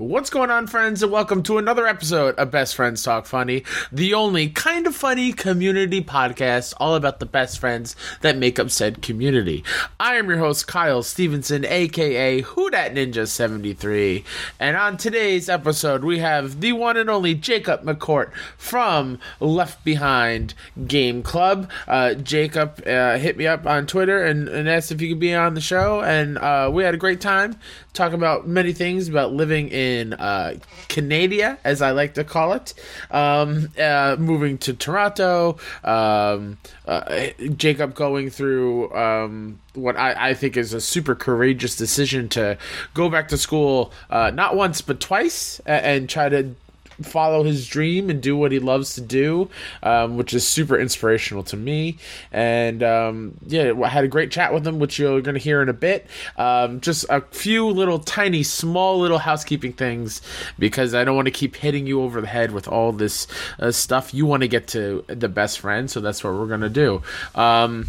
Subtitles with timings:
[0.00, 4.14] What's going on, friends, and welcome to another episode of Best Friends Talk Funny, the
[4.14, 9.02] only kind of funny community podcast all about the best friends that make up said
[9.02, 9.62] community.
[10.00, 14.24] I am your host, Kyle Stevenson, aka Who Ninja 73,
[14.58, 20.54] and on today's episode, we have the one and only Jacob McCourt from Left Behind
[20.86, 21.70] Game Club.
[21.86, 25.34] Uh, Jacob uh, hit me up on Twitter and, and, asked if he could be
[25.34, 27.58] on the show, and uh, we had a great time
[27.92, 30.54] talking about many things about living in uh,
[30.88, 32.74] Canada, as I like to call it,
[33.10, 40.56] um, uh, moving to Toronto, um, uh, Jacob going through um, what I, I, think
[40.56, 42.58] is a super courageous decision to
[42.94, 46.54] go back to school, uh, not once but twice, and, and try to
[47.02, 49.48] follow his dream and do what he loves to do,
[49.82, 51.98] um, which is super inspirational to me.
[52.32, 55.62] And um, yeah, I had a great chat with him, which you're going to hear
[55.62, 56.06] in a bit.
[56.36, 60.22] Um, just a few little tiny, small little housekeeping things
[60.58, 63.26] because I don't want to keep hitting you over the head with all this
[63.58, 64.14] uh, stuff.
[64.14, 67.02] You want to get to the best friend, so that's what we're going to do.
[67.34, 67.88] Um,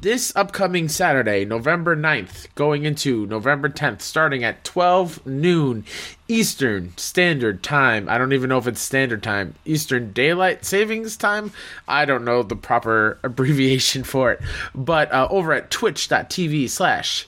[0.00, 5.84] this upcoming Saturday, November 9th, going into November 10th, starting at 12 noon
[6.28, 8.08] Eastern Standard Time.
[8.08, 9.54] I don't even know if it's Standard Time.
[9.64, 11.52] Eastern Daylight Savings Time.
[11.86, 14.40] I don't know the proper abbreviation for it.
[14.74, 17.26] But uh, over at twitch.tv slash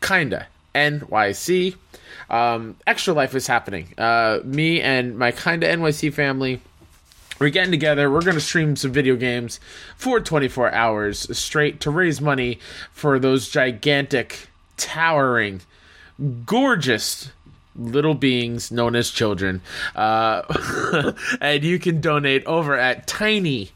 [0.00, 1.76] kinda NYC.
[2.28, 3.94] Um, Extra Life is happening.
[3.98, 6.60] Uh, me and my kinda NYC family
[7.38, 8.10] we're getting together.
[8.10, 9.60] We're going to stream some video games
[9.96, 12.58] for 24 hours straight to raise money
[12.92, 15.60] for those gigantic, towering,
[16.46, 17.30] gorgeous
[17.76, 19.60] little beings known as children.
[19.94, 23.66] Uh, and you can donate over at tinyurl.com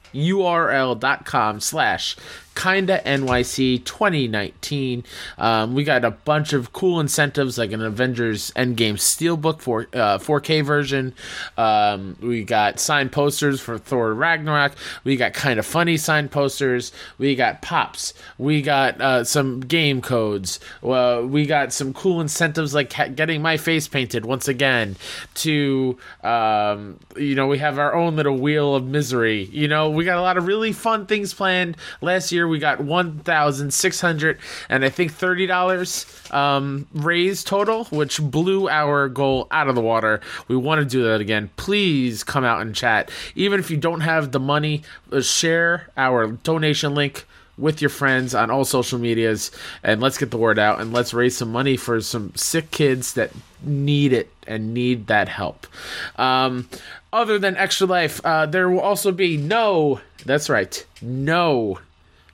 [1.61, 2.17] slash
[2.55, 5.05] kinda NYC 2019.
[5.39, 10.19] Um, we got a bunch of cool incentives like an Avengers Endgame Steelbook for uh,
[10.19, 11.15] 4K version.
[11.57, 14.73] Um, we got signed posters for Thor Ragnarok.
[15.05, 16.93] We got kind of funny signed posters.
[17.19, 18.15] We got pops.
[18.39, 20.61] We got uh, some game codes.
[20.83, 24.97] Uh, we got some cool incentives like ha- getting my face painted once again.
[25.35, 29.45] To um, you know, we have our own little wheel of misery.
[29.45, 31.77] You know, we got a lot of really fun things planned.
[32.01, 34.39] Last year we got one thousand six hundred
[34.69, 39.81] and I think thirty dollars um, raised total, which blew our goal out of the
[39.81, 40.21] water.
[40.49, 41.51] We want to do that again.
[41.57, 43.11] Please come out and chat.
[43.35, 47.27] Even if you don't have the money, uh, share our donation link
[47.61, 49.51] with your friends on all social medias
[49.83, 53.13] and let's get the word out and let's raise some money for some sick kids
[53.13, 53.31] that
[53.63, 55.67] need it and need that help.
[56.17, 56.69] Um,
[57.13, 61.79] other than Extra Life, uh, there will also be no, that's right, no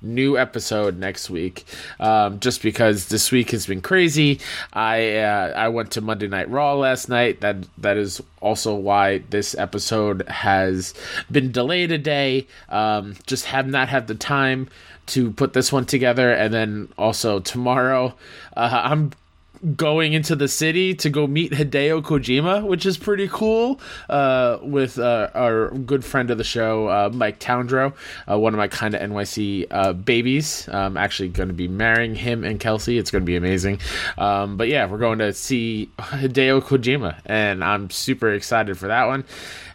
[0.06, 1.64] new episode next week.
[2.00, 4.40] Um, just because this week has been crazy.
[4.72, 7.40] I uh, I went to Monday Night Raw last night.
[7.40, 10.94] That that is also why this episode has
[11.30, 12.46] been delayed a day.
[12.68, 14.68] Um, just have not had the time
[15.06, 18.14] to put this one together, and then also tomorrow
[18.56, 19.12] uh, I'm
[19.76, 23.80] going into the city to go meet Hideo Kojima, which is pretty cool.
[24.08, 27.94] Uh, with uh, our good friend of the show, uh, Mike Towndrow,
[28.30, 30.68] uh, one of my kind of NYC uh, babies.
[30.68, 32.98] I'm actually going to be marrying him and Kelsey.
[32.98, 33.80] It's going to be amazing.
[34.18, 39.06] Um, but yeah, we're going to see Hideo Kojima, and I'm super excited for that
[39.06, 39.24] one.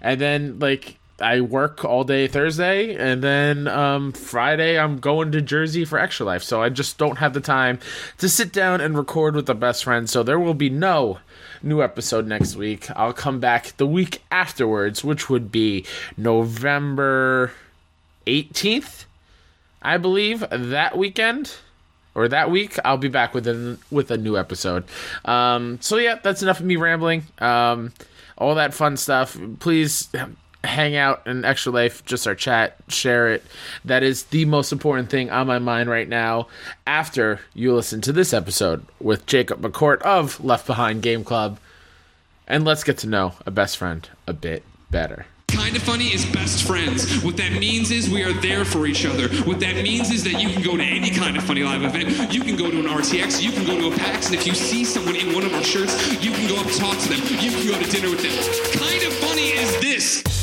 [0.02, 5.42] And then like I work all day Thursday, and then um, Friday I'm going to
[5.42, 6.44] Jersey for Extra Life.
[6.44, 7.80] So I just don't have the time
[8.18, 10.10] to sit down and record with the best friend.
[10.10, 11.20] So there will be no
[11.64, 12.90] new episode next week.
[12.96, 15.86] I'll come back the week afterwards, which would be
[16.18, 17.52] November
[18.28, 19.06] 18th,
[19.82, 21.56] I believe, that weekend
[22.14, 24.84] or that week i'll be back with a, with a new episode
[25.24, 27.94] um, so yeah that's enough of me rambling um,
[28.38, 30.10] all that fun stuff please
[30.64, 33.44] hang out in extra life just our chat share it
[33.84, 36.48] that is the most important thing on my mind right now
[36.86, 41.58] after you listen to this episode with jacob mccourt of left behind game club
[42.48, 46.26] and let's get to know a best friend a bit better Kind of funny is
[46.28, 47.22] best friends.
[47.26, 49.28] What that means is we are there for each other.
[49.44, 52.34] What that means is that you can go to any kind of funny live event.
[52.34, 54.56] You can go to an RTX, you can go to a PAX, and if you
[54.56, 55.94] see someone in one of our shirts,
[56.24, 57.20] you can go up and talk to them.
[57.44, 58.80] You can go to dinner with them.
[58.80, 60.41] Kind of funny is this.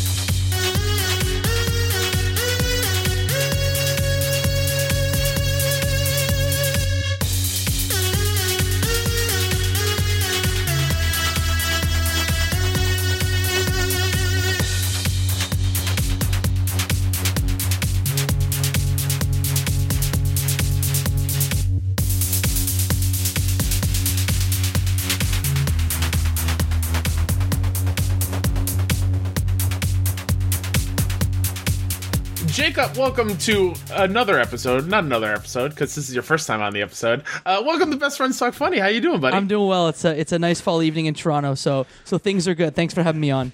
[32.79, 34.87] Jacob, welcome to another episode.
[34.87, 37.25] Not another episode, because this is your first time on the episode.
[37.45, 38.79] Uh, welcome to Best Friends Talk Funny.
[38.79, 39.37] How you doing, buddy?
[39.37, 39.89] I'm doing well.
[39.89, 42.77] It's a it's a nice fall evening in Toronto, so so things are good.
[42.77, 43.51] Thanks for having me on.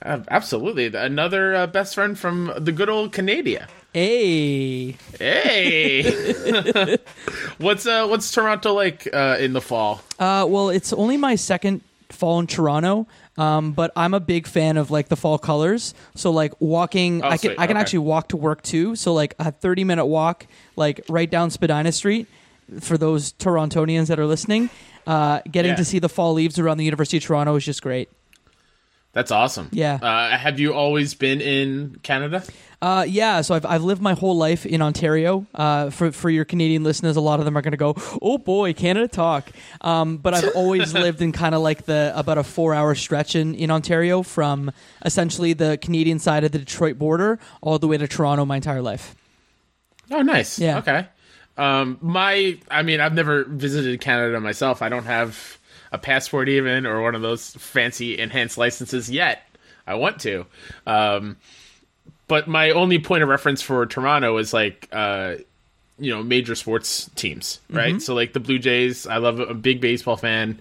[0.00, 0.86] Uh, absolutely.
[0.86, 3.66] Another uh, best friend from the good old Canada.
[3.92, 6.04] Hey, Hey,
[7.58, 10.02] what's uh what's Toronto like uh, in the fall?
[10.20, 11.80] uh, well, it's only my second
[12.12, 13.06] fall in Toronto,
[13.38, 15.94] um, but I'm a big fan of like the fall colors.
[16.14, 17.58] So like walking, Oh, I can sweet.
[17.58, 17.80] I can Okay.
[17.80, 18.96] actually walk to work too.
[18.96, 20.46] So like a 30 minute walk,
[20.76, 22.26] like right down Spadina Street.
[22.78, 24.70] For those Torontonians that are listening,
[25.04, 25.76] uh, getting Yeah.
[25.76, 28.08] to see the fall leaves around the University of Toronto is just great.
[29.12, 29.68] That's awesome.
[29.72, 29.94] Yeah.
[30.00, 32.44] Uh, have you always been in Canada?
[32.82, 35.46] Uh, yeah, so I've, I've lived my whole life in Ontario.
[35.54, 38.38] Uh, for for your Canadian listeners, a lot of them are going to go, "Oh
[38.38, 39.50] boy, Canada talk."
[39.82, 43.36] Um, but I've always lived in kind of like the about a four hour stretch
[43.36, 44.70] in in Ontario from
[45.04, 48.80] essentially the Canadian side of the Detroit border all the way to Toronto my entire
[48.80, 49.14] life.
[50.10, 50.58] Oh, nice.
[50.58, 50.78] Yeah.
[50.78, 51.06] Okay.
[51.56, 54.80] Um, my, I mean, I've never visited Canada myself.
[54.82, 55.58] I don't have
[55.92, 59.42] a passport even or one of those fancy enhanced licenses yet.
[59.86, 60.46] I want to.
[60.86, 61.36] Um,
[62.28, 65.36] but my only point of reference for Toronto is like, uh,
[65.98, 68.00] you know, major sports teams, right?
[68.00, 70.60] So like the Blue Jays, I love a big baseball fan.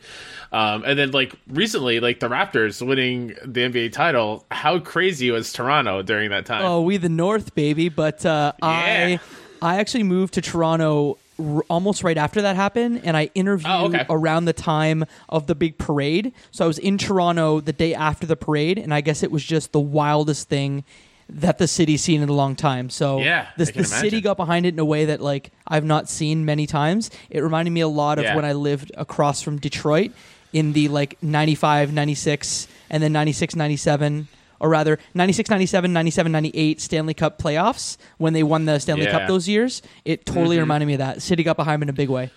[0.52, 4.46] Um, and then like recently, like the Raptors winning the NBA title.
[4.52, 6.66] How crazy was Toronto during that time?
[6.66, 7.88] Oh, we the North, baby.
[7.88, 8.68] But uh, Yeah.
[8.68, 9.20] I
[9.62, 13.86] I actually moved to Toronto r- almost right after that happened, and I interviewed Oh,
[13.86, 14.06] okay.
[14.10, 16.34] around the time of the big parade.
[16.52, 19.44] So I was in Toronto the day after the parade, and I guess it was
[19.44, 20.84] just the wildest thing
[21.32, 22.90] that the city's seen in a long time.
[22.90, 24.22] So Yeah, the, I can the city imagine.
[24.22, 27.12] got behind it in a way that like I've not seen many times.
[27.30, 28.36] It reminded me a lot of Yeah.
[28.36, 30.12] when I lived across from Detroit
[30.54, 34.28] in the like 95, 96, and then 96, 97,
[34.60, 39.12] or rather 96, 97, 97, 98 Stanley Cup playoffs when they won the Stanley Yeah.
[39.12, 39.82] Cup those years.
[40.06, 40.62] It totally Mhm.
[40.62, 41.22] reminded me of that.
[41.22, 42.30] City got behind in a big way.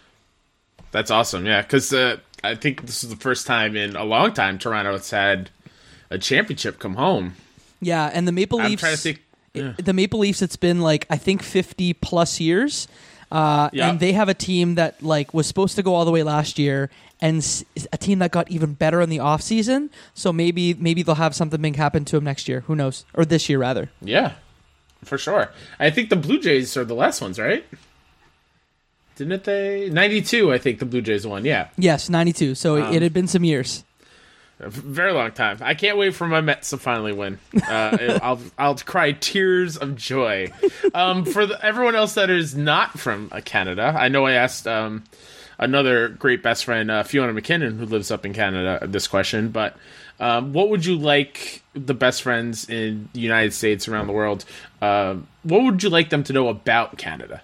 [0.91, 1.47] That's awesome.
[1.47, 4.93] Yeah, because uh, I think this is the first time in a long time Toronto
[4.93, 5.51] has had
[6.11, 7.35] a championship come home.
[7.81, 9.03] Yeah, and the Maple Leafs.
[9.03, 9.23] think.
[9.55, 9.73] Yeah.
[9.77, 12.89] the Maple Leafs, it's been like I think fifty plus years,
[13.33, 13.89] uh, Yeah.
[13.89, 16.59] and they have a team that like was supposed to go all the way last
[16.59, 16.91] year,
[17.21, 19.89] and s- a team that got even better in the off season.
[20.15, 22.61] So maybe maybe they'll have something big happen to them next year.
[22.69, 23.05] Who knows?
[23.15, 23.91] Or this year rather.
[24.03, 24.33] Yeah,
[25.05, 25.51] for sure.
[25.81, 27.65] I think the Blue Jays are the last ones, right?
[29.17, 29.91] Didn't they?
[29.91, 31.45] Ninety-two, I think the Blue Jays won.
[31.45, 32.55] Yeah, Yes, ninety two.
[32.55, 33.85] So Um, it had been some years.
[34.61, 35.59] A very long time.
[35.61, 37.39] I can't wait for my Mets to finally win.
[37.67, 40.53] Uh, I'll I'll cry tears of joy.
[40.95, 44.67] Um, for the, everyone else that is not from uh, Canada, I know I asked
[44.67, 45.05] um,
[45.59, 49.49] another great best friend, uh, Fiona McKinnon, who lives up in Canada, this question.
[49.49, 49.77] But
[50.21, 54.45] um, what would you like the best friends in the United States around the world?
[54.81, 57.43] Uh, what would you like them to know about Canada?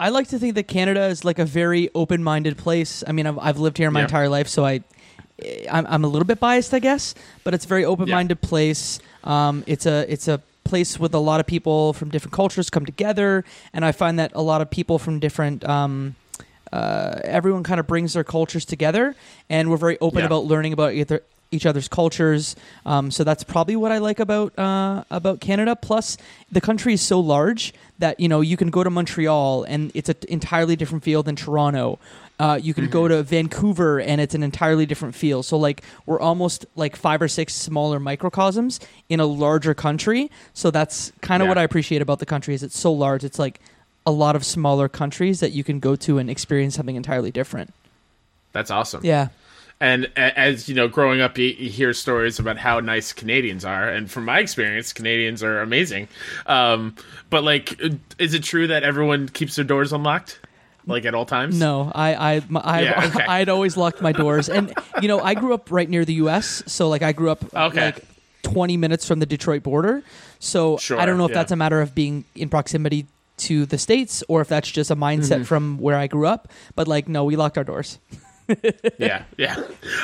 [0.00, 3.04] I like to think that Canada is like a very open minded place.
[3.06, 4.04] I mean, I've, I've lived here my Yeah.
[4.04, 4.80] entire life, so I.
[5.68, 7.12] I'm, I'm a little bit biased, I guess,
[7.42, 9.00] but it's a very open-minded place.
[9.24, 12.86] Um, it's a it's a place with a lot of people from different cultures come
[12.86, 16.14] together, and I find that a lot of people from different um,
[16.72, 19.16] uh, everyone kind of brings their cultures together,
[19.50, 20.26] and we're very open Yeah.
[20.26, 21.20] about learning about either,
[21.54, 22.56] each other's cultures.
[22.84, 25.76] Um, so that's probably what I like about uh, about Canada.
[25.76, 26.16] Plus,
[26.52, 30.08] the country is so large that you know you can go to Montreal and it's
[30.08, 31.98] an entirely different feel than Toronto.
[32.40, 35.44] Uh, you can go to Vancouver and it's an entirely different feel.
[35.44, 40.32] So like we're almost like five or six smaller microcosms in a larger country.
[40.52, 41.50] So that's kind of Yeah.
[41.50, 43.22] what I appreciate about the country is it's so large.
[43.22, 43.60] It's like
[44.04, 47.72] a lot of smaller countries that you can go to and experience something entirely different.
[48.52, 49.02] That's awesome.
[49.04, 49.28] Yeah.
[49.84, 53.86] And as you know, growing up, you, you hear stories about how nice Canadians are,
[53.86, 56.08] and from my experience, Canadians are amazing.
[56.46, 56.94] Um,
[57.28, 57.78] but like,
[58.18, 60.40] is it true that everyone keeps their doors unlocked,
[60.86, 61.58] like at all times?
[61.60, 63.24] No, I, I, I, Yeah, okay.
[63.26, 64.72] I'd always locked my doors, and
[65.02, 67.84] you know, I grew up right near the U.S., so like I grew up Okay.
[67.86, 68.04] like
[68.42, 70.02] twenty minutes from the Detroit border.
[70.38, 71.34] So Sure, I don't know if yeah.
[71.44, 73.04] that's a matter of being in proximity
[73.36, 75.42] to the states or if that's just a mindset Mm-hmm.
[75.44, 76.48] from where I grew up.
[76.74, 77.98] But like, no, we locked our doors.
[78.98, 79.56] Yeah, yeah.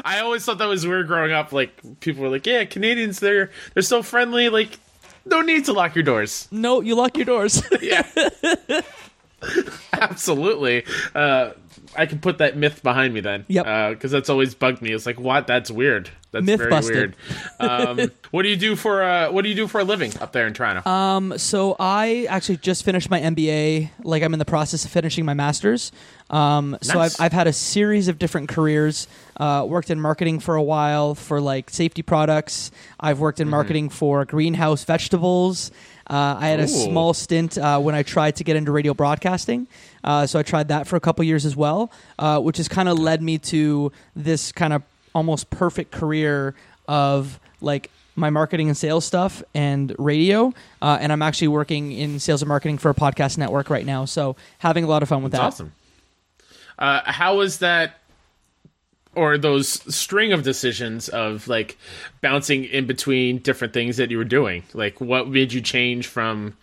[0.05, 1.53] I always thought that was weird growing up.
[1.53, 4.49] Like people were like, "Yeah, Canadians, they're they're so friendly.
[4.49, 4.79] Like,
[5.27, 7.63] no need to lock your doors." No, you lock your doors.
[7.83, 8.07] Yeah,
[9.93, 10.85] absolutely.
[11.15, 11.53] Uh,
[11.97, 13.45] I can put that myth behind me then.
[13.49, 13.95] Yep.
[13.95, 14.93] Because that's always bugged me.
[14.93, 15.47] It's like, what?
[15.47, 16.11] That's weird.
[16.33, 16.95] That's Myth very busted.
[16.95, 17.17] weird.
[17.59, 20.31] Um, what do you do for uh, What do you do for a living up
[20.33, 20.89] there in Toronto?
[20.89, 23.91] Um, so I actually just finished my MBA.
[24.05, 25.91] Like I'm in the process of finishing my master's.
[26.31, 29.09] Um, so I've I've had a series of different careers.
[29.37, 32.71] Uh, worked in marketing for a while for like safety products.
[33.01, 33.51] I've worked in Mm-hmm.
[33.51, 35.73] marketing for greenhouse vegetables.
[36.11, 39.69] Uh, I had a small stint uh, when I tried to get into radio broadcasting.
[40.03, 42.89] Uh, so I tried that for a couple years as well, uh, which has kind
[42.89, 44.83] of led me to this kind of
[45.15, 46.57] almost perfect career
[46.89, 50.53] of like my marketing and sales stuff and radio.
[50.83, 54.05] Uh, and I'm actually working in sales and marketing for a podcast network right now.
[54.05, 55.65] So having a lot of fun with That's that.
[55.65, 55.73] awesome.
[56.77, 58.00] Uh, how was that,
[59.15, 61.77] or those string of decisions of like
[62.21, 64.63] bouncing in between different things that you were doing?
[64.73, 66.57] Like, what made you change from,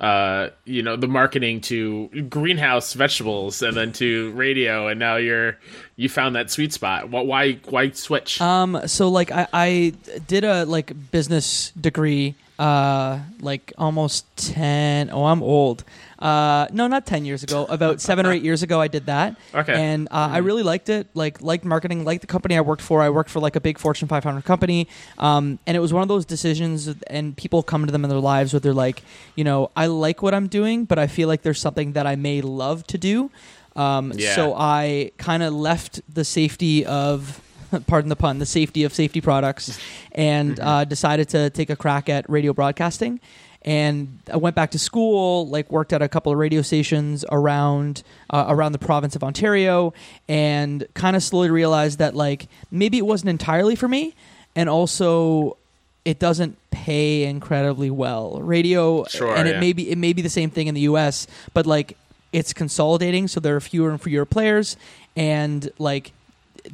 [0.00, 5.56] uh, you know, the marketing to greenhouse vegetables, and then to radio, and now you're
[5.96, 7.10] you found that sweet spot.
[7.10, 7.52] Why?
[7.68, 8.40] Why switch?
[8.40, 9.92] Um, so like I, I
[10.26, 15.10] did a like business degree, uh, like almost ten.
[15.10, 15.84] Oh, I'm old.
[16.24, 17.66] Uh, no, not ten years ago.
[17.66, 19.36] About seven or eight years ago, I did that.
[19.54, 19.74] Okay.
[19.74, 21.06] And uh, I really liked it.
[21.12, 23.02] Like liked marketing, liked the company I worked for.
[23.02, 24.88] I worked for like a big Fortune 500 company.
[25.18, 26.88] Um, and it was one of those decisions.
[27.08, 29.02] And people come to them in their lives where they're like,
[29.36, 32.16] you know, I like what I'm doing, but I feel like there's something that I
[32.16, 33.30] may love to do.
[33.76, 34.34] Um, Yeah.
[34.34, 37.42] So I kind of left the safety of,
[37.86, 39.78] pardon the pun, the safety of safety products,
[40.12, 43.20] and uh, decided to take a crack at radio broadcasting.
[43.64, 48.02] And I went back to school, like worked at a couple of radio stations around
[48.28, 49.94] uh, around the province of Ontario,
[50.28, 54.14] and kind of slowly realized that like maybe it wasn't entirely for me,
[54.54, 55.56] and also
[56.04, 58.40] it doesn't pay incredibly well.
[58.42, 59.60] Radio, Sure, and it yeah.
[59.60, 61.96] may be it may be the same thing in the U.S., but like
[62.32, 64.76] it's consolidating, so there are fewer and fewer players,
[65.16, 66.12] and like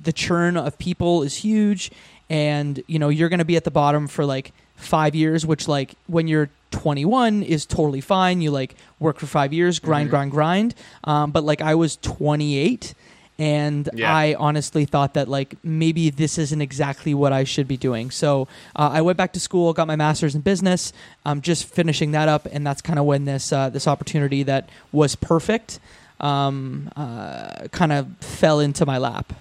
[0.02, 1.92] the churn of people is huge,
[2.28, 5.68] and you know you're going to be at the bottom for like five years, which
[5.68, 8.40] like when you're 21 is totally fine.
[8.40, 10.10] You like work for five years, grind, Mm-hmm.
[10.10, 10.74] grind, grind.
[11.04, 12.94] Um, but like I was 28.
[13.38, 14.14] And Yeah.
[14.14, 18.10] I honestly thought that like maybe this isn't exactly what I should be doing.
[18.10, 20.92] So uh, I went back to school, got my master's in business.
[21.24, 24.68] I'm just finishing that up, and that's kind of when this uh, this opportunity that
[24.92, 25.80] was perfect
[26.20, 29.32] um, uh, kind of fell into my lap.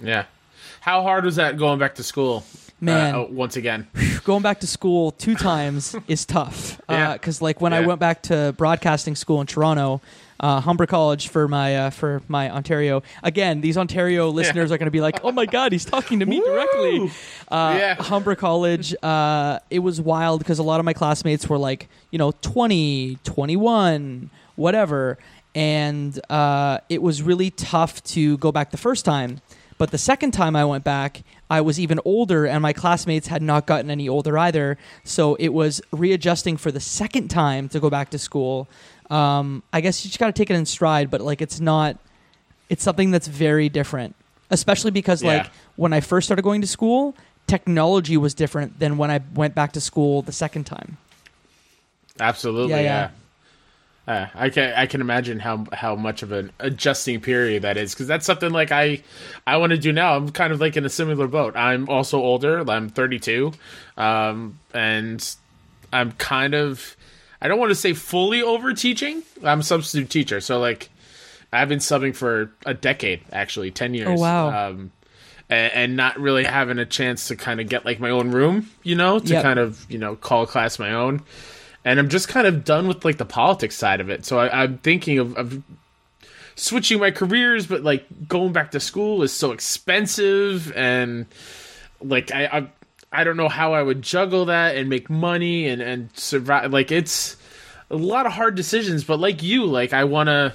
[0.00, 0.26] yeah.
[0.80, 2.44] How hard was that going back to school?
[2.82, 3.14] Man.
[3.14, 3.86] uh, oh, once again.
[4.24, 7.12] going back to school two times is tough Yeah.
[7.14, 10.00] because like when I went back to broadcasting school in Toronto,
[10.40, 13.04] uh, Humber College for my uh, for my Ontario.
[13.22, 16.26] Again, these Ontario listeners are going to be like, "Oh my God, he's talking to
[16.26, 17.12] me directly."
[17.48, 17.94] Uh, Yeah.
[18.02, 18.92] Humber College.
[19.04, 23.18] Uh, it was wild because a lot of my classmates were like, you know, 20,
[23.22, 25.16] 21, whatever,
[25.54, 29.40] and uh, it was really tough to go back the first time.
[29.82, 33.42] But the second time I went back, I was even older, and my classmates had
[33.42, 34.78] not gotten any older either.
[35.02, 38.68] So it was readjusting for the second time to go back to school.
[39.10, 41.98] Um, I guess you just got to take it in stride, but like it's not,
[42.68, 44.14] it's something that's very different,
[44.50, 47.16] especially because like when I first started going to school,
[47.48, 50.96] technology was different than when I went back to school the second time.
[52.20, 52.84] Absolutely, Yeah, yeah.
[52.84, 53.10] yeah.
[54.08, 57.94] Uh, I can I can imagine how how much of an adjusting period that is
[57.94, 59.02] because that's something like I
[59.46, 60.16] I want to do now.
[60.16, 61.54] I'm kind of like in a similar boat.
[61.56, 62.68] I'm also older.
[62.68, 63.52] I'm 32,
[63.96, 65.36] um, and
[65.92, 66.96] I'm kind of
[67.40, 69.22] I don't want to say fully over teaching.
[69.44, 70.90] I'm a substitute teacher, so like
[71.52, 74.08] I've been subbing for a decade, actually, ten years.
[74.08, 74.68] Oh, wow.
[74.70, 74.90] Um,
[75.48, 78.68] and, and not really having a chance to kind of get like my own room,
[78.82, 79.42] you know, to Yep.
[79.44, 81.22] kind of you know call class my own.
[81.84, 84.24] And I'm just kind of done with like the politics side of it.
[84.24, 85.62] So I, I'm thinking of, of
[86.54, 91.26] switching my careers, but like going back to school is so expensive, and
[92.00, 92.68] like I, I
[93.20, 96.72] I don't know how I would juggle that and make money and and survive.
[96.72, 97.36] Like it's
[97.90, 99.04] a lot of hard decisions.
[99.04, 100.54] But like you, like I want to.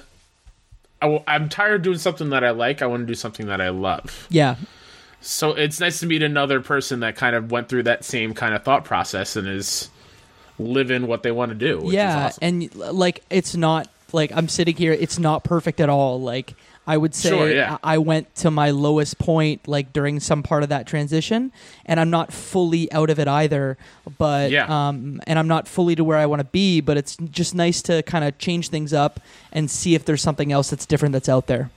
[1.00, 2.82] I w- I'm tired of doing something that I like.
[2.82, 4.26] I want to do something that I love.
[4.30, 4.56] Yeah,
[5.20, 8.52] So it's nice to meet another person that kind of went through that same kind
[8.52, 9.90] of thought process and is
[10.58, 11.78] living what they want to do.
[11.80, 12.38] Which yeah, awesome.
[12.42, 14.92] and like it's not like I'm sitting here.
[14.92, 16.20] It's not perfect at all.
[16.20, 16.54] Like
[16.86, 17.76] I would say, Sure, yeah.
[17.82, 21.52] I I went to my lowest point like during some part of that transition,
[21.84, 23.76] and I'm not fully out of it either.
[24.16, 24.88] But Yeah.
[24.88, 26.80] um, and I'm not fully to where I want to be.
[26.80, 29.20] But it's just nice to kind of change things up
[29.52, 31.70] and see if there's something else that's different that's out there.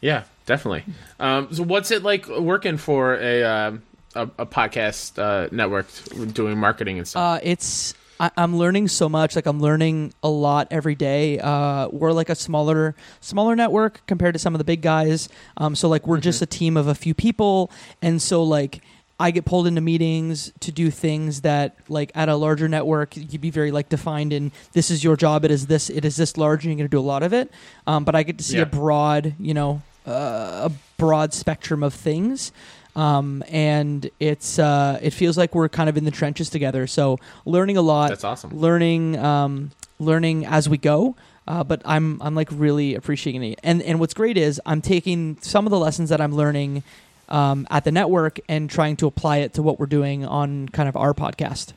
[0.00, 0.84] Yeah, definitely.
[1.20, 3.82] Um, so, what's it like working for a um,
[4.14, 5.86] a, a podcast uh, network
[6.32, 7.20] doing marketing and stuff?
[7.38, 9.36] Uh, it's I, I'm learning so much.
[9.36, 11.38] Like I'm learning a lot every day.
[11.38, 15.28] Uh, we're like a smaller smaller network compared to some of the big guys.
[15.56, 17.70] Um, so like we're just a team of a few people,
[18.02, 18.82] and so like.
[19.20, 23.40] I get pulled into meetings to do things that, like, at a larger network, you'd
[23.40, 25.44] be very like defined in this is your job.
[25.44, 25.90] It is this.
[25.90, 27.50] It is this large, and you're going to do a lot of it.
[27.84, 28.62] Um, but I get to see Yeah.
[28.62, 32.52] a broad, you know, uh, a broad spectrum of things.
[32.96, 36.86] Um, and it's uh, it feels like we're kind of in the trenches together.
[36.86, 38.10] So learning a lot.
[38.10, 38.58] That's awesome.
[38.58, 41.14] Learning, um, learning as we go.
[41.46, 43.60] Uh, but I'm I'm like really appreciating it.
[43.62, 46.82] And and what's great is I'm taking some of the lessons that I'm learning
[47.28, 50.88] um, at the network and trying to apply it to what we're doing on kind
[50.88, 51.72] of our podcast.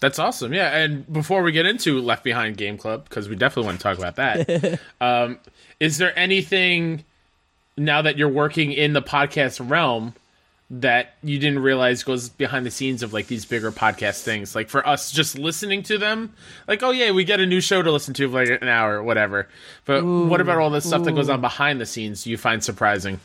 [0.00, 0.54] That's awesome.
[0.54, 3.82] Yeah, and before we get into Left Behind Game Club, because we definitely want to
[3.82, 5.38] talk about that, um,
[5.78, 7.04] is there anything
[7.80, 10.14] now that you're working in the podcast realm
[10.72, 14.54] that you didn't realize goes behind the scenes of like these bigger podcast things?
[14.54, 16.34] Like for us, just listening to them,
[16.68, 18.98] like oh yeah, we get a new show to listen to for like an hour
[18.98, 19.48] or whatever.
[19.84, 22.26] But what about all the stuff that goes on behind the scenes?
[22.26, 23.18] You find surprising?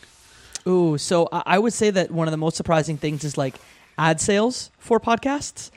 [0.67, 3.55] Ooh, so I would say that one of the most surprising things is like
[3.97, 5.69] ad sales for podcasts.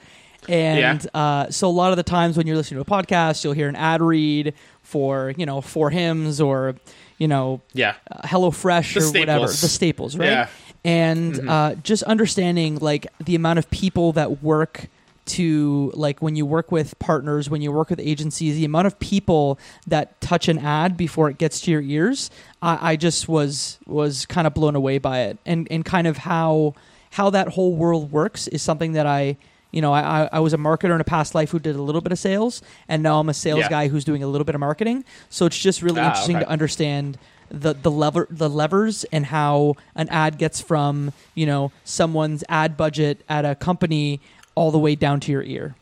[0.49, 3.52] And uh, so a lot of the times when you're listening to a podcast, you'll
[3.52, 6.76] hear an ad read for, you know, for Hims or,
[7.18, 10.30] you know, Yeah, uh, HelloFresh The or whatever, the staples, right?
[10.30, 10.48] Yeah.
[10.84, 14.88] And uh, just understanding like the amount of people that work
[15.26, 18.98] to like when you work with partners, when you work with agencies, the amount of
[18.98, 22.30] people that touch an ad before it gets to your ears,
[22.62, 26.18] I, I just was was kind of blown away by it, and and kind of
[26.18, 26.75] how
[27.12, 29.37] how that whole world works is something that I.
[29.70, 32.00] You know, I, I- was a marketer in a past life who did a little
[32.00, 33.68] bit of sales, and now I'm a sales Yeah.
[33.68, 35.04] guy who's doing a little bit of marketing.
[35.28, 36.44] So it's just really Ah, interesting okay.
[36.46, 37.18] to understand
[37.50, 42.76] the the lever the levers and how an ad gets from you know someone's ad
[42.76, 44.20] budget at a company
[44.54, 45.75] all the way down to your ear.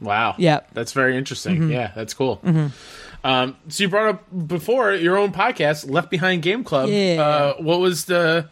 [0.00, 0.34] wow.
[0.38, 0.60] Yeah.
[0.72, 1.56] That's very interesting.
[1.56, 1.70] Mm-hmm.
[1.72, 2.40] Yeah, that's cool.
[3.24, 6.88] Um, so you brought up before your own podcast, Left Behind Game Club.
[6.88, 7.20] Yeah.
[7.20, 8.48] Uh, what was the?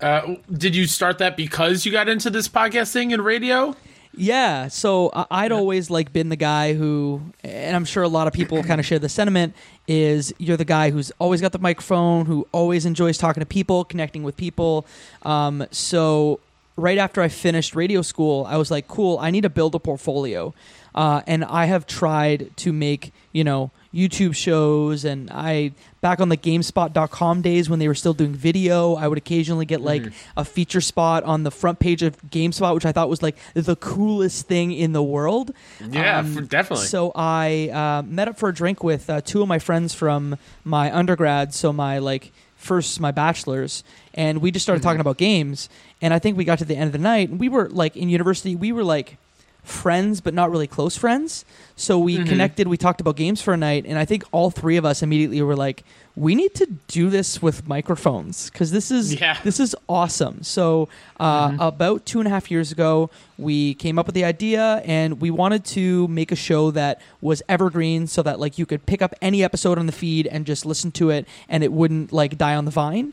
[0.00, 3.74] Uh, did you start that because you got into this podcasting and radio?
[4.16, 8.32] Yeah, so I'd always like been the guy who, and I'm sure a lot of
[8.32, 9.54] people kind of share the sentiment,
[9.88, 13.84] is you're the guy who's always got the microphone, who always enjoys talking to people,
[13.84, 14.86] connecting with people.
[15.22, 16.38] Um, so
[16.76, 19.80] right after I finished radio school, I was like, cool, I need to build a
[19.80, 20.54] portfolio,
[20.94, 26.28] uh, and I have tried to make you know YouTube shows, and I back on
[26.28, 30.02] the Gamespot.com days when they were still doing video, I would occasionally get like
[30.36, 33.76] a feature spot on the front page of GameSpot, which I thought was like the
[33.76, 35.52] coolest thing in the world.
[35.80, 36.86] Yeah, Um, for, definitely.
[36.86, 40.36] So I uh, met up for a drink with uh, two of my friends from
[40.64, 44.88] my undergrad, so my like first my bachelor's, and we just started Mm-hmm.
[44.88, 45.68] talking about games.
[46.02, 47.96] And I think we got to the end of the night, and we were like
[47.96, 49.16] in university, we were like
[49.64, 51.44] friends but not really close friends.
[51.76, 52.28] So we Mm-hmm.
[52.28, 55.02] connected, we talked about games for a night, and I think all three of us
[55.02, 55.82] immediately were like,
[56.16, 59.36] we need to do this with microphones because this is Yeah.
[59.42, 60.44] this is awesome.
[60.44, 64.80] So uh, about two and a half years ago, we came up with the idea,
[64.84, 68.86] and we wanted to make a show that was evergreen, so that like you could
[68.86, 72.12] pick up any episode on the feed and just listen to it, and it wouldn't
[72.12, 73.12] like die on the vine.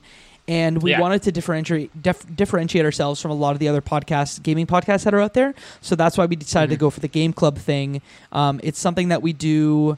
[0.52, 1.00] And we Yeah.
[1.00, 5.04] wanted to differentiate dif- differentiate ourselves from a lot of the other podcasts, gaming podcasts
[5.06, 5.54] that are out there.
[5.80, 8.02] So that's why we decided to go for the game club thing.
[8.34, 9.98] Um, it's something that we do.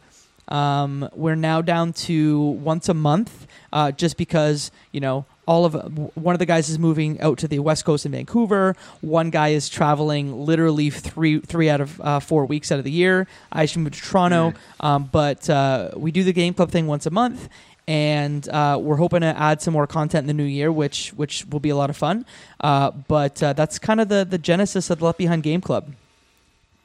[0.49, 5.73] Um, we're now down to once a month, uh, just because you know all of
[6.15, 8.75] one of the guys is moving out to the west coast in Vancouver.
[9.01, 12.91] One guy is traveling literally three three out of uh, four weeks out of the
[12.91, 13.25] year.
[13.51, 17.05] I should move to Toronto, um, but uh, we do the game club thing once
[17.05, 17.47] a month.
[17.88, 21.46] And uh, we're hoping to add some more content in the new year, which which
[21.48, 22.26] will be a lot of fun.
[22.62, 25.93] Uh, but uh, that's kind of the the genesis of the Left Behind Game Club.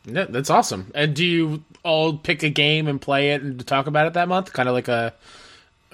[0.05, 0.91] Yeah, that's awesome.
[0.95, 4.27] And do you all pick a game and play it and talk about it that
[4.29, 4.53] month?
[4.53, 5.13] Kind of like a,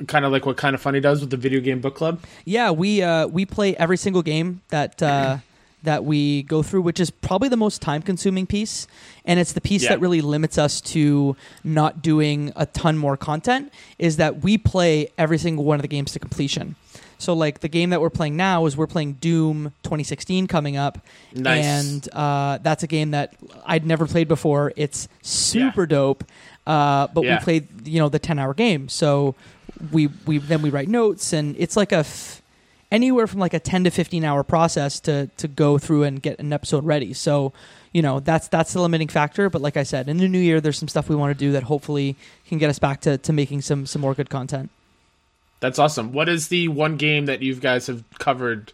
[0.07, 2.21] kind of like what kind of funny does with the video game book club.
[2.45, 5.39] Yeah, we uh, we play every single game that uh,
[5.85, 8.87] that we go through, which is probably the most time consuming piece,
[9.25, 9.91] and it's the piece Yeah.
[9.91, 13.73] that really limits us to not doing a ton more content.
[13.99, 16.75] Is that we play every single one of the games to completion.
[17.17, 20.99] So, like the game that we're playing now is we're playing Doom 2016 coming up,
[21.33, 21.65] Nice.
[21.65, 24.73] and uh, that's a game that I'd never played before.
[24.77, 26.25] It's super dope,
[26.67, 27.39] uh, but Yeah.
[27.39, 28.89] we played you know the 10 hour game.
[28.89, 29.35] So
[29.93, 32.43] we we then we write notes, and it's like a f-
[32.95, 36.39] anywhere from like a 10 to 15 hour process to to go through and get
[36.39, 37.13] an episode ready.
[37.13, 37.53] So
[37.93, 39.51] you know that's that's the limiting factor.
[39.51, 41.53] But like I said, in the new year, there's some stuff we want to do
[41.53, 44.71] that hopefully can get us back to to making some some more good content.
[45.61, 46.13] That's awesome.
[46.13, 48.73] What is the one game that you guys have covered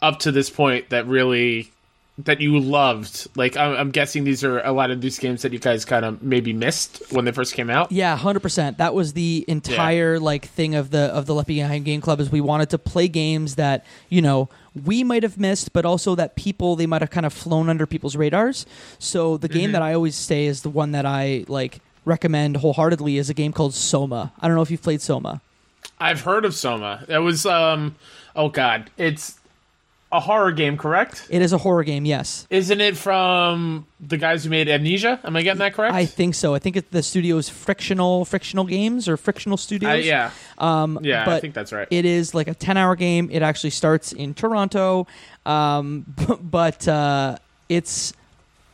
[0.00, 1.72] up to this point that really
[2.18, 3.28] that you loved?
[3.36, 6.04] Like, I'm, I'm guessing these are a lot of these games that you guys kind
[6.04, 7.90] of maybe missed when they first came out.
[7.90, 8.78] Yeah, hundred percent.
[8.78, 12.30] That was the entire like thing of the of the Left Behind Game Club is
[12.30, 14.48] we wanted to play games that you know
[14.84, 17.86] we might have missed, but also that people they might have kind of flown under
[17.86, 18.64] people's radars.
[18.98, 23.18] So the game that I always say is the one that I like recommend wholeheartedly
[23.18, 24.32] is a game called Soma.
[24.40, 25.40] I don't know if you've played Soma.
[25.98, 27.04] I've heard of Soma.
[27.08, 27.96] That was um,
[28.36, 29.38] oh god, it's
[30.12, 31.26] a horror game, correct?
[31.28, 32.46] It is a horror game, yes.
[32.48, 35.18] Isn't it from the guys who made Amnesia?
[35.24, 35.92] Am I getting that correct?
[35.94, 36.54] I think so.
[36.54, 39.90] I think it, the studio is Frictional Frictional Games or Frictional Studios.
[39.90, 41.88] I- yeah, Um, yeah, I think that's right.
[41.90, 43.28] It is like a 10 hour game.
[43.32, 45.06] It actually starts in Toronto,
[45.46, 46.04] um,
[46.40, 47.36] but uh,
[47.68, 48.12] it's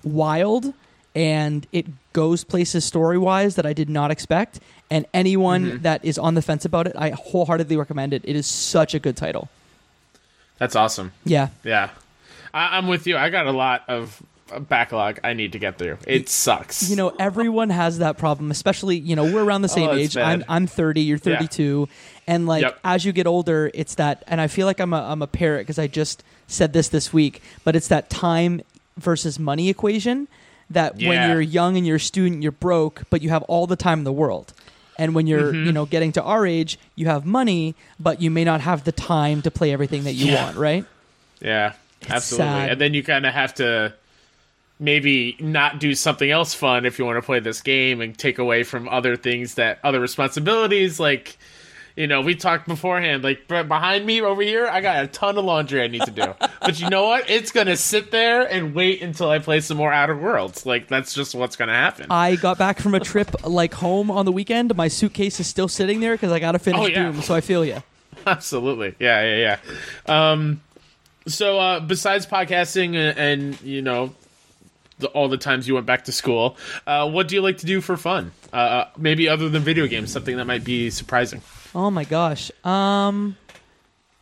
[0.05, 0.73] wild
[1.14, 4.61] and it goes places story wise that I did not expect.
[4.90, 5.83] And anyone Mm-hmm.
[5.83, 8.23] that is on the fence about it, I wholeheartedly recommend it.
[8.25, 9.49] It is such a good title.
[10.61, 11.11] That's awesome.
[11.25, 11.49] Yeah.
[11.64, 11.90] Yeah,
[12.55, 13.16] I, I'm with you.
[13.16, 15.99] I got a lot of uh, backlog I need to get through.
[16.07, 16.88] It sucks.
[16.88, 19.94] You know, everyone has that problem, especially, you know, we're around the oh, same Oh,
[19.94, 20.16] age.
[20.16, 20.44] I'm.
[20.49, 21.88] I'm 30, you're 32.
[22.29, 22.79] And like, Yep.
[22.85, 25.62] as you get older, it's that, and I feel like I'm a, I'm a parrot
[25.62, 28.61] because I just said this this week, but it's that time
[28.99, 30.29] versus money equation
[30.68, 33.77] that when you're young and you're a student, you're broke, but you have all the
[33.77, 34.53] time in the world.
[35.01, 35.67] And when you're, Mm-hmm.
[35.67, 38.93] you know, getting to our age, you have money, but you may not have the
[38.93, 40.45] time to play everything that you Yeah.
[40.45, 40.85] want, right?
[41.41, 41.73] Yeah,
[42.09, 42.47] absolutely.
[42.47, 42.71] sad.
[42.73, 43.95] And then you kind of have to
[44.79, 48.39] maybe not do something else fun if you want to play this game and take
[48.39, 51.39] away from other things that other responsibilities like
[51.96, 55.44] you know we talked beforehand like behind me over here i got a ton of
[55.44, 59.03] laundry i need to do but you know what it's gonna sit there and wait
[59.03, 62.59] until i play some more outer worlds like that's just what's gonna happen I got
[62.59, 64.74] back from a trip like home on the weekend.
[64.76, 67.11] My suitcase is still sitting there because I got to finish Oh, yeah.
[67.12, 67.22] Doom.
[67.22, 67.83] So I feel you.
[68.26, 68.94] Absolutely.
[68.98, 69.59] Yeah, yeah,
[70.07, 70.31] yeah.
[70.33, 70.61] Um,
[71.26, 74.12] so uh, besides podcasting and, and you know
[74.98, 77.66] the, all the times you went back to school, uh, what do you like to
[77.66, 78.33] do for fun?
[78.53, 81.42] Uh, maybe other than video games, something that might be surprising.
[81.75, 82.51] Oh my gosh.
[82.65, 83.37] Um,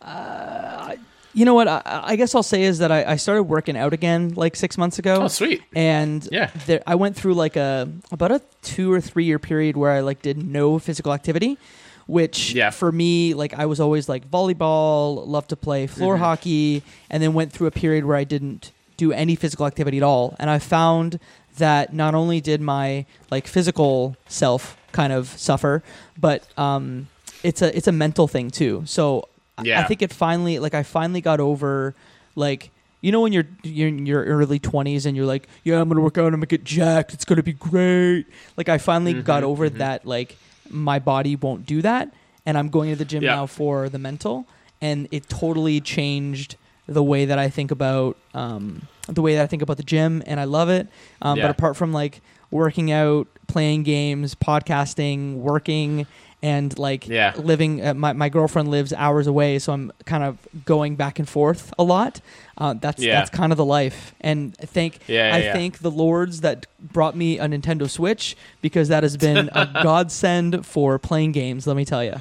[0.02, 0.96] uh,
[1.34, 1.68] you know what?
[1.68, 4.76] I, I guess I'll say is that I, I started working out again like six
[4.78, 5.22] months ago.
[5.22, 5.62] Oh, sweet.
[5.74, 6.50] And Yeah.
[6.66, 10.00] there, I went through like a about a two or three year period where I
[10.00, 11.58] like did no physical activity,
[12.06, 12.70] which Yeah.
[12.70, 16.24] for me like I was always like volleyball, loved to play floor Mm-hmm.
[16.24, 20.02] hockey, and then went through a period where I didn't do any physical activity at
[20.02, 21.20] all, and I found
[21.58, 25.82] that not only did my like physical self kind of suffer,
[26.18, 27.08] but um,
[27.42, 28.82] it's a it's a mental thing too.
[28.86, 31.94] So I- I think it finally like I finally got over
[32.36, 32.70] like
[33.00, 36.00] you know when you're you're in your early 20s and you're like yeah I'm gonna
[36.00, 39.42] work out I'm gonna get jacked it's gonna be great like I finally Mm-hmm, got
[39.44, 40.36] over that like
[40.70, 42.12] my body won't do that
[42.46, 43.34] and I'm going to the gym Yeah.
[43.36, 44.46] now for the mental
[44.80, 49.46] and it totally changed the way that I think about um, the way that I
[49.46, 50.86] think about the gym and I love it
[51.22, 51.44] um, Yeah.
[51.44, 52.20] but apart from like
[52.50, 56.06] working out playing games podcasting working
[56.42, 57.34] and like Yeah.
[57.36, 61.28] living uh, my, my girlfriend lives hours away so i'm kind of going back and
[61.28, 62.20] forth a lot
[62.58, 63.14] uh, that's Yeah.
[63.18, 67.16] that's kind of the life and I thank Yeah, i thank the lords that brought
[67.16, 71.84] me a nintendo switch because that has been a godsend for playing games let me
[71.84, 72.14] tell you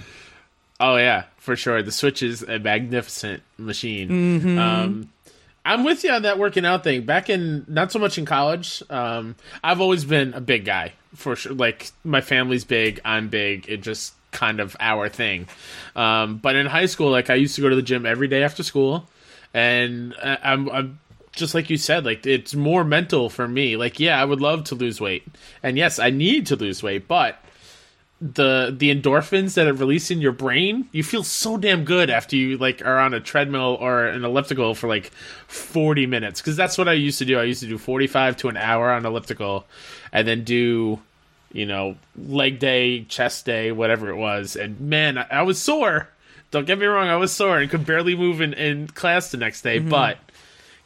[0.79, 1.81] Oh yeah, for sure.
[1.81, 4.09] The Switch is a magnificent machine.
[4.09, 4.59] Mm-hmm.
[4.59, 5.09] Um,
[5.65, 7.01] I'm with you on that working out thing.
[7.01, 8.83] Back in not so much in college.
[8.87, 11.53] Um, I've always been a big guy for sure.
[11.53, 13.67] Like my family's big, I'm big.
[13.67, 15.47] It just kind of our thing.
[15.95, 18.43] Um, but in high school, like I used to go to the gym every day
[18.43, 19.07] after school,
[19.53, 20.99] and I- I'm, I'm
[21.31, 23.75] just like you said, like it's more mental for me.
[23.77, 25.23] Like yeah, I would love to lose weight,
[25.63, 27.37] and yes, I need to lose weight, but
[28.19, 32.35] the the endorphins that are released in your brain, you feel so damn good after
[32.35, 35.11] you like are on a treadmill or an elliptical for like
[35.47, 37.37] 40 minutes cuz that's what I used to do.
[37.39, 39.67] I used to do 45 to an hour on elliptical
[40.11, 40.99] and then do
[41.51, 44.55] you know, leg day, chest day, whatever it was.
[44.55, 46.09] And man, I, I was sore.
[46.51, 49.37] Don't get me wrong, I was sore and could barely move in, in class the
[49.37, 50.17] next day, but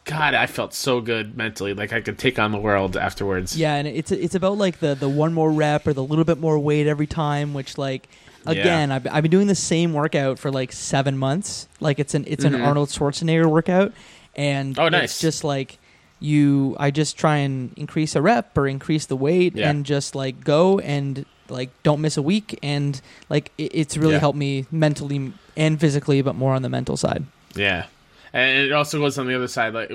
[0.06, 1.76] God, I felt so good mentally.
[1.76, 3.56] Like I could take on the world afterwards.
[3.56, 6.39] yeah and it's it's about like the the one more rep or the little bit
[6.39, 8.10] more weight every time which like
[8.47, 12.26] again I've, I've been doing the same workout for like seven months like it's an
[12.28, 12.65] it's an Mhm.
[12.65, 13.93] arnold schwarzenegger workout
[14.36, 15.19] and Oh, it's nice.
[15.21, 15.78] just like
[16.22, 19.70] you i just try and increase a rep or increase the weight Yeah.
[19.70, 24.14] and just like go and like don't miss a week and like it, it's really
[24.14, 24.20] Yeah.
[24.20, 27.88] helped me mentally and physically but more on the mental side Yeah,
[28.34, 29.74] and it also goes on the other side.
[29.74, 29.92] Like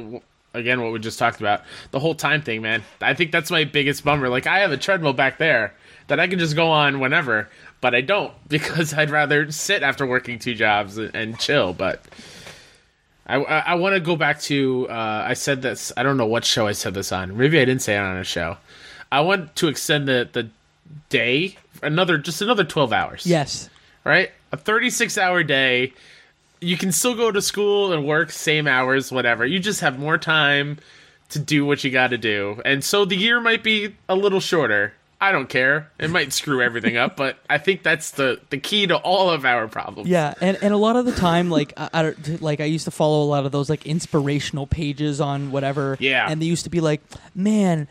[0.52, 2.82] again, what we just talked about, the whole time thing, man.
[3.00, 4.28] I think that's my biggest bummer.
[4.28, 5.74] Like I have a treadmill back there
[6.08, 7.48] that I can just go on whenever,
[7.80, 11.72] but I don't because I'd rather sit after working two jobs and, and chill.
[11.72, 12.02] But
[13.26, 14.88] I, I, I want to go back to.
[14.88, 15.92] Uh, I said this.
[15.96, 17.36] I don't know what show I said this on.
[17.36, 18.56] Maybe I didn't say it on a show.
[19.10, 20.48] I want to extend the the
[21.08, 23.26] day another just another twelve hours.
[23.26, 23.68] Yes.
[24.04, 24.30] Right.
[24.52, 25.92] A thirty six hour day.
[26.60, 29.44] You can still go to school and work same hours, whatever.
[29.44, 30.78] You just have more time
[31.30, 34.40] to do what you got to do, and so the year might be a little
[34.40, 34.94] shorter.
[35.20, 35.90] I don't care.
[35.98, 39.44] It might screw everything up, but I think that's the the key to all of
[39.46, 40.08] our problems.
[40.10, 42.84] Yeah, and, and a lot of the time, like I, I don't- like I used
[42.84, 45.96] to follow a lot of those like inspirational pages on whatever.
[46.00, 46.30] Yeah.
[46.30, 47.00] and they used to be like,
[47.34, 47.88] man.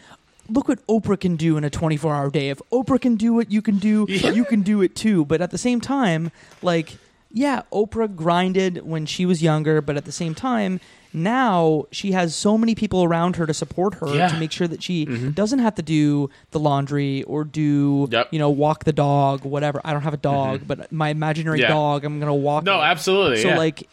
[0.48, 2.50] Look what Oprah can do in a 24 hour day.
[2.50, 4.30] If Oprah can do it, you can do Yeah.
[4.30, 5.26] you can do it too.
[5.26, 6.98] But at the same time, like
[7.32, 10.80] yeah, Oprah grinded when she was younger, but at the same time,
[11.16, 14.28] now she has so many people around her to support her Yeah.
[14.28, 18.28] to make sure that she doesn't have to do the laundry or do Yep.
[18.32, 19.80] you know walk the dog, whatever.
[19.86, 21.70] I don't have a dog, but my imaginary Yeah.
[21.70, 22.66] dog, I'm gonna walk.
[22.66, 22.84] No, it.
[22.86, 23.42] absolutely.
[23.42, 23.58] So yeah.
[23.58, 23.88] like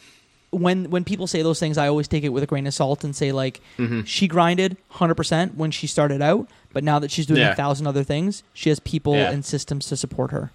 [0.50, 3.04] when when people say those things, I always take it with a grain of salt
[3.04, 4.02] and say like Mm-hmm.
[4.02, 7.87] she grinded 100 percent when she started out, but now that she's doing a thousand
[7.87, 10.50] other things, she has people and systems to support her.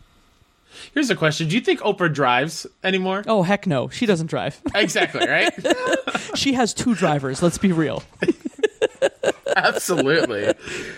[0.94, 3.24] Here's a question: Do you think Oprah drives anymore?
[3.28, 4.62] Oh heck no, she doesn't drive.
[4.76, 5.54] Exactly, right?
[6.36, 7.42] she has two drivers.
[7.42, 8.04] Let's be real.
[9.56, 10.54] Absolutely.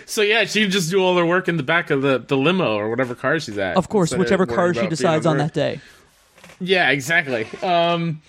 [0.05, 2.75] So yeah, she just do all her work in the back of the, the limo
[2.75, 3.77] or whatever car she's at.
[3.77, 5.79] Of course, whichever car she decides on that day.
[6.59, 7.47] Yeah, exactly.
[7.63, 8.21] Um,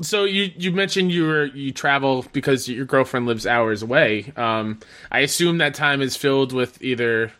[0.00, 4.32] so you you mentioned you were you travel because your girlfriend lives hours away.
[4.36, 4.80] Um,
[5.10, 7.32] I assume that time is filled with either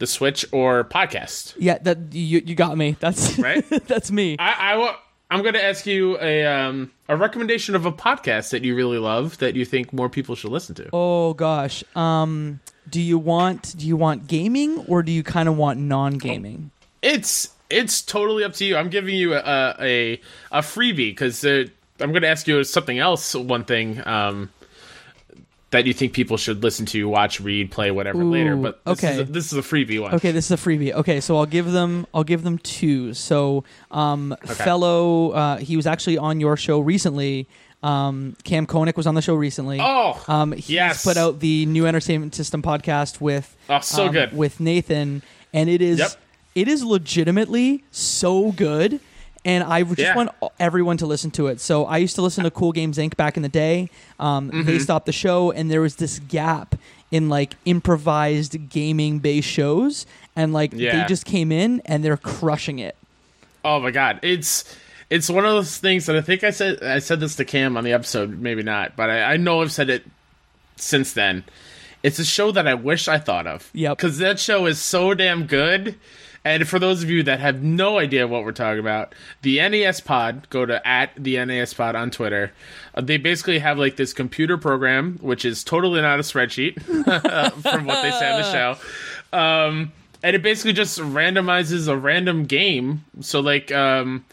[0.00, 2.96] the Switch or podcast, Yeah, that you you got me.
[2.98, 3.64] That's right?
[3.86, 4.36] that's me.
[4.38, 4.96] I, I wa-
[5.30, 8.98] I'm going to ask you a um, a recommendation of a podcast that you really
[8.98, 10.88] love that you think more people should listen to.
[10.92, 11.84] Oh gosh.
[11.94, 12.58] Um
[12.88, 16.72] do you want do you want gaming or do you kind of want non-gaming?
[17.02, 18.76] It's it's totally up to you.
[18.76, 23.34] I'm giving you a a, a freebie because I'm going to ask you something else.
[23.34, 24.50] One thing um,
[25.70, 28.56] that you think people should listen to, watch, read, play, whatever later.
[28.56, 29.12] But this okay.
[29.14, 30.14] is a, this is a freebie one.
[30.14, 30.92] Okay, this is a freebie.
[30.92, 33.14] Okay, so I'll give them I'll give them two.
[33.14, 37.46] So, um fellow uh he was actually on your show recently.
[37.82, 39.78] Um Cam Koenig was on the show recently.
[39.80, 41.04] Oh, Um, he's yes.
[41.04, 44.36] put out the new entertainment system podcast with Oh, so um, good.
[44.36, 45.22] with Nathan,
[45.54, 46.10] and it is Yep.
[46.56, 49.00] it is legitimately so good.
[49.44, 50.14] And I just Yeah.
[50.14, 51.60] want everyone to listen to it.
[51.60, 53.16] So I used to listen to Cool Games Inc.
[53.16, 53.88] back in the day.
[54.18, 54.66] Um, Mm-hmm.
[54.66, 56.74] They stopped the show, and there was this gap
[57.10, 62.78] in like improvised gaming based shows, and like they just came in and they're crushing
[62.78, 62.96] it.
[63.64, 64.64] oh my god, it's
[65.10, 67.76] it's one of those things that I think I said I said this to Cam
[67.76, 70.04] on the episode, maybe not, but I, I know I've said it
[70.76, 71.44] since then.
[72.02, 73.68] It's a show that I wish I thought of.
[73.74, 73.96] Yep.
[73.98, 75.96] Because that show is so damn good.
[76.44, 80.00] And for those of you that have no idea what we're talking about, the NES
[80.00, 82.52] Pod, go to at the NES Pod on Twitter.
[82.94, 86.80] Uh, they basically have like this computer program, which is totally not a spreadsheet
[87.62, 88.52] from what they say on the
[89.32, 89.36] show.
[89.36, 93.04] Um, and it basically just randomizes a random game.
[93.20, 94.24] So like, um,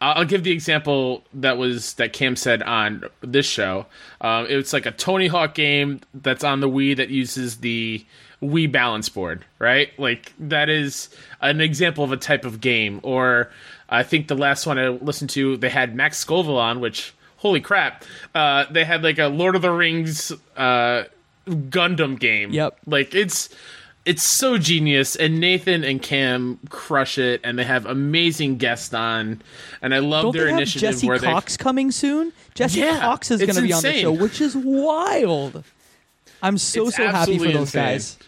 [0.00, 3.86] I'll I'll give the example that was that Cam said on this show.
[4.20, 8.04] Um, it's like a Tony Hawk game that's on the Wii that uses the
[8.42, 9.90] Wii balance board, right?
[9.98, 11.08] Like that is
[11.40, 13.00] an example of a type of game.
[13.02, 13.50] Or
[13.88, 17.60] I think the last one I listened to, they had Max Scoville on, which holy
[17.60, 21.04] crap, uh, they had like a Lord of the Rings uh,
[21.46, 22.50] Gundam game.
[22.52, 22.78] Yep.
[22.86, 23.48] like it's
[24.06, 29.42] it's so genius and nathan and cam crush it and they have amazing guests on
[29.82, 32.32] and i love Don't their they have initiative Jesse where Cox coming soon?
[32.54, 35.62] Jesse Yeah, Cox is going to be on the show, which is wild.
[36.42, 37.84] I'm so It's so happy for those insane.
[37.84, 38.18] guys.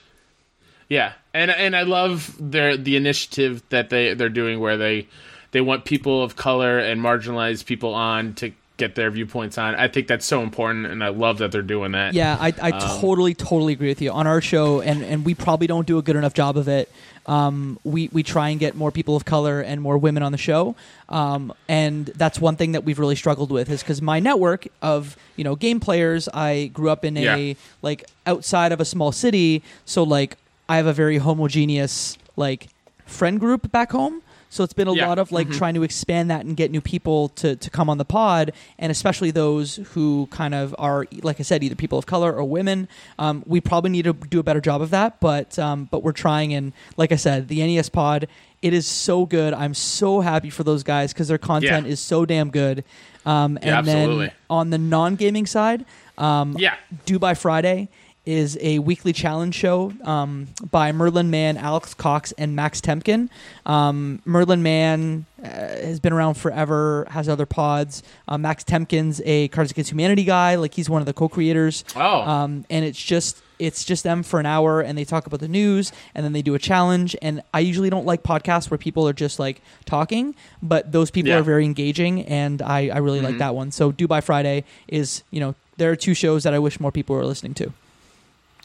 [0.88, 5.06] Yeah and and i love their the initiative that they they're doing where they
[5.52, 9.86] they want people of color and marginalized people on to get their viewpoints on i
[9.86, 13.00] think that's so important and i love that they're doing that Yeah, I, I Um,
[13.00, 14.10] totally, totally agree with you.
[14.10, 16.90] On our show, and, and we probably don't do a good enough job of it.
[17.26, 20.38] Um, we, we try and get more people of color and more women on the
[20.38, 20.74] show.
[21.08, 25.16] Um, and that's one thing that we've really struggled with is because my network of,
[25.36, 27.54] you know, game players, I grew up in a, Yeah.
[27.82, 29.62] like, outside of a small city.
[29.84, 30.36] So, like,
[30.68, 32.68] I have a very homogeneous, like,
[33.06, 34.22] friend group back home.
[34.48, 35.06] So it's been a Yeah.
[35.08, 37.96] lot of like trying to expand that and get new people to, to come on
[37.96, 42.04] the pod, and especially those who kind of are, like I said, either people of
[42.04, 42.86] color or women.
[43.18, 46.12] Um, we probably need to do a better job of that, but um, but we're
[46.12, 46.52] trying.
[46.52, 48.28] And like I said, the NES pod,
[48.60, 49.54] it is so good.
[49.54, 51.92] I'm so happy for those guys because their content Yeah.
[51.92, 52.84] is so damn good.
[53.24, 55.86] Um, and Yeah, then on the non gaming side,
[56.18, 56.74] um, yeah
[57.18, 57.88] by Friday
[58.24, 63.28] is a weekly challenge show um, by Merlin Mann, Alex Cox, and Max Temkin.
[63.66, 68.02] Um, Merlin Mann uh, has been around forever, has other pods.
[68.28, 71.84] Uh, Max Temkin's a Cards Against Humanity guy, like he's one of the co-creators.
[71.96, 72.20] Oh.
[72.22, 75.48] Um, and it's just it's just them for an hour, and they talk about the
[75.48, 77.14] news, and then they do a challenge.
[77.22, 81.30] And I usually don't like podcasts where people are just like talking, but those people
[81.30, 81.38] Yeah.
[81.38, 83.70] are very engaging, and I, I really like that one.
[83.72, 86.92] So Do By Friday is you know there are two shows that I wish more
[86.92, 87.72] people were listening to.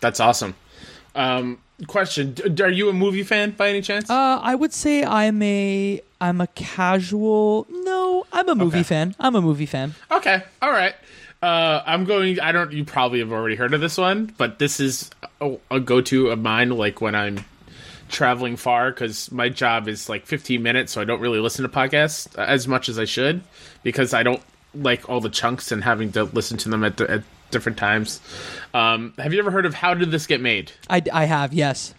[0.01, 0.55] That's awesome.
[1.15, 4.09] Um, question: Are you a movie fan by any chance?
[4.09, 7.65] Uh, I would say I'm a I'm a casual.
[7.69, 8.83] No, I'm a movie Okay.
[8.83, 9.15] fan.
[9.19, 9.95] I'm a movie fan.
[10.11, 10.93] Okay, all right.
[11.41, 12.39] Uh, I'm going.
[12.39, 12.71] I don't.
[12.71, 15.09] You probably have already heard of this one, but this is
[15.41, 16.69] a, a go-to of mine.
[16.69, 17.39] Like when I'm
[18.09, 21.69] traveling far, because my job is like 15 minutes, so I don't really listen to
[21.69, 23.41] podcasts as much as I should
[23.83, 24.41] because I don't
[24.73, 28.19] like all the chunks and having to listen to them at, the at different times.
[28.73, 30.71] Um, have you ever heard of How Did This Get Made?
[30.89, 31.93] I, I have yes.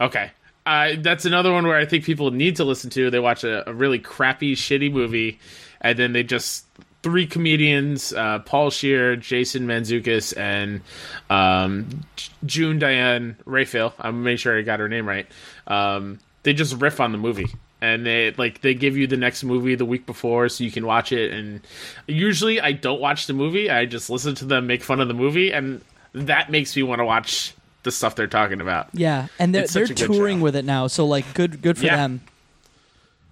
[0.00, 0.30] Okay.
[0.66, 3.10] Uh, that's another one where I think people need to listen to.
[3.10, 5.38] They watch a, a really crappy, shitty movie,
[5.80, 6.66] and then they just
[7.02, 10.82] three comedians: uh, Paul Scheer, Jason Mantzoukas, and
[11.30, 12.04] um,
[12.44, 13.94] June Diane Raphael.
[13.98, 15.26] I'm making sure I got her name right.
[15.66, 17.48] Um, they just riff on the movie,
[17.80, 20.86] and they like they give you the next movie the week before, so you can
[20.86, 21.32] watch it.
[21.32, 21.60] And
[22.06, 23.70] usually, I don't watch the movie.
[23.70, 25.80] I just listen to them make fun of the movie, and
[26.12, 28.88] that makes me want to watch the stuff they're talking about.
[28.92, 31.78] Yeah, and they're they're such a good touring with it now, so like good good
[31.78, 31.96] for Yeah.
[31.96, 32.20] them.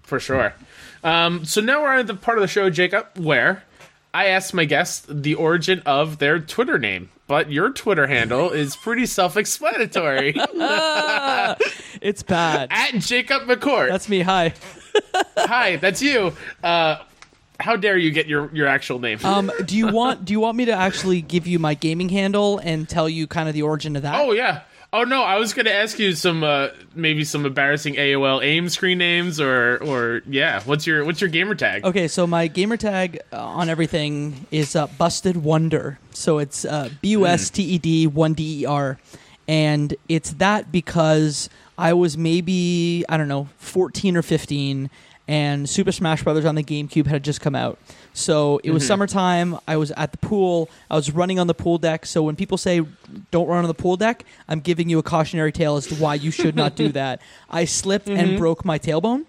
[0.03, 0.55] For sure.
[1.05, 3.63] Um, so now we're at the part of the show, Jacob, where
[4.15, 7.11] I asked my guests the origin of their Twitter name.
[7.29, 10.35] But your Twitter handle is pretty self-explanatory.
[12.01, 12.69] It's bad.
[12.71, 13.89] At Jacob McCourt.
[13.89, 14.21] That's me.
[14.21, 14.55] Hi.
[15.37, 16.33] Hi, that's you.
[16.63, 16.99] Uh,
[17.59, 19.19] how dare you get your, your actual name?
[19.25, 22.59] Um, do you want do you want me to actually give you my gaming handle
[22.59, 24.21] and tell you kind of the origin of that?
[24.21, 24.63] oh yeah.
[24.91, 28.97] Oh no, I was gonna ask you some uh, maybe some embarrassing AOL AIM screen
[28.97, 30.63] names or or yeah.
[30.63, 31.85] What's your what's your gamer tag?
[31.85, 35.99] Okay, so my gamer tag uh, on everything is uh, Busted Wonder.
[36.13, 38.99] So it's uh, B U S T E D one D E R,
[39.47, 44.89] and it's that because I was maybe I don't know fourteen or fifteen,
[45.29, 47.79] and Super Smash Brothers on the GameCube had just come out.
[48.15, 49.59] So it was summertime.
[49.69, 50.71] I was at the pool.
[50.91, 52.07] I was running on the pool deck.
[52.07, 52.81] So when people say
[53.31, 56.15] "don't run on the pool deck," I'm giving you a cautionary tale as to why
[56.15, 57.21] you should not do that.
[57.51, 59.27] I slipped and broke my tailbone.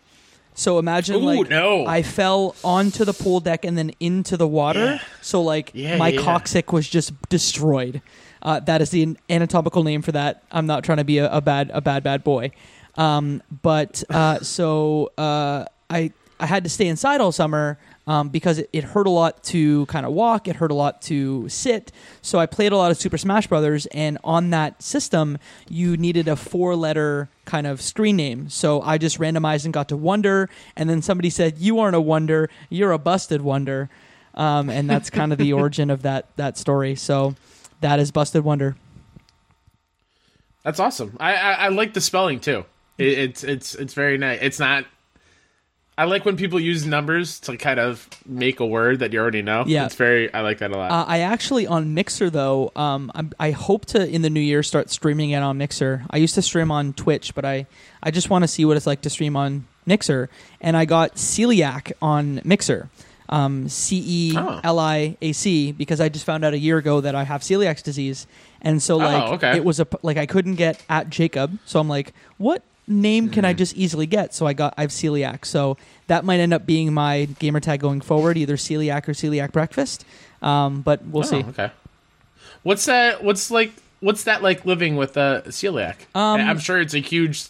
[0.55, 1.85] So imagine Ooh, like no.
[1.85, 4.99] I fell onto the pool deck and then into the water.
[5.21, 6.25] So like Yeah, my yeah, yeah.
[6.25, 8.01] coccyx was just destroyed.
[8.41, 10.43] Uh, that is the anatomical name for that.
[10.51, 12.51] I'm not trying to be a, a bad a bad bad boy.
[12.95, 18.60] Um, but uh, so uh, I I had to stay inside all summer um, because
[18.60, 20.47] it, it hurt a lot to kind of walk.
[20.47, 21.91] It hurt a lot to sit.
[22.21, 26.28] So I played a lot of Super Smash Brothers, and on that system, you needed
[26.28, 28.49] a four letter kind of screen name.
[28.49, 32.02] So I just randomized and got to Wonder, and then somebody said, "You aren't a
[32.02, 32.49] Wonder.
[32.69, 33.89] You're a busted Wonder,"
[34.34, 36.95] um, and that's kind of the origin of that that story.
[36.95, 37.36] So
[37.82, 38.75] that is Busted Wonder.
[40.63, 41.15] That's awesome.
[41.19, 42.65] I, I, I like the spelling too.
[42.97, 44.39] It, it's it's it's very nice.
[44.41, 44.86] It's not.
[45.99, 49.41] I like when people use numbers to kind of make a word that you already
[49.41, 49.65] know.
[49.67, 49.85] Yeah.
[49.85, 50.33] it's very.
[50.33, 50.91] I like that a lot.
[50.91, 52.71] Uh, I actually on Mixer though.
[52.73, 56.05] Um, I'm, I hope to in the new year start streaming it on Mixer.
[56.09, 57.67] I used to stream on Twitch, but I
[58.01, 60.29] I just want to see what it's like to stream on Mixer.
[60.62, 62.89] And I got celiac on Mixer,
[63.27, 67.01] um, C E L I A C, because I just found out a year ago
[67.01, 68.25] that I have celiac disease.
[68.62, 69.57] And so like Oh, okay.
[69.57, 73.45] it was a like I couldn't get at Jacob, so I'm like, what name can
[73.45, 74.34] I just easily get?
[74.34, 75.45] So I got I have celiac.
[75.45, 79.52] So that might end up being my gamer tag going forward, either celiac or celiac
[79.54, 80.04] breakfast.
[80.41, 81.38] Um, but we'll Oh, see.
[81.43, 81.71] Okay.
[82.63, 83.23] What's that?
[83.23, 83.71] What's like?
[84.02, 85.95] What's that like living with uh, celiac?
[86.15, 87.45] Um, I'm sure it's a huge.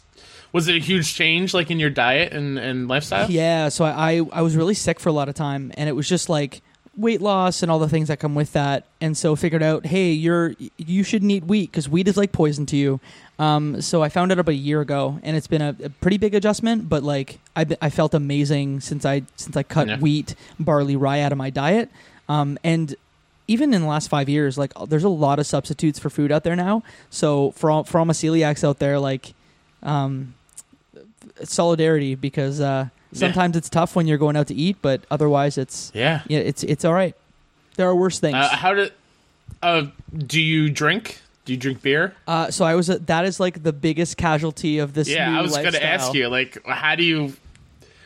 [0.51, 3.29] Was it a huge change, like in your diet and, and lifestyle?
[3.29, 5.93] Yeah, so I, I I was really sick for a lot of time, and it
[5.93, 6.61] was just like
[6.99, 8.83] weight loss and all the things that come with that.
[8.99, 12.65] And so figured out, hey, you're you shouldn't eat wheat because wheat is like poison
[12.67, 12.99] to you.
[13.39, 16.17] Um, so I found out about a year ago, and it's been a, a pretty
[16.17, 16.89] big adjustment.
[16.89, 19.97] But like I I felt amazing since I since I cut Yeah.
[19.99, 21.89] wheat, barley, rye out of my diet.
[22.27, 22.95] Um, and
[23.47, 26.43] even in the last five years, like there's a lot of substitutes for food out
[26.43, 26.83] there now.
[27.09, 29.33] So for all, for all my celiacs out there, like
[29.81, 30.35] um,
[31.43, 35.91] solidarity because uh, sometimes it's tough when you're going out to eat, but otherwise it's
[35.93, 36.21] Yeah.
[36.27, 37.15] yeah, it's it's all right.
[37.75, 38.35] There are worse things.
[38.35, 38.91] Uh, how did?
[39.63, 41.21] Uh, do you drink?
[41.45, 42.13] Do you drink beer?
[42.27, 45.07] Uh, so I was a, that is like the biggest casualty of this.
[45.09, 47.33] Yeah, I was going to ask you, like, how do you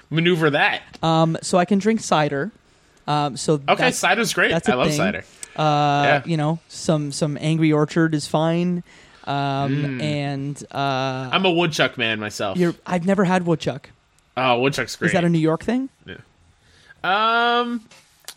[0.10, 0.82] maneuver that?
[1.04, 2.52] Um, so I can drink cider.
[3.08, 4.52] Um, so Okay, cider's great.
[4.52, 4.98] that's I love thing.
[4.98, 5.24] cider.
[5.58, 5.62] Uh,
[6.06, 6.22] Yeah.
[6.26, 8.84] You know, some some Angry Orchard is fine.
[9.26, 9.34] Um,
[10.00, 10.02] Mm.
[10.02, 12.58] and uh, I'm a woodchuck man myself.
[12.58, 13.90] you're, I've never had woodchuck.
[14.38, 15.08] Oh, woodchuck's great.
[15.08, 15.90] Is that a New York thing?
[16.06, 16.16] Yeah.
[17.04, 17.82] Um,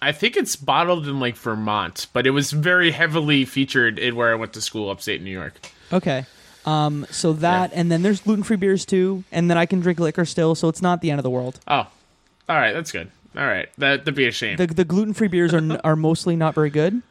[0.02, 4.32] I think it's bottled in like Vermont, but it was very heavily featured in where
[4.32, 5.54] I went to school, upstate New York.
[5.92, 6.26] Okay.
[6.64, 10.00] Um, so that, and then there's gluten free beers too, and then I can drink
[10.00, 11.60] liquor still, so it's not the end of the world.
[11.68, 11.86] Oh,
[12.48, 13.10] all right, that's good.
[13.36, 14.56] All right, that that'd be a shame.
[14.56, 17.02] The the gluten free beers are are mostly not very good,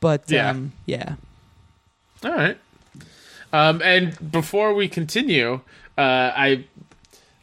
[0.00, 0.50] but Yeah.
[0.50, 1.16] um, yeah.
[2.24, 2.56] all right.
[3.52, 5.60] Um, and before we continue,
[5.98, 6.00] uh,
[6.34, 6.64] I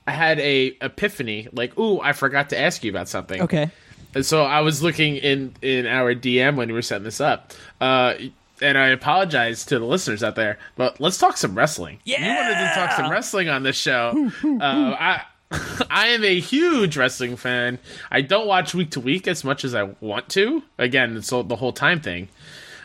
[0.07, 1.47] I had a epiphany.
[1.51, 3.41] Like, ooh, I forgot to ask you about something.
[3.41, 3.69] Okay.
[4.13, 7.53] And so I was looking in in our DM when we were setting this up.
[7.79, 8.15] Uh,
[8.61, 11.99] and I apologize to the listeners out there, but let's talk some wrestling.
[12.03, 14.31] Yeah, you wanted to talk some wrestling on this show.
[14.43, 15.23] uh, I
[15.89, 17.79] I am a huge wrestling fan.
[18.09, 20.63] I don't watch week to week as much as I want to.
[20.77, 22.29] Again, it's all, the whole time thing.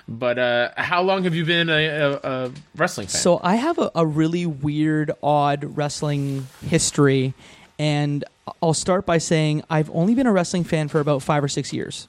[0.09, 2.13] But uh, how long have you been a, a,
[2.47, 3.21] a wrestling fan?
[3.21, 7.35] So I have a, a really weird, odd wrestling history,
[7.79, 8.25] and
[8.63, 11.73] I'll start by saying I've only been a wrestling fan for about five or six
[11.73, 12.07] years.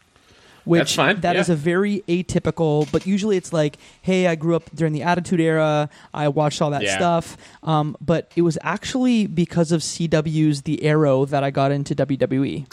[0.63, 1.53] Which That's fine, that is yeah.
[1.53, 5.89] a very atypical, but usually it's like, hey, I grew up during the Attitude Era,
[6.13, 6.97] I watched all that Yeah.
[6.97, 7.37] stuff.
[7.63, 11.95] Um, but it was actually because of CW's The Arrow that I got into.
[11.95, 12.65] WWE.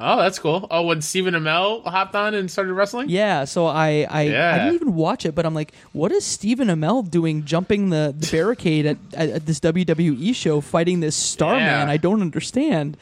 [0.00, 0.66] Oh, that's cool.
[0.70, 3.08] Oh, when Stephen Amell hopped on and started wrestling.
[3.08, 4.54] Yeah, so I I, Yeah.
[4.54, 8.14] I didn't even watch it, but I'm like, what is Stephen Amell doing jumping the,
[8.16, 11.62] the barricade at, at, at this WWE show fighting this Starman?
[11.62, 11.86] Yeah.
[11.90, 12.96] I don't understand.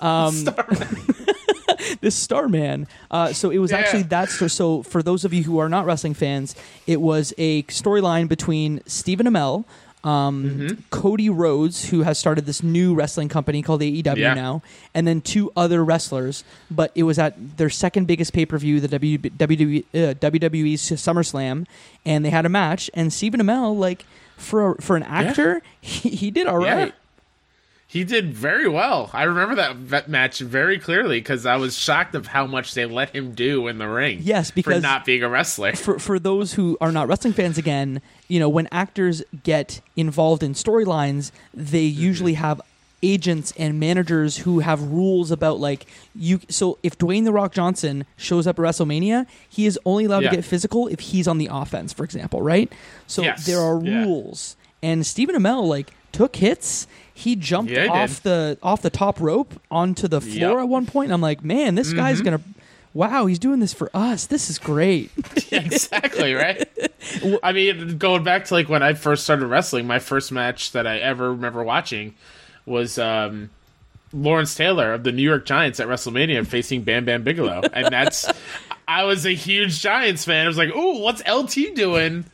[0.00, 0.46] Um,
[2.00, 2.86] this Starman.
[3.10, 3.78] Uh, so it was Yeah.
[3.78, 4.28] actually that.
[4.30, 6.54] So, so for those of you who are not wrestling fans,
[6.86, 9.64] it was a storyline between Stephen Amell.
[10.04, 10.80] Um, Mm-hmm.
[10.90, 14.34] Cody Rhodes, who has started this new wrestling company called AEW Yeah.
[14.34, 14.62] now,
[14.94, 16.44] and then two other wrestlers.
[16.70, 21.66] But it was at their second biggest pay per view, the WWE, uh, WWE's SummerSlam,
[22.06, 22.90] and they had a match.
[22.94, 24.04] And Stephen Amell, like
[24.36, 26.90] for a, for an actor, he, he did all Yeah.
[27.90, 29.08] He did very well.
[29.14, 32.84] I remember that, that match very clearly because I was shocked of how much they
[32.84, 34.18] let him do in the ring.
[34.20, 35.72] Yes, for because- not being a wrestler.
[35.74, 40.42] for for those who are not wrestling fans again, you know, when actors get involved
[40.42, 42.00] in storylines, they Mm-hmm.
[42.02, 42.60] usually have
[43.00, 48.04] agents and managers who have rules about like you so if Dwayne the Rock Johnson
[48.16, 50.30] shows up at WrestleMania, he is only allowed Yeah.
[50.30, 52.72] to get physical if he's on the offense, for example, right?
[53.06, 53.46] So Yes.
[53.46, 54.02] there are Yeah.
[54.04, 54.56] rules.
[54.82, 56.88] And Stephen Amell like took hits.
[57.14, 60.50] He jumped Yeah, he off the off the top rope onto the floor Yep.
[60.50, 60.60] Mm-hmm.
[60.62, 61.06] at one point.
[61.06, 62.40] And I'm like, man, this guy's gonna
[62.94, 64.26] wow, he's doing this for us.
[64.26, 65.10] This is great.
[65.52, 66.68] exactly right.
[67.42, 70.86] I mean, going back to like when I first started wrestling, my first match that
[70.86, 72.14] I ever remember watching
[72.66, 73.50] was um,
[74.12, 78.30] Lawrence Taylor of the New York Giants at WrestleMania facing Bam Bam Bigelow, and that's
[78.88, 80.44] I was a huge Giants fan.
[80.44, 82.24] I was like, "Oh, what's LT doing?"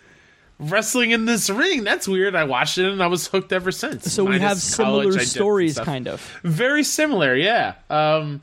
[0.60, 1.82] Wrestling in this ring.
[1.82, 2.36] That's weird.
[2.36, 4.12] I watched it and I was hooked ever since.
[4.12, 6.20] So we have similar stories, kind of.
[6.44, 7.74] Very similar, yeah.
[7.90, 8.40] Um,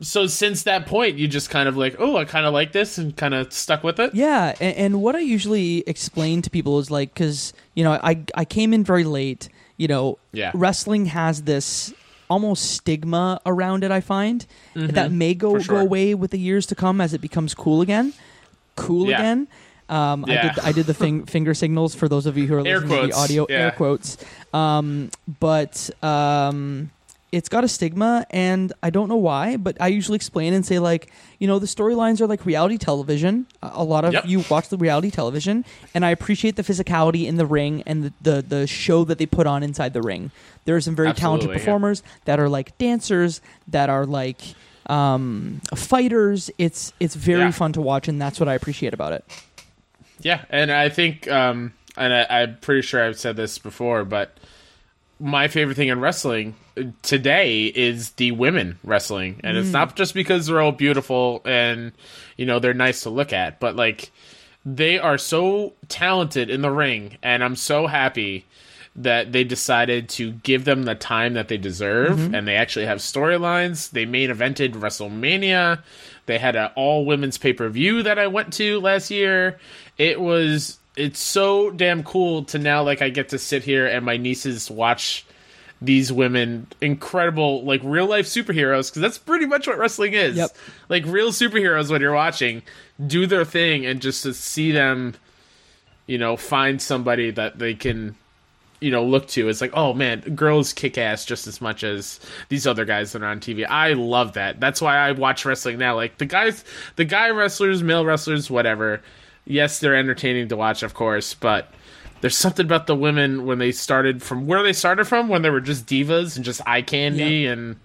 [0.00, 2.98] so since that point, you just kind of like, oh, I kind of like this,
[2.98, 4.14] and kind of stuck with it.
[4.14, 8.22] Yeah, and, and what I usually explain to people is like, because you know, I
[8.34, 9.48] I came in very late.
[9.76, 10.50] You know, Yeah.
[10.54, 11.94] wrestling has this
[12.28, 13.90] almost stigma around it.
[13.90, 15.62] I find that may go Mm-hmm.
[15.62, 15.76] sure.
[15.76, 18.12] go away with the years to come as it becomes cool again.
[18.76, 19.18] Cool Yeah.
[19.18, 19.48] again.
[19.88, 20.42] Um, I Yeah.
[20.54, 23.06] did I did the fing- finger signals for those of you who are listening to
[23.08, 23.56] the audio yeah.
[23.56, 24.16] air quotes.
[24.54, 26.90] Um, but um,
[27.32, 29.56] it's got a stigma, and I don't know why.
[29.56, 33.46] But I usually explain and say like, you know, the storylines are like reality television.
[33.62, 34.26] A lot of Yep.
[34.26, 35.64] you watch the reality television,
[35.94, 39.26] and I appreciate the physicality in the ring and the the, the show that they
[39.26, 40.30] put on inside the ring.
[40.64, 41.64] There are some very talented Absolutely, yeah.
[41.64, 44.40] performers that are like dancers, that are like
[44.86, 46.50] um, fighters.
[46.58, 47.50] It's it's very Yeah.
[47.52, 49.24] fun to watch, and that's what I appreciate about it.
[50.20, 54.36] Yeah, and I think, um, and I, I'm pretty sure I've said this before, but
[55.18, 56.54] my favorite thing in wrestling
[57.02, 61.92] today is the women wrestling, and it's not just because they're all beautiful and
[62.36, 64.10] you know they're nice to look at, but like
[64.64, 68.44] they are so talented in the ring, and I'm so happy
[68.96, 72.18] that they decided to give them the time that they deserve.
[72.18, 72.34] Mm-hmm.
[72.34, 73.90] And they actually have storylines.
[73.90, 75.82] They main evented wrestlemania.
[76.26, 79.58] They had an all women's pay-per-view that i went to last year.
[79.96, 84.04] It was it's so damn cool to now like i get to sit here and
[84.04, 85.24] my nieces watch
[85.82, 90.50] these women incredible like real life superheroes because that's pretty much what wrestling is Yep.
[90.90, 92.62] like real superheroes when you're watching
[93.06, 95.14] do their thing and just to see them
[96.06, 98.14] you know find somebody that they can
[98.80, 99.48] you know look to.
[99.50, 102.18] It's like, oh man, girls kick ass just as much as
[102.48, 103.66] these other guys that are on TV.
[103.68, 104.58] I love that.
[104.58, 105.94] That's why I watch wrestling now.
[105.96, 106.64] Like the guys,
[106.96, 109.02] the guy wrestlers, male wrestlers, whatever.
[109.44, 111.70] Yes, they're entertaining to watch, of course, but
[112.20, 115.50] there's something about the women when they started from where they started from when they
[115.50, 117.52] were just divas and just eye candy Yeah.
[117.52, 117.76] and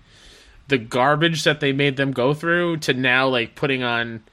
[0.67, 4.23] the garbage that they made them go through to now like putting on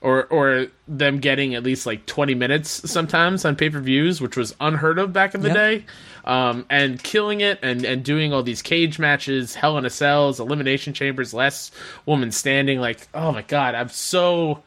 [0.00, 4.98] or or them getting at least like 20 minutes sometimes on pay-per-views which was unheard
[4.98, 5.56] of back in the Yep.
[5.56, 5.84] day
[6.24, 10.40] um, and killing it and and doing all these cage matches hell in a cells
[10.40, 11.72] elimination chambers last
[12.06, 14.62] woman standing like oh my god i'm so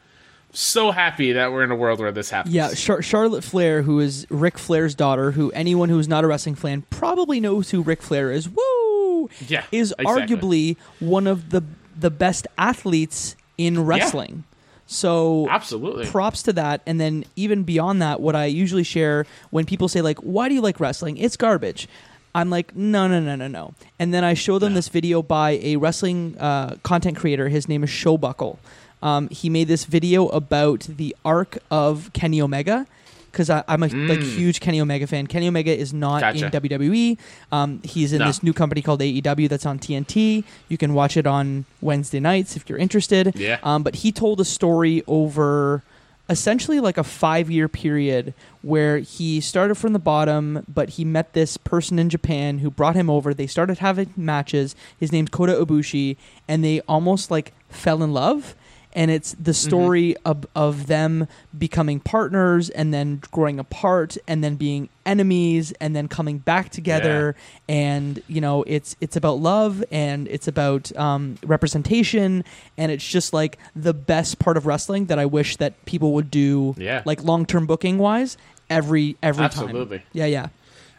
[0.52, 4.00] so happy that we're in a world where this happens Yeah, Char- Charlotte Flair, who
[4.00, 8.02] is Ric Flair's daughter, who anyone who's not a wrestling fan probably knows who Ric
[8.02, 8.48] Flair is.
[8.48, 9.30] Woo!
[9.46, 10.36] Yeah, is exactly.
[10.36, 11.62] arguably one of the
[11.98, 14.44] the best athletes in wrestling.
[14.86, 16.80] So absolutely props to that.
[16.86, 20.54] And then even beyond that, what I usually share when people say like, "Why do
[20.54, 21.88] you like wrestling?" It's garbage.
[22.36, 23.72] I'm like, no, no, no, no, no.
[23.98, 27.48] And then I show them this video by a wrestling uh, content creator.
[27.48, 28.58] His name is Showbuckle.
[29.06, 32.86] Um, he made this video about the arc of Kenny Omega
[33.30, 35.26] because I'm a like huge Kenny Omega fan.
[35.26, 36.40] Kenny Omega is not Mm.
[36.40, 36.44] Gotcha.
[36.46, 36.50] in
[36.80, 37.18] WWE.
[37.52, 38.26] Um, he's in No.
[38.26, 40.42] this new company called AEW that's on TNT.
[40.70, 43.34] You can watch it on Wednesday nights if you're interested.
[43.36, 43.58] Yeah.
[43.62, 45.82] Um, but he told a story over
[46.28, 51.32] essentially like a five year period where he started from the bottom, but he met
[51.34, 53.32] this person in Japan who brought him over.
[53.34, 54.74] They started having matches.
[54.98, 56.16] His name's Kota Ibushi,
[56.48, 58.54] and they almost like fell in love.
[58.96, 64.56] And it's the story of, of them becoming partners and then growing apart and then
[64.56, 67.36] being enemies and then coming back together
[67.68, 72.42] and you know it's it's about love and it's about um, representation
[72.78, 76.30] and it's just like the best part of wrestling that I wish that people would
[76.30, 77.02] do Yeah.
[77.04, 78.36] like long term booking wise
[78.70, 79.98] every every Absolutely.
[79.98, 80.06] time.
[80.14, 80.48] Yeah, yeah.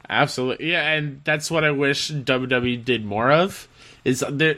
[0.09, 3.67] Absolutely, yeah, and that's what I wish WWE did more of.
[4.05, 4.55] Is there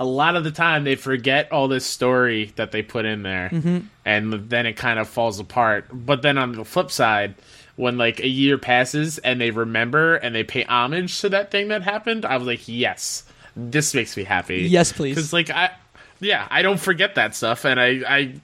[0.00, 3.50] a lot of the time they forget all this story that they put in there,
[3.52, 3.78] Mm-hmm.
[4.04, 5.86] and then it kind of falls apart.
[5.92, 7.34] But then on the flip side,
[7.76, 11.68] when like a year passes and they remember and they pay homage to that thing
[11.68, 13.24] that happened, I was like, yes,
[13.54, 14.62] this makes me happy.
[14.62, 15.14] Yes, please.
[15.14, 15.70] Because like I,
[16.18, 18.34] yeah, I don't forget that stuff, and I I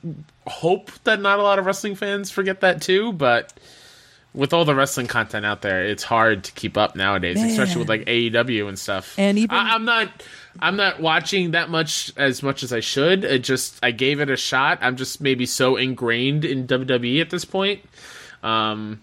[0.47, 3.53] hope that not a lot of wrestling fans forget that too, but
[4.35, 7.89] with all the wrestling content out there, it's hard to keep up nowadays, especially with
[7.89, 9.15] like AEW and stuff.
[9.19, 10.11] And even- I, I'm not,
[10.61, 13.25] I'm not watching that much as much as I should.
[13.25, 14.79] It just I gave it a shot.
[14.81, 17.81] I'm just maybe so ingrained in WWE at this point.
[18.43, 19.01] Um,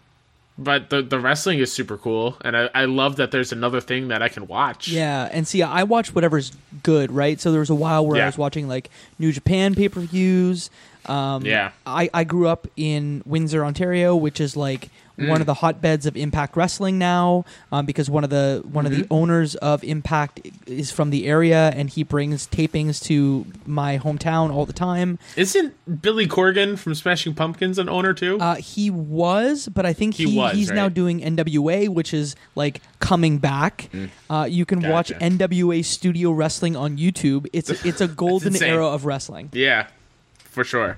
[0.57, 4.09] but the the wrestling is super cool, and I, I love that there's another thing
[4.09, 4.87] that I can watch.
[4.87, 6.51] Yeah, and see, I watch whatever's
[6.83, 7.39] good, right?
[7.41, 10.69] So there was a while where I was watching like New Japan pay per views.
[11.05, 11.71] Um, Yeah.
[11.85, 14.89] I, I grew up in Windsor, Ontario, which is like
[15.19, 15.29] Mm.
[15.29, 18.91] one of the hotbeds of Impact Wrestling now, um, because one of the one of
[18.91, 19.13] the Mm-hmm.
[19.13, 24.65] owners of Impact is from the area, and he brings tapings to my hometown all
[24.65, 25.19] the time.
[25.35, 28.39] Isn't Billy Corgan from Smashing Pumpkins an owner too?
[28.39, 32.35] Uh, he was, but I think He he, was, he's now doing NWA, which is
[32.55, 33.89] like coming back.
[34.29, 35.37] Uh, you can watch Mm.
[35.37, 37.45] NWA Studio Wrestling on YouTube.
[37.53, 39.49] It's it's a golden era of wrestling.
[39.53, 39.87] Yeah,
[40.37, 40.97] for sure.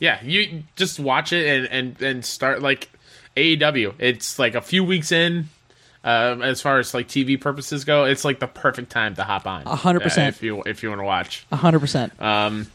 [0.00, 2.90] Yeah, you just watch it and and and start like
[3.36, 3.94] AEW.
[3.98, 5.48] It's like a few weeks in.
[6.02, 9.46] Um, as far as like TV purposes go, it's like the perfect time to hop
[9.46, 9.62] on.
[9.66, 10.36] A hundred uh, percent.
[10.36, 11.46] if you if you want to watch.
[11.50, 12.20] hundred percent.
[12.20, 12.66] Um,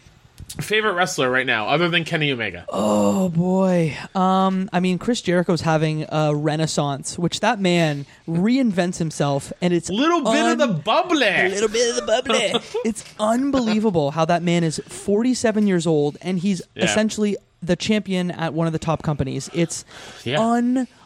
[0.59, 2.65] favorite wrestler right now, other than Kenny Omega.
[2.69, 3.95] Oh boy.
[4.15, 9.91] Um, I mean, Chris Jericho's having a renaissance, which that man reinvents himself, and it's
[9.91, 11.27] Little bit of the un- bubbly.
[11.27, 12.51] a little bit of the bubbly.
[12.83, 16.85] it's unbelievable how that man is 47 years old and he's Yeah.
[16.85, 19.49] essentially the champion at one of the top companies.
[19.53, 19.83] It's
[20.23, 20.39] Yeah.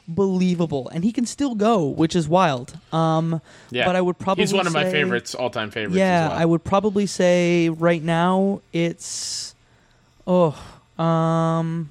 [0.07, 2.77] unbelievable, and he can still go, which is wild.
[2.91, 3.41] Um,
[3.71, 5.95] Yeah, but I would probably he's one of my say- favorites, all time favorites.
[5.97, 6.39] Yeah, as well.
[6.39, 9.55] I would probably say right now it's
[10.27, 10.55] oh
[10.97, 11.89] um.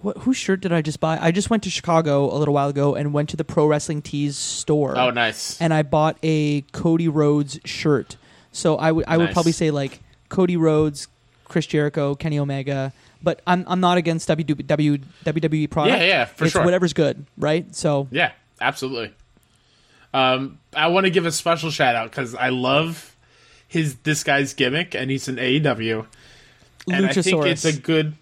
[0.00, 1.18] What, whose shirt did I just buy?
[1.20, 4.00] I just went to Chicago a little while ago and went to the Pro Wrestling
[4.00, 5.60] Tees store Oh, nice.
[5.60, 8.16] and I bought a Cody Rhodes shirt.
[8.52, 11.08] So I would I would probably say like Cody Rhodes,
[11.46, 12.92] Chris Jericho, Kenny Omega.
[13.22, 15.98] But I'm I'm not against WWE WWE product.
[15.98, 16.64] Yeah, yeah, for it's sure.
[16.64, 17.74] Whatever's good, right?
[17.74, 19.12] So Yeah, absolutely.
[20.14, 23.16] Um, I want to give a special shout out because I love
[23.66, 26.06] his this guy's gimmick, and he's an AEW,
[26.90, 28.14] and I think it's a good.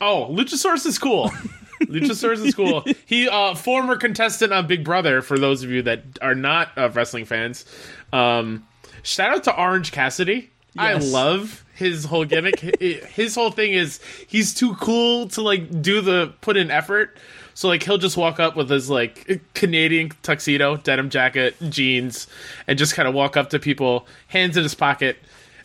[0.00, 1.30] Oh, Luchasaurus is cool.
[1.82, 2.84] Luchasaurus is cool.
[3.06, 5.22] He uh former contestant on Big Brother.
[5.22, 7.64] For those of you that are not uh, wrestling fans,
[8.12, 8.66] um,
[9.02, 12.60] shout out to Orange Cassidy I love his whole gimmick.
[12.80, 17.16] His whole thing is he's too cool to like do the put in effort.
[17.54, 22.26] So like he'll just walk up with his like Canadian tuxedo, denim jacket, jeans,
[22.66, 25.16] and just kind of walk up to people, hands in his pocket,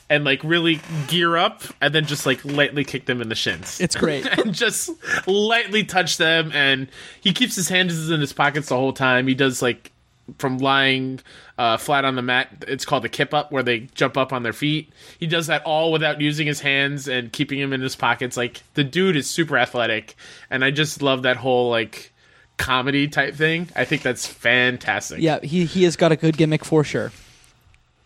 [0.09, 3.79] and like really gear up, and then just like lightly kick them in the shins.
[3.79, 4.25] It's great.
[4.39, 4.89] and just
[5.27, 6.87] lightly touch them and
[7.21, 9.91] he keeps his hands in his pockets the whole time he does like
[10.37, 11.19] from lying
[11.57, 14.43] uh, flat on the mat it's called the kip up where they jump up on
[14.43, 14.91] their feet.
[15.19, 18.35] He does that all without using his hands and keeping him in his pockets.
[18.35, 20.15] Like the dude is super athletic
[20.49, 22.11] and i just love that whole like
[22.57, 23.69] comedy type thing.
[23.75, 25.19] I think that's fantastic.
[25.21, 27.11] Yeah, he he has got a good gimmick for sure.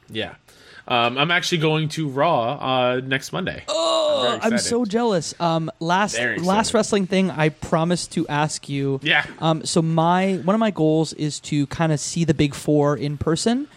[0.09, 0.35] yeah
[0.89, 5.33] um, i'm actually going to raw uh, next monday oh I'm so jealous.
[5.39, 8.99] Um, last last wrestling thing I promised to ask you.
[9.01, 9.25] Yeah.
[9.39, 12.97] Um, so my one of my goals is to kind of see the big four
[12.97, 13.67] in person.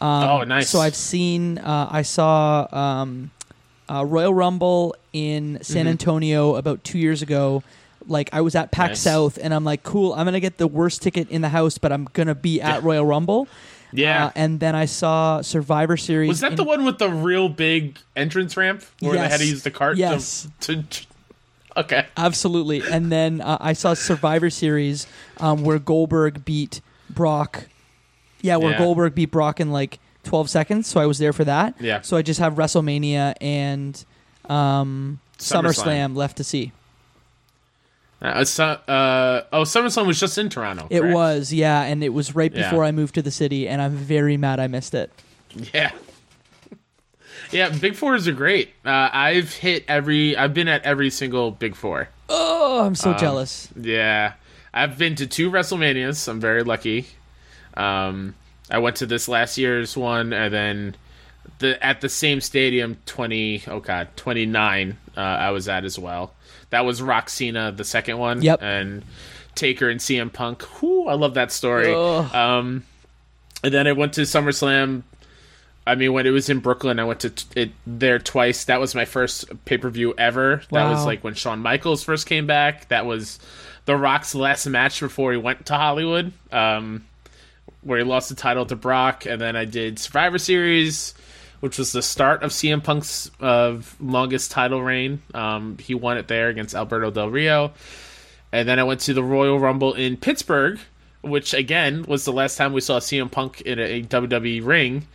[0.00, 1.58] oh nice So I've seen.
[1.58, 3.30] Uh, I saw um,
[3.88, 5.88] uh, Royal Rumble in San Mm-hmm.
[5.90, 7.62] Antonio about two years ago.
[8.08, 9.00] Like I was at PAX Nice.
[9.00, 10.12] South, and I'm like, cool.
[10.12, 13.06] I'm gonna get the worst ticket in the house, but I'm gonna be at Royal
[13.06, 13.46] Rumble.
[13.94, 16.28] Yeah Uh, and then I saw Survivor Series.
[16.28, 19.46] Was that in- the one with the real big entrance ramp where they had to
[19.46, 19.96] use the cart?
[19.96, 20.48] Yes.
[20.62, 21.06] To, to,
[21.76, 22.06] okay.
[22.16, 22.82] Absolutely.
[22.90, 25.06] And then uh, I saw Survivor Series
[25.38, 26.80] um, where Goldberg beat
[27.10, 27.68] Brock.
[28.42, 28.78] Yeah, where Yeah.
[28.78, 30.86] Goldberg beat Brock in like 12 seconds.
[30.86, 31.74] So I was there for that.
[31.80, 32.00] Yeah.
[32.02, 34.04] So I just have WrestleMania and
[34.48, 35.62] um, SummerSlam.
[35.84, 36.72] SummerSlam left to see.
[38.24, 40.86] Uh, uh, oh, SummerSlam was just in Toronto.
[40.90, 41.14] It correct?
[41.14, 41.82] was, yeah.
[41.82, 42.62] And it was right Yeah.
[42.70, 43.68] before I moved to the city.
[43.68, 45.12] And I'm very mad I missed it.
[45.72, 45.90] Yeah.
[47.50, 48.70] Yeah, Big Fours are great.
[48.84, 50.36] Uh, I've hit every.
[50.36, 52.08] I've been at every single Big Four.
[52.28, 53.68] Oh, I'm so Um, jealous.
[53.80, 54.32] Yeah,
[54.72, 56.26] I've been to two WrestleManias.
[56.26, 57.06] I'm very lucky.
[57.76, 58.34] Um,
[58.70, 60.96] I went to this last year's one, and then
[61.58, 64.96] the at the same stadium, twenty oh god, twenty nine.
[65.16, 66.32] Uh, I was at as well.
[66.74, 68.42] That was Rock Cena, the second one.
[68.42, 68.60] Yep.
[68.62, 69.04] and
[69.54, 70.82] Taker and CM Punk.
[70.82, 71.94] Whoo, I love that story.
[71.94, 72.34] Ugh.
[72.34, 72.84] Um,
[73.62, 75.04] and then I went to SummerSlam.
[75.86, 78.64] I mean, when it was in Brooklyn, I went to t- it there twice.
[78.64, 80.62] That was my first pay per view ever.
[80.72, 82.88] That was like when Shawn Michaels first came back.
[82.88, 83.38] That was
[83.84, 87.04] The Rock's last match before he went to Hollywood, um,
[87.82, 89.26] where he lost the title to Brock.
[89.26, 91.14] And then I did Survivor Series,
[91.64, 95.22] which was the start of CM Punk's uh, longest title reign.
[95.32, 97.72] Um, he won it there against Alberto Del Rio.
[98.52, 100.78] And then I went to the Royal Rumble in Pittsburgh,
[101.22, 105.06] which again was the last time we saw CM Punk in a, a WWE ring.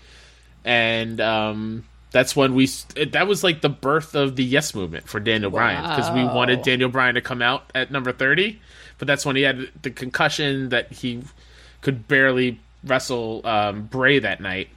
[0.66, 5.20] And um, that's when we that was like the birth of the Yes movement for
[5.20, 8.60] Daniel Bryan because we wanted Daniel Bryan to come out at number 30,
[8.98, 11.22] but that's when he had the concussion that he
[11.82, 14.70] could barely wrestle um, Bray that night.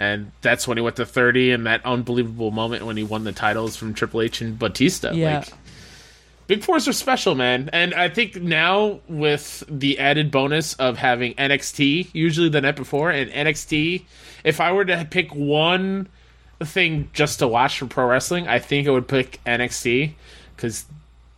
[0.00, 3.32] And that's when he went to 30 and that unbelievable moment when he won the
[3.32, 5.12] titles from Triple H and Batista.
[5.12, 5.40] Yeah.
[5.40, 5.48] Like,
[6.46, 7.68] Big Fours are special, man.
[7.74, 13.10] And I think now with the added bonus of having NXT, usually the night before,
[13.10, 14.04] and NXT,
[14.42, 16.08] if I were to pick one
[16.60, 20.14] thing just to watch for pro wrestling, I think I would pick NXT
[20.56, 20.86] because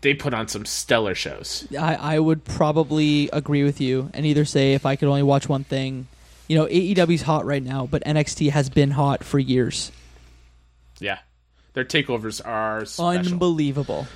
[0.02, 1.66] they put on some stellar shows.
[1.76, 5.48] I, I would probably agree with you and either say if I could only watch
[5.48, 6.06] one thing,
[6.52, 9.90] you know, AEW's hot right now, but NXT has been hot for years.
[10.98, 11.18] Yeah.
[11.72, 13.32] Their takeovers are special.
[13.32, 14.06] Unbelievable.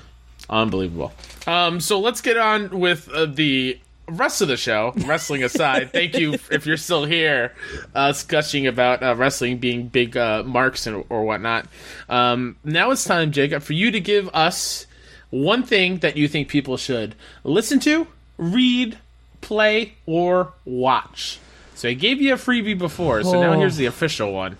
[0.51, 1.15] Unbelievable.
[1.47, 4.93] Um, so let's get on with uh, the rest of the show.
[5.07, 7.55] Wrestling aside, thank you if you're still here,
[7.95, 11.67] uh, gushing about uh, wrestling being big uh, marks and or whatnot.
[12.07, 14.87] Um, now it's time, Jacob, for you to give us
[15.31, 17.15] one thing that you think people should
[17.45, 18.07] listen to,
[18.37, 18.99] read,
[19.41, 21.41] play, or watch.
[21.77, 23.59] So I gave you a freebie before, so now Oh.
[23.61, 24.57] here's the official one.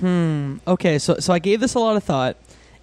[0.00, 0.56] Hmm.
[0.66, 2.36] Okay, so so I gave this a lot of thought,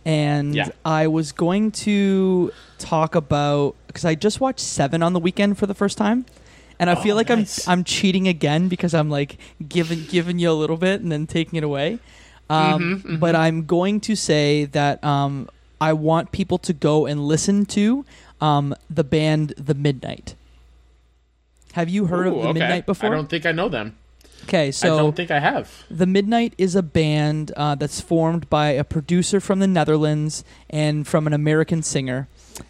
[0.06, 0.70] and Yeah.
[0.86, 5.68] I was going to talk about because I just watched Seven on the weekend for
[5.68, 6.26] the first time,
[6.80, 7.68] and I feel Oh, like nice.
[7.68, 11.28] I'm I'm cheating again because I'm like giving giving you a little bit and then
[11.28, 12.00] taking it away.
[12.50, 17.28] Um, Mm-hmm, But I'm going to say that um, I want people to go and
[17.28, 18.06] listen to
[18.42, 20.36] um, the band The Midnight.
[21.74, 22.60] Have you heard Ooh, of The okay.
[22.60, 23.12] Midnight before?
[23.14, 23.98] I don't think I know them.
[24.46, 25.84] okay, so I don't think I have.
[25.90, 31.08] the Midnight is a band uh, that's formed by a producer from the Netherlands and
[31.08, 32.28] from an American singer.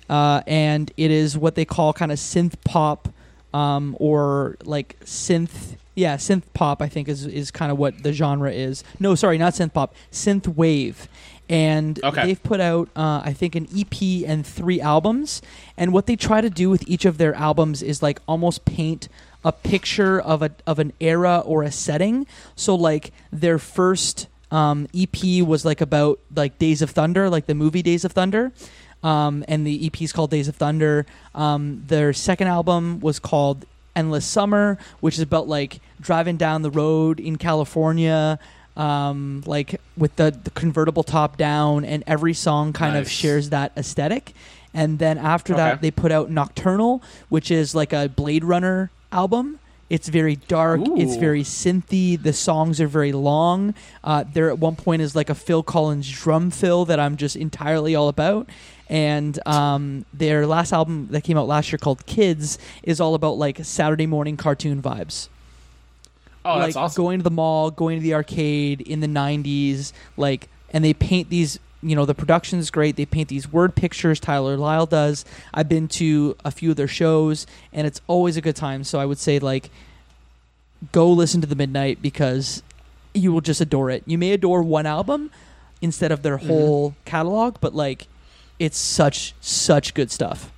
[0.09, 3.09] Uh, and it is what they call kind of synth pop
[3.53, 5.75] um, or like synth.
[5.95, 8.83] Yeah, synth pop, I think, is, is kind of what the genre is.
[8.99, 11.07] No, sorry, not synth pop, synth wave.
[11.53, 12.25] And Okay.
[12.25, 15.41] they've put out, uh, I think, an EP and three albums.
[15.77, 19.07] And what they try to do with each of their albums is like almost paint
[19.45, 22.25] a picture of a of an era or a setting.
[22.55, 27.55] So like their first um, EP was like about like Days of Thunder, like the
[27.55, 28.51] movie Days of Thunder.
[29.03, 31.05] Um, and the EP is called Days of Thunder.
[31.35, 36.71] Um, their second album was called Endless Summer, which is about like driving down the
[36.71, 38.39] road in California,
[38.75, 43.71] um, like with the, the convertible top down, and every song kind of shares that
[43.77, 44.33] aesthetic.
[44.73, 45.61] And then after Okay.
[45.63, 49.59] that, they put out Nocturnal, which is like a Blade Runner album.
[49.89, 50.81] It's very dark.
[50.95, 52.19] It's very synthy.
[52.19, 53.75] The songs are very long.
[54.03, 57.35] Uh, there at one point is like a Phil Collins drum fill that I'm just
[57.35, 58.49] entirely all about.
[58.89, 63.37] And um, their last album that came out last year called Kids is all about
[63.37, 65.29] like Saturday morning cartoon vibes
[66.45, 67.03] Oh, like that's awesome.
[67.03, 71.29] going to the mall, going to the arcade in the '90s, like, and they paint
[71.29, 71.59] these.
[71.81, 72.95] You know, the production's great.
[72.95, 74.17] They paint these word pictures.
[74.19, 75.25] Tyler Lyle does.
[75.53, 78.85] I've been to a few of their shows, and it's always a good time.
[78.85, 79.69] So I would say, like,
[80.93, 82.63] go listen to the Midnight because
[83.13, 84.03] you will just adore it.
[84.05, 85.31] You may adore one album
[85.81, 86.47] instead of their mm-hmm.
[86.47, 88.07] whole catalog, but like,
[88.59, 90.51] it's such such good stuff.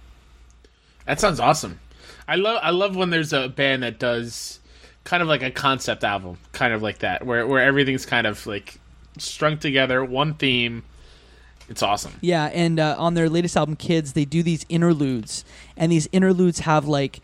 [1.06, 1.80] That sounds awesome.
[2.28, 4.60] I love I love when there's a band that does
[5.06, 8.46] kind of like a concept album, kind of like that, where where everything's kind of
[8.46, 8.80] like
[9.18, 10.84] strung together, one theme.
[11.70, 12.14] It's awesome.
[12.22, 15.46] Yeah, and uh, on their latest album, Kids, they do these interludes,
[15.78, 17.22] and these interludes have like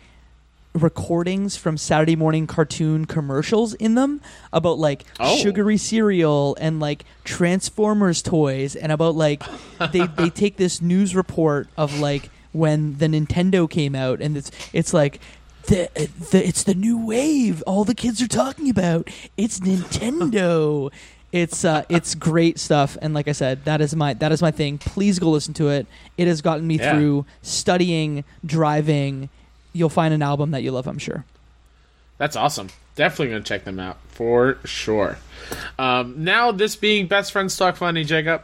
[0.73, 4.21] recordings from Saturday morning cartoon commercials in them
[4.53, 5.37] about like Oh.
[5.37, 9.43] sugary cereal and like Transformers toys, and about like
[9.91, 14.51] they they take this news report of like when the Nintendo came out, and it's
[14.73, 15.19] it's like.
[15.67, 15.89] The,
[16.31, 17.61] the it's the new wave.
[17.67, 19.09] All the kids are talking about.
[19.37, 20.91] It's Nintendo.
[21.31, 24.51] It's uh, it's great stuff, and like I said, that is my that is my
[24.51, 24.77] thing.
[24.77, 25.87] Please go listen to it.
[26.17, 26.93] It has gotten me Yeah.
[26.93, 29.29] through studying, driving.
[29.71, 31.23] You'll find an album that you love, I'm sure.
[32.17, 32.67] That's awesome.
[32.95, 35.17] Definitely gonna check them out for sure.
[35.79, 38.41] Um, now, this being best friends talk funny, Jacob,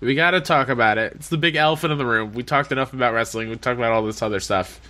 [0.00, 1.12] we got to talk about it.
[1.14, 2.32] It's the big elephant in the room.
[2.32, 3.50] We talked enough about wrestling.
[3.50, 4.80] We talked about all this other stuff.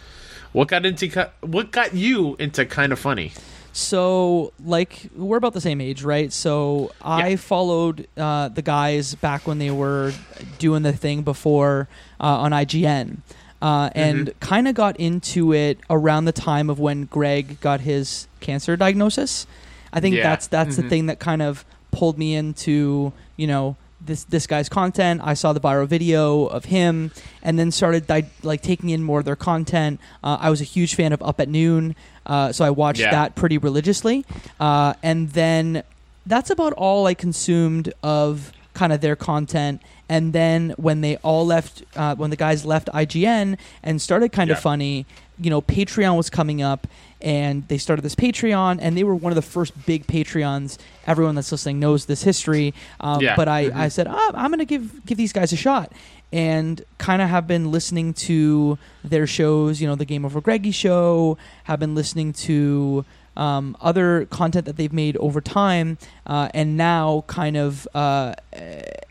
[0.52, 3.32] What got into what got you into kind of funny?
[3.72, 6.32] So, like, we're about the same age, right?
[6.32, 7.36] So, I Yeah.
[7.36, 10.12] followed uh, the guys back when they were
[10.58, 11.86] doing the thing before
[12.18, 13.18] uh, on IGN,
[13.62, 18.26] uh, and kind of got into it around the time of when Greg got his
[18.40, 19.46] cancer diagnosis.
[19.92, 20.24] I think Yeah.
[20.24, 24.68] that's that's the thing that kind of pulled me into you know this this guy's
[24.68, 25.20] content.
[25.24, 27.10] I saw the viral video of him,
[27.42, 30.00] and then started di- like taking in more of their content.
[30.24, 31.94] Uh, I was a huge fan of Up at Noon,
[32.26, 33.10] uh, so I watched Yeah.
[33.10, 34.24] that pretty religiously.
[34.58, 35.82] Uh, and then
[36.26, 39.82] that's about all I consumed of kind of their content.
[40.08, 44.50] And then when they all left, uh, when the guys left IGN and started kind
[44.50, 45.06] of funny,
[45.38, 46.86] you know, Patreon was coming up,
[47.22, 50.78] and they started this Patreon, and they were one of the first big Patreons.
[51.06, 52.74] Everyone that's listening knows this history.
[53.00, 53.36] Um, Yeah.
[53.36, 55.92] But I, I said, oh, I'm going to give give these guys a shot,
[56.32, 59.80] and kind of have been listening to their shows.
[59.80, 61.36] You know, the Game Over Greggy show.
[61.64, 63.04] Have been listening to
[63.36, 68.34] um, other content that they've made over time, uh, and now kind of uh,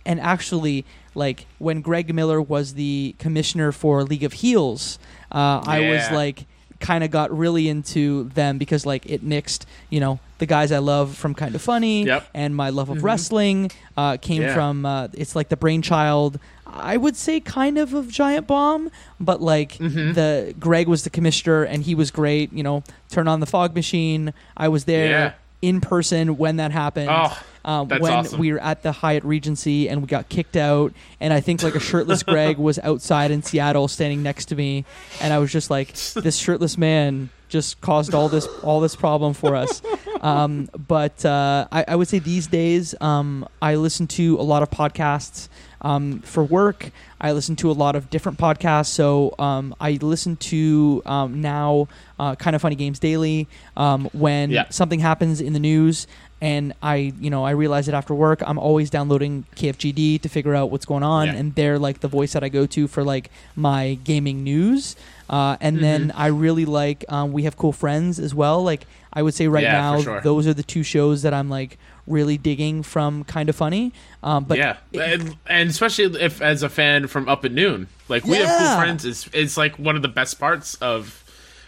[0.06, 0.86] and actually
[1.16, 5.00] like when Greg Miller was the commissioner for League of Heels,
[5.32, 6.46] uh, I was like
[6.80, 10.78] kind of got really into them because like it mixed you know the guys I
[10.78, 12.28] love from Kind of Funny Yep.
[12.34, 14.54] and my love of wrestling uh, came Yeah.
[14.54, 19.42] from uh, it's like the brainchild I would say kind of of Giant Bomb but
[19.42, 20.14] like Mm-hmm.
[20.14, 23.76] the Greg was the commissioner and he was great you know turn on the fog
[23.76, 25.34] machine I was there Yeah.
[25.62, 28.40] in person when that happened Oh, um, when awesome.
[28.40, 31.76] we were at the Hyatt Regency and we got kicked out, and I think like
[31.76, 34.86] a shirtless Greg was outside in Seattle standing next to me,
[35.22, 39.34] and I was just like, this shirtless man just caused all this all this problem
[39.34, 39.82] for us.
[40.22, 44.62] Um, but uh, I, I would say these days, um, I listen to a lot
[44.62, 45.48] of podcasts
[45.82, 46.92] um, for work.
[47.22, 48.88] I listen to a lot of different podcasts.
[48.88, 51.88] So um, I listen to um, now
[52.20, 53.48] uh, kind of funny games daily
[53.78, 54.70] um, when Yeah.
[54.70, 56.06] something happens in the news
[56.42, 58.42] and I, you know, I realize it after work.
[58.46, 61.34] I'm always downloading KFGD to figure out what's going on, Yeah.
[61.36, 64.96] and they're like the voice that I go to for like my gaming news.
[65.30, 66.20] Uh, and then Mm-hmm.
[66.22, 68.64] I really like um, we have cool friends as well.
[68.64, 70.22] Like I would say right Yeah, now, sure.
[70.22, 71.78] those are the two shows that I'm like
[72.08, 73.92] really digging from kind of funny.
[74.24, 77.88] Um, but yeah, it- and, and especially if as a fan from Up at Noon,
[78.08, 79.06] like we have cool friends.
[79.06, 81.24] Is it's like one of the best parts of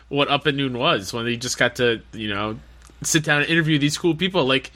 [0.09, 2.57] what Up at Noon was when they just got to you know
[3.03, 4.45] sit down and interview these cool people.
[4.45, 4.71] Like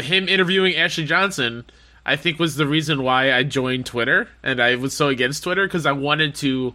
[0.00, 1.64] him interviewing Ashley Johnson,
[2.04, 5.66] I think was the reason why I joined Twitter and I was so against Twitter
[5.66, 6.74] because I wanted to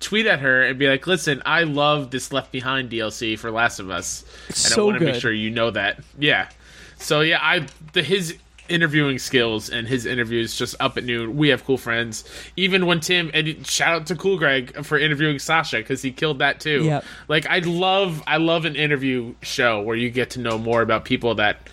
[0.00, 3.78] tweet at her and be like, "Listen, I love this Left Behind DLC for Last
[3.78, 6.48] of Us, and so I want to make sure you know that." Yeah.
[6.98, 8.36] So yeah, I the his
[8.68, 11.36] interviewing skills and his interviews just up at noon.
[11.36, 12.24] We have cool friends.
[12.56, 16.38] Even when Tim and shout out to Cool Greg for interviewing Sasha because he killed
[16.38, 16.84] that too.
[16.84, 17.04] Yep.
[17.28, 21.04] Like I love I love an interview show where you get to know more about
[21.04, 21.68] people that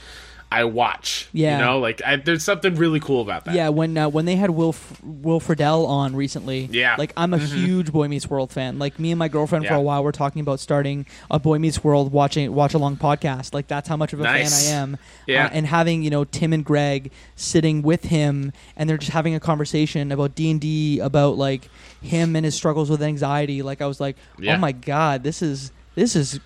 [0.52, 1.30] I watch.
[1.32, 1.60] Yeah.
[1.60, 3.54] you know, like I, there's something really cool about that.
[3.54, 6.96] Yeah, when uh, when they had Will F- Will Friedle on recently, Yeah.
[6.98, 8.80] like I'm a huge Boy Meets World fan.
[8.80, 11.84] Like me and my girlfriend for a while were talking about starting a Boy Meets
[11.84, 13.54] World watching watch along podcast.
[13.54, 14.66] Like that's how much of a Nice.
[14.68, 14.98] fan I am.
[15.28, 15.46] Yeah.
[15.46, 19.36] Uh, and having you know Tim and Greg sitting with him, and they're just having
[19.36, 21.70] a conversation about D and D, about like
[22.02, 23.62] him and his struggles with anxiety.
[23.62, 24.56] Like I was like, Yeah.
[24.56, 26.40] oh my god, this is this is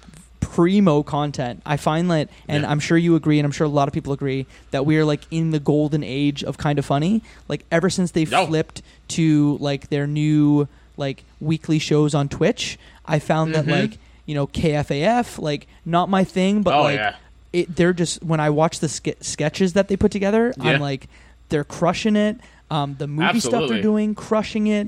[0.43, 1.61] primo content.
[1.65, 2.69] I find that, and Yeah.
[2.71, 5.05] I'm sure you agree, and I'm sure a lot of people agree that we are
[5.05, 7.21] like in the golden age of kind of funny.
[7.47, 10.67] Like ever since they flipped to like their new
[10.97, 13.71] like weekly shows on Twitch, I found that Mhm.
[13.71, 17.15] like you know KFAF like not my thing, but Oh, like yeah.
[17.51, 17.75] it.
[17.75, 20.71] They're just when I watch the ske- sketches that they put together, Yeah.
[20.71, 21.07] I'm like
[21.49, 22.37] they're crushing it.
[22.71, 24.87] Um, the movie stuff they're doing, crushing it.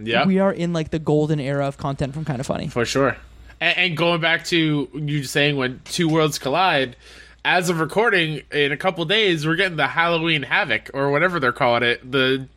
[0.00, 0.26] Yeah.
[0.26, 2.68] We are in like the golden era of content from kind of funny.
[2.68, 3.16] For sure.
[3.60, 6.96] And, and going back to you saying when two worlds collide,
[7.44, 11.52] as of recording in a couple days, we're getting the Halloween Havoc or whatever they're
[11.52, 12.48] calling it, the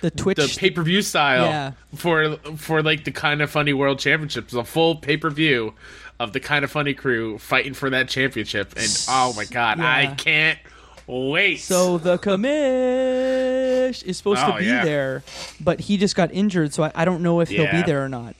[0.00, 1.72] The Twitch the pay per view style Yeah.
[1.94, 5.74] for for like the kind of funny World Championships, a full pay per view
[6.20, 10.14] of the kind of funny crew fighting for that championship, and oh my god, I
[10.14, 10.58] can't
[11.06, 11.56] wait.
[11.60, 14.84] So the commish is supposed to Oh, be yeah.
[14.84, 15.22] there,
[15.60, 18.08] but he just got injured, so I, I don't know if he'll be there or
[18.08, 18.34] not.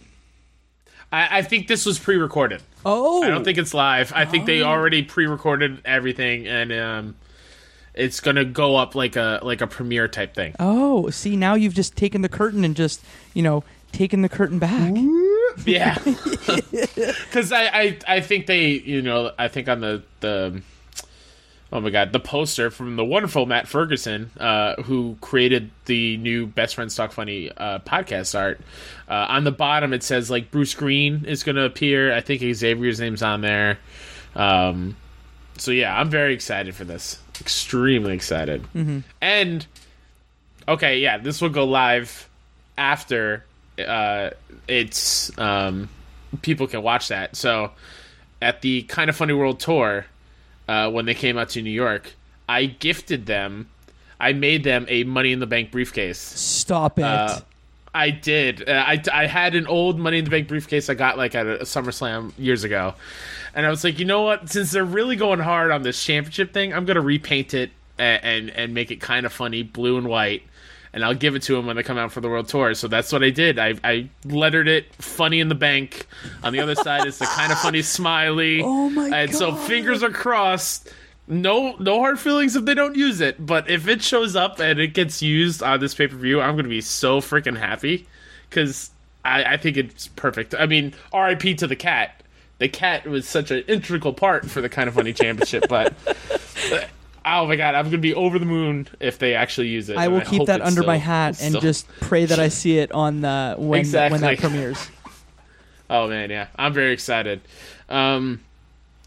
[1.12, 2.62] I, I think this was pre recorded.
[2.84, 4.12] Oh, I don't think it's live.
[4.14, 7.14] I think they already pre-recorded everything, and um,
[7.94, 10.54] it's gonna go up like a like a premiere type thing.
[10.58, 13.00] Oh, see, now you've just taken the curtain and just
[13.34, 14.94] you know taken the curtain back.
[15.64, 20.62] Yeah, because I, I I think they you know I think on the the
[21.72, 26.46] oh my god the poster from the wonderful Matt Ferguson uh, who created the new
[26.46, 28.60] Best Friends Talk Funny uh, podcast art
[29.08, 32.12] uh, on the bottom it says like Bruce Green is gonna appear.
[32.14, 33.78] I think Xavier's name's on there.
[34.34, 34.96] Um,
[35.58, 37.18] so yeah, I'm very excited for this.
[37.40, 38.64] Extremely excited.
[39.20, 39.66] And
[40.68, 42.28] okay, yeah, this will go live
[42.78, 43.44] after
[43.78, 44.30] uh,
[44.68, 45.88] it's um,
[46.42, 47.36] people can watch that.
[47.36, 47.72] So
[48.40, 50.06] at the Kind of Funny World tour,
[50.68, 52.12] uh, when they came out to New York,
[52.48, 53.68] I gifted them.
[54.20, 56.18] I made them a Money in the Bank briefcase.
[56.18, 57.04] Stop it.
[57.04, 57.40] Uh,
[57.94, 58.68] I did.
[58.68, 61.46] Uh, I, I had an old Money in the Bank briefcase I got like at
[61.46, 62.94] a, SummerSlam years ago,
[63.54, 64.48] and I was like, you know what?
[64.48, 68.50] Since they're really going hard on this championship thing, I'm gonna repaint it and and,
[68.50, 70.42] and make it kind of funny, blue and white,
[70.92, 72.74] and I'll give it to them when they come out for the world tour.
[72.74, 73.58] So that's what I did.
[73.58, 76.06] I I lettered it "Funny in the Bank."
[76.42, 78.62] On the other side is the kind of funny smiley.
[78.72, 80.92] Oh my And so fingers are crossed.
[81.28, 83.44] No, no hard feelings if they don't use it.
[83.44, 86.56] But if it shows up and it gets used on this pay per view, I'm
[86.56, 88.06] gonna be so freaking happy
[88.48, 88.90] because
[89.24, 90.54] I, I think it's perfect.
[90.54, 91.54] I mean, R.I.P.
[91.56, 92.22] to the cat.
[92.58, 95.94] The cat was such an integral part for the kind of funny championship, but.
[97.24, 99.96] Oh my god, I'm gonna be over the moon if they actually use it.
[99.96, 103.20] I will keep that under my hat and just pray that I see it on
[103.20, 104.90] the when when that premieres.
[105.88, 107.40] Oh man, yeah, I'm very excited.
[107.88, 108.40] Um,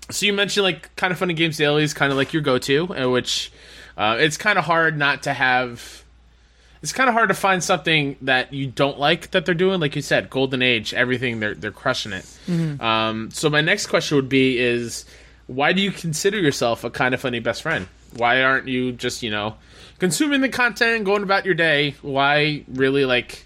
[0.10, 2.94] so you mentioned like kind of funny games daily is kind of like your go-to,
[2.96, 3.52] uh, which
[3.98, 6.04] uh, it's kind of hard not to have.
[6.84, 9.80] It's kind of hard to find something that you don't like that they're doing.
[9.80, 12.26] Like you said, Golden Age, everything they're they're crushing it.
[12.80, 15.06] Um, so my next question would be: Is
[15.48, 17.88] why do you consider yourself a kind of funny best friend?
[18.16, 19.56] Why aren't you just you know
[20.00, 21.96] consuming the content and going about your day?
[22.02, 23.46] Why really like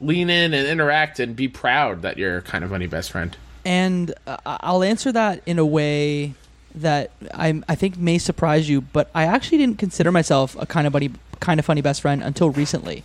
[0.00, 3.36] lean in and interact and be proud that you're kind of funny best friend?
[3.64, 6.34] And uh, I'll answer that in a way
[6.74, 10.86] that I I think may surprise you, but I actually didn't consider myself a kind
[10.86, 13.02] of funny kind of funny best friend until recently.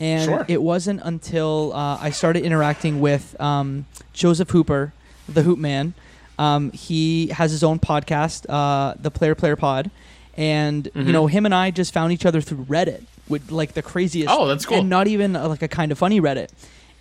[0.00, 0.44] And Sure.
[0.48, 4.92] it wasn't until uh, I started interacting with um, Joseph Hooper,
[5.28, 5.94] the Hoop Man.
[6.36, 9.90] Um, he has his own podcast, uh, the Player Player Pod,
[10.36, 11.06] and Mm-hmm.
[11.06, 14.28] you know him and I just found each other through Reddit with like the craziest.
[14.30, 14.78] Oh, that's cool.
[14.78, 16.48] And not even uh, like a kind of funny Reddit.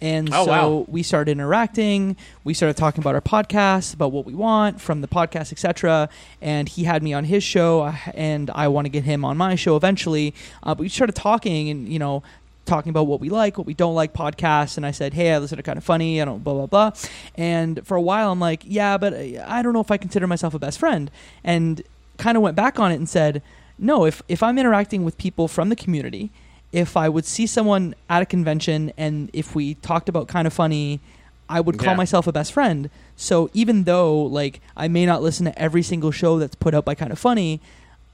[0.02, 0.86] And Oh, so wow.
[0.90, 2.18] we started interacting.
[2.44, 6.10] We started talking about our podcast, about what we want from the podcast, etc.
[6.42, 9.38] And he had me on his show, uh, and I want to get him on
[9.38, 10.34] my show eventually.
[10.62, 12.22] Uh, but we started talking, and you know,
[12.66, 14.76] talking about what we like, what we don't like podcasts.
[14.76, 16.22] And I said, "Hey, I listen to kind of funny.
[16.22, 16.92] I don't blah blah blah."
[17.36, 20.28] And for a while, I'm like, "Yeah, but uh, I don't know if I consider
[20.28, 21.10] myself a best friend."
[21.46, 21.82] And
[22.18, 23.42] kind of went back on it and said,
[23.78, 26.32] "No, if if I'm interacting with people from the community."
[26.72, 30.54] If I would see someone at a convention and if we talked about kind of
[30.54, 31.02] funny,
[31.48, 31.96] I would call Yeah.
[31.98, 32.90] myself a best friend.
[33.16, 36.84] So even though like I may not listen to every single show that's put out
[36.84, 37.62] by kind of funny,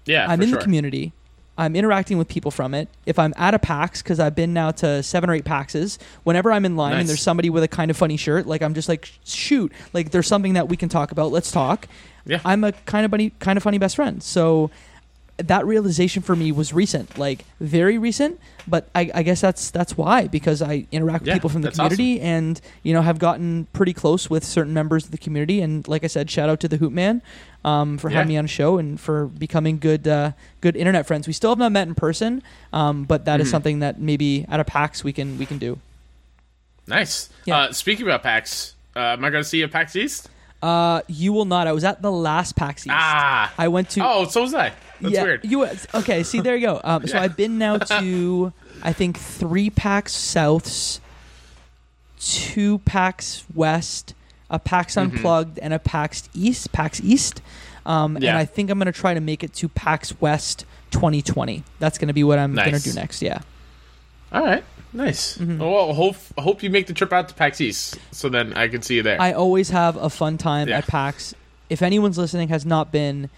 [0.05, 0.57] Yeah, I'm in sure.
[0.57, 1.13] the community
[1.59, 2.87] I'm interacting with people from it.
[3.05, 6.51] If I'm at a PAX, because I've been now to seven or eight PAXs, whenever
[6.53, 6.99] I'm in line Nice.
[7.01, 10.11] and there's somebody with a kind of funny shirt, like I'm just like, shoot, like
[10.11, 11.31] there's something that we can talk about.
[11.31, 11.87] Let's talk.
[12.25, 12.39] Yeah.
[12.45, 14.23] I'm a kind of funny, kind of funny best friend.
[14.23, 14.71] So
[15.39, 18.39] that realization for me was recent, like very recent.
[18.67, 21.71] But I, I guess that's that's why because I interact with Yeah, people from the
[21.71, 25.61] community and you know have gotten pretty close with certain members of the community.
[25.61, 27.21] And like I said, shout out to the Hoop Man
[27.65, 31.25] um, for having me on a show and for becoming good uh, good internet friends.
[31.25, 33.51] We still have not met in person, um, but that is Mhm.
[33.51, 35.79] something that maybe at a PAX we can we can do.
[36.87, 37.29] Nice.
[37.45, 37.57] Yeah.
[37.57, 40.29] Uh, speaking about PAX, uh, am I going to see you at PAX East?
[40.61, 41.67] Uh, you will not.
[41.67, 42.93] I was at the last PAX East.
[42.97, 43.53] Ah.
[43.57, 44.01] I went to.
[44.05, 44.73] Oh, so was I.
[45.01, 45.45] That's yeah, weird.
[45.45, 46.23] You okay?
[46.23, 46.81] See, there you go.
[46.83, 47.23] Um, So Yeah.
[47.23, 48.51] I've been now to
[48.83, 50.99] I think three PAX Souths,
[52.19, 54.13] two PAX West,
[54.49, 55.15] a PAX Mm-hmm.
[55.15, 56.71] Unplugged, and a PAX East.
[56.71, 57.41] PAX East.
[57.85, 58.31] Um, Yeah.
[58.31, 61.63] And I think I'm gonna try to make it to PAX West 2020.
[61.79, 63.21] That's gonna be what I'm gonna do next.
[63.21, 63.39] Yeah.
[64.31, 64.63] All right.
[64.91, 65.37] Nice.
[65.37, 65.59] Mm-hmm.
[65.59, 68.81] Well, hope hope you make the trip out to PAX East, so then I can
[68.81, 69.21] see you there.
[69.21, 70.79] I always have a fun time Yeah.
[70.79, 71.35] at PAX.
[71.69, 73.29] If anyone's listening has not been,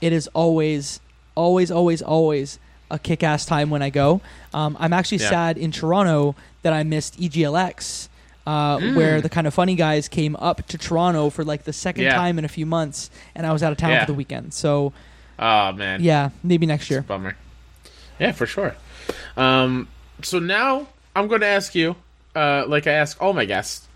[0.00, 0.98] it is always,
[1.36, 2.58] always, always, always
[2.90, 4.20] a kick-ass time when I go.
[4.52, 5.30] Um, I'm actually Yeah.
[5.30, 8.08] sad in Toronto that I missed EGLX,
[8.46, 8.96] uh, Mm.
[8.96, 12.14] where the kind of funny guys came up to Toronto for like the second Yeah.
[12.16, 14.00] time in a few months, and I was out of town Yeah.
[14.00, 14.54] for the weekend.
[14.54, 14.92] So
[15.38, 16.02] oh man.
[16.02, 17.02] yeah, maybe next year.
[17.02, 17.36] Bummer.
[18.18, 18.74] Yeah, for sure.
[19.36, 19.86] Um,
[20.22, 21.96] so now I'm going to ask you,
[22.34, 23.88] uh, like I ask all my guests.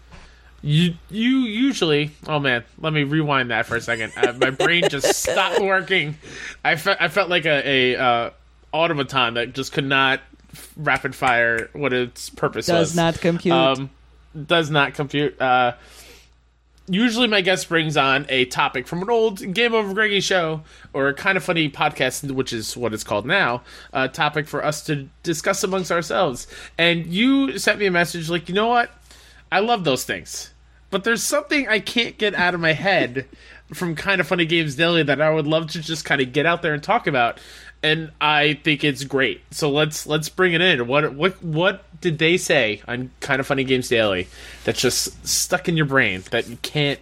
[0.63, 2.11] You you usually.
[2.27, 4.13] Oh man, let me rewind that for a second.
[4.17, 6.17] Uh, my brain just stopped working.
[6.65, 8.31] I felt I felt like a, a uh,
[8.73, 10.21] automaton that just could not
[10.77, 12.73] rapid fire what its purpose is.
[12.73, 12.97] Does was.
[12.97, 13.55] not compute.
[13.55, 13.91] Um,
[14.47, 15.41] does not compute.
[15.41, 15.73] Uh,
[16.91, 20.63] usually, my guest brings on a topic from an old Game Over Greggy show
[20.93, 23.63] or a kind of funny podcast, which is what it's called now.
[23.93, 26.47] A topic for us to discuss amongst ourselves.
[26.77, 28.91] And you sent me a message like, you know what?
[29.53, 30.53] I love those things,
[30.91, 33.27] but there's something I can't get out of my head
[33.73, 36.47] from kind of funny games daily that I would love to just kind of get
[36.47, 37.39] out there and talk about.
[37.83, 39.43] And I think it's great.
[39.53, 40.87] So let's let's bring it in.
[40.87, 44.29] What what what did they say on kind of funny games daily
[44.65, 47.01] that's just stuck in your brain that you can't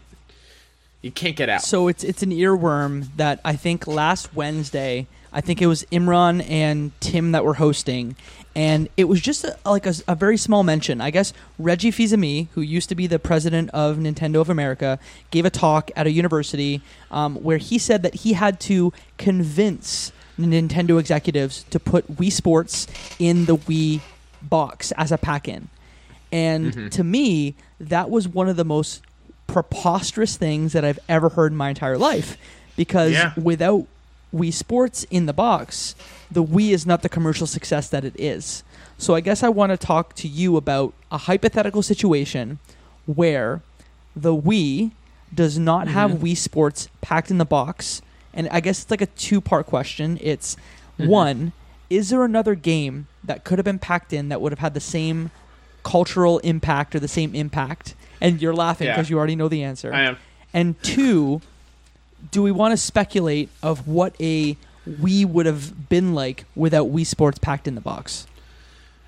[1.02, 1.62] you can't get out?
[1.62, 6.48] So it's it's an earworm that I think last Wednesday, I think it was Imran
[6.48, 8.14] and Tim that were hosting,
[8.54, 11.00] and it was just a, like a, a very small mention.
[11.00, 15.00] I guess Reggie Fils-Aimé, who used to be the president of Nintendo of America,
[15.32, 20.12] gave a talk at a university um, where he said that he had to convince
[20.38, 22.86] Nintendo executives to put Wii Sports
[23.18, 24.00] in the Wii
[24.42, 25.68] box as a pack-in.
[26.30, 26.88] And mm-hmm.
[26.90, 29.02] to me, that was one of the most
[29.46, 32.36] preposterous things that I've ever heard in my entire life.
[32.76, 33.32] Because Yeah.
[33.36, 33.86] without
[34.34, 35.94] Wii Sports in the box,
[36.30, 38.62] the Wii is not the commercial success that it is.
[38.98, 42.58] So I guess I want to talk to you about a hypothetical situation
[43.06, 43.62] where
[44.14, 44.90] the Wii
[45.34, 46.24] does not have mm-hmm.
[46.24, 48.02] Wii Sports packed in the box.
[48.38, 50.18] And I guess it's like a two part question.
[50.22, 50.56] It's
[50.98, 51.10] mm-hmm.
[51.10, 51.52] one,
[51.90, 54.80] is there another game that could have been packed in that would have had the
[54.80, 55.32] same
[55.82, 57.96] cultural impact or the same impact?
[58.20, 58.94] And you're laughing Yeah.
[58.94, 59.92] because you already know the answer.
[59.92, 60.16] I am.
[60.54, 61.42] And two,
[62.30, 64.56] do we want to speculate of what a
[64.88, 68.26] Wii would have been like without Wii Sports packed in the box?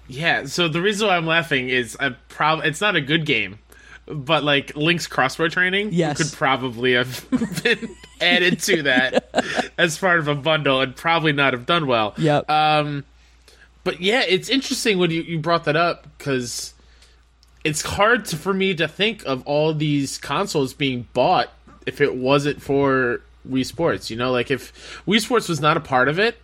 [0.08, 3.60] Yeah, so the reason why I'm laughing is I prob- it's not a good game,
[4.12, 6.16] but like Link's crossbow training Yes.
[6.18, 7.24] could probably have
[7.62, 12.14] been added to that as part of a bundle and probably not have done well.
[12.18, 12.48] Yep.
[12.50, 13.04] Um,
[13.84, 16.74] but yeah, it's interesting when you, you brought that up because
[17.64, 21.50] it's hard to, for me to think of all these consoles being bought
[21.86, 24.10] if it wasn't for Wii Sports.
[24.10, 26.36] You know, like if Wii Sports was not a part of it,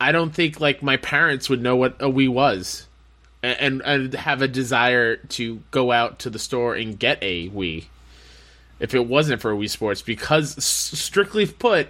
[0.00, 2.86] I don't think like my parents would know what a Wii was,
[3.42, 7.84] and and, have a desire to go out to the store and get a Wii
[8.78, 11.88] if it wasn't for Wii Sports because strictly put,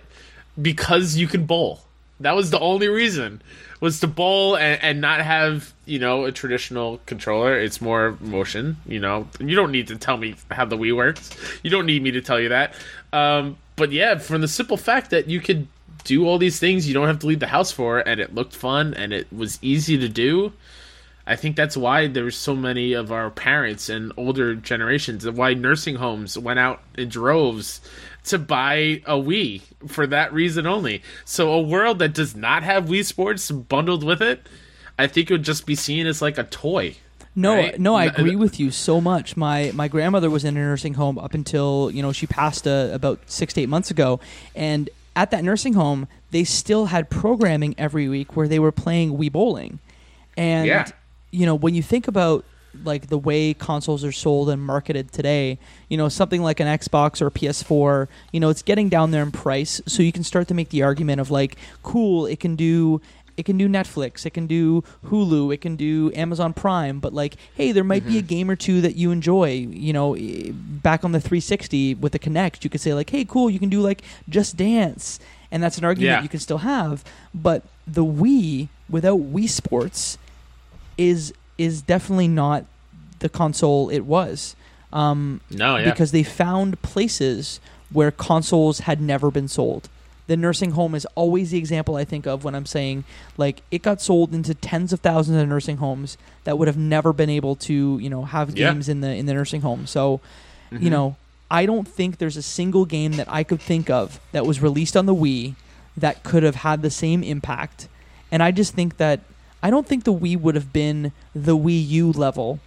[0.60, 1.80] because you could bowl.
[2.18, 3.40] That was the only reason
[3.80, 7.58] was to bowl and, and not have you know a traditional controller.
[7.58, 8.76] It's more motion.
[8.86, 11.30] You know, you don't need to tell me how the Wii works.
[11.62, 12.74] You don't need me to tell you that.
[13.12, 15.66] Um, but yeah, from the simple fact that you could
[16.04, 18.54] do all these things you don't have to leave the house for, and it looked
[18.54, 20.52] fun and it was easy to do.
[21.26, 25.54] I think that's why there's so many of our parents and older generations, and why
[25.54, 27.80] nursing homes went out in droves
[28.24, 31.02] to buy a Wii for that reason only.
[31.24, 34.46] So a world that does not have Wii Sports bundled with it,
[34.98, 36.96] I think it would just be seen as like a toy.
[37.36, 37.78] No, Right?
[37.78, 39.36] no, I agree with you so much.
[39.36, 42.90] My my grandmother was in a nursing home up until you know she passed uh,
[42.92, 44.18] about six to eight months ago,
[44.56, 49.16] and at that nursing home, they still had programming every week where they were playing
[49.16, 49.78] Wii Bowling.
[50.36, 50.88] And Yeah.
[51.30, 52.44] You know, when you think about
[52.84, 55.58] like the way consoles are sold and marketed today,
[55.88, 59.22] you know, something like an Xbox or a PS4, you know, it's getting down there
[59.22, 62.56] in price, so you can start to make the argument of like, cool, it can
[62.56, 63.00] do
[63.36, 67.36] it can do Netflix, it can do Hulu, it can do Amazon Prime, but like,
[67.54, 68.26] hey, there might be a mm-hmm.
[68.26, 69.52] game or two that you enjoy.
[69.52, 70.14] You know,
[70.52, 73.70] back on the 360 with the Kinect, you could say like, hey, cool, you can
[73.70, 75.20] do like Just Dance,
[75.50, 76.22] and that's an argument Yeah.
[76.22, 77.02] you can still have.
[77.34, 80.18] But the Wii without Wii Sports
[81.08, 82.64] is is definitely not
[83.20, 84.56] the console it was.
[84.92, 85.90] Um, No, yeah.
[85.90, 87.60] because they found places
[87.92, 89.88] where consoles had never been sold.
[90.26, 93.04] The nursing home is always the example I think of when I'm saying
[93.36, 97.12] like it got sold into tens of thousands of nursing homes that would have never
[97.12, 98.70] been able to you know have Yeah.
[98.72, 99.86] games in the in the nursing home.
[99.86, 100.20] So
[100.72, 100.82] Mhm.
[100.82, 101.16] you know
[101.50, 104.96] I don't think there's a single game that I could think of that was released
[104.96, 105.54] on the Wii
[105.96, 107.88] that could have had the same impact.
[108.30, 109.18] And I just think that
[109.62, 112.60] I don't think the Wii would have been the Wii U level,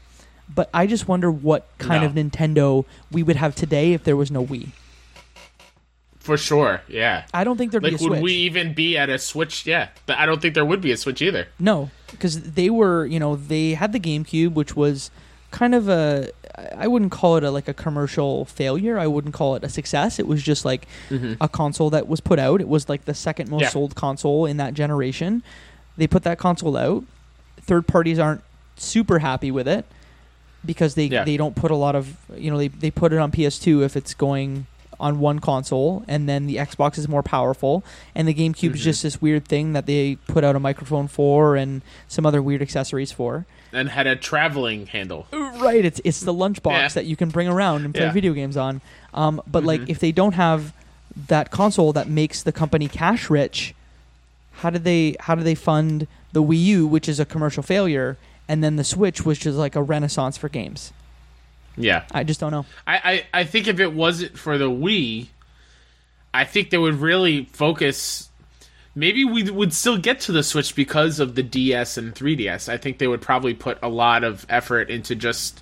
[0.53, 2.07] but I just wonder what kind No.
[2.07, 4.69] of Nintendo we would have today if there was no Wii.
[6.19, 6.81] for sure.
[6.87, 7.25] Yeah.
[7.33, 8.09] I don't think there'd Like, be a Switch.
[8.11, 9.65] Like, would we even be at a Switch?
[9.65, 11.47] Yeah, but I don't think there would be a Switch either.
[11.59, 15.11] No, because they were, you know, they had the GameCube, which was
[15.51, 16.29] kind of a,
[16.77, 18.97] I wouldn't call it a like a commercial failure.
[18.97, 20.17] I wouldn't call it a success.
[20.17, 21.33] It was just like mm-hmm.
[21.41, 22.61] a console that was put out.
[22.61, 23.69] It was like the second most Yeah.
[23.69, 25.43] sold console in that generation.
[25.97, 27.03] They put that console out.
[27.61, 28.41] Third parties aren't
[28.75, 29.85] super happy with it
[30.65, 31.23] because they Yeah.
[31.23, 33.95] they don't put a lot of you know they they put it on PS2 if
[33.95, 34.65] it's going
[34.99, 37.83] on one console and then the Xbox is more powerful
[38.15, 38.83] and the GameCube is Mhm.
[38.83, 42.61] just this weird thing that they put out a microphone for and some other weird
[42.61, 43.45] accessories for.
[43.73, 45.27] And had a traveling handle.
[45.31, 46.87] Right, it's it's the lunchbox Yeah.
[46.89, 48.11] that you can bring around and play Yeah.
[48.11, 48.81] video games on.
[49.13, 49.89] Um, but like Mhm.
[49.89, 50.73] if they don't have
[51.27, 53.73] that console that makes the company cash rich,
[54.63, 58.17] how do they how do they fund the Wii U, which is a commercial failure,
[58.47, 60.93] and then the Switch, which is like a renaissance for games?
[61.75, 62.05] Yeah.
[62.11, 62.65] I just don't know.
[62.87, 65.27] I, I, I think if it wasn't for the Wii,
[66.33, 68.29] I think they would really focus.
[68.95, 72.69] Maybe we would still get to the Switch because of the DS and 3DS.
[72.69, 75.61] I think they would probably put a lot of effort into just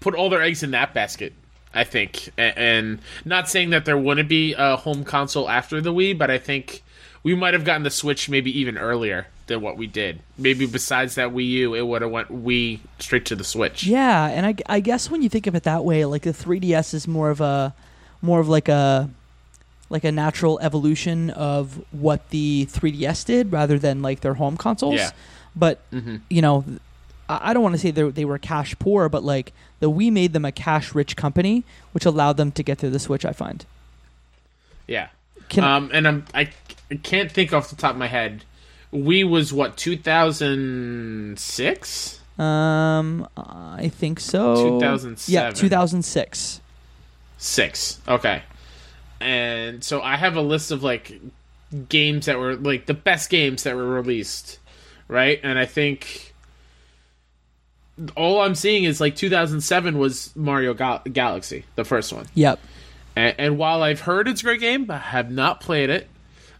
[0.00, 1.34] put all their eggs in that basket.
[1.74, 6.16] I think, and not saying that there wouldn't be a home console after the Wii,
[6.16, 6.82] but I think
[7.26, 10.20] we might have gotten the Switch maybe even earlier than what we did.
[10.38, 13.82] Maybe besides that Wii U, it would have went Wii straight to the Switch.
[13.84, 16.94] Yeah, and I, I guess when you think of it that way, like the 3DS
[16.94, 17.74] is more of a
[18.22, 19.10] more of like a
[19.90, 24.94] like a natural evolution of what the 3DS did rather than like their home consoles.
[24.94, 25.10] Yeah.
[25.56, 26.20] But Mhm.
[26.30, 26.64] you know,
[27.28, 30.32] I don't want to say they they were cash poor, but like the Wii made
[30.32, 33.24] them a cash rich company, which allowed them to get through the Switch.
[33.24, 33.66] I find.
[34.86, 35.08] Yeah.
[35.48, 36.50] Can um, and I'm I,
[36.90, 38.44] I can't think off the top of my head.
[38.90, 42.20] We was what 2006.
[42.38, 44.78] um, I think so.
[44.78, 45.32] 2007.
[45.32, 46.60] Yeah, 2006.
[47.38, 48.00] Six.
[48.08, 48.42] Okay.
[49.20, 51.20] And so I have a list of like
[51.88, 54.58] games that were like the best games that were released,
[55.08, 55.40] right?
[55.42, 56.34] And I think
[58.14, 62.26] all I'm seeing is like 2007 was Mario Gal- Galaxy, the first one.
[62.34, 62.60] Yep.
[63.16, 66.08] And, and while I've heard it's a great game, I have not played it.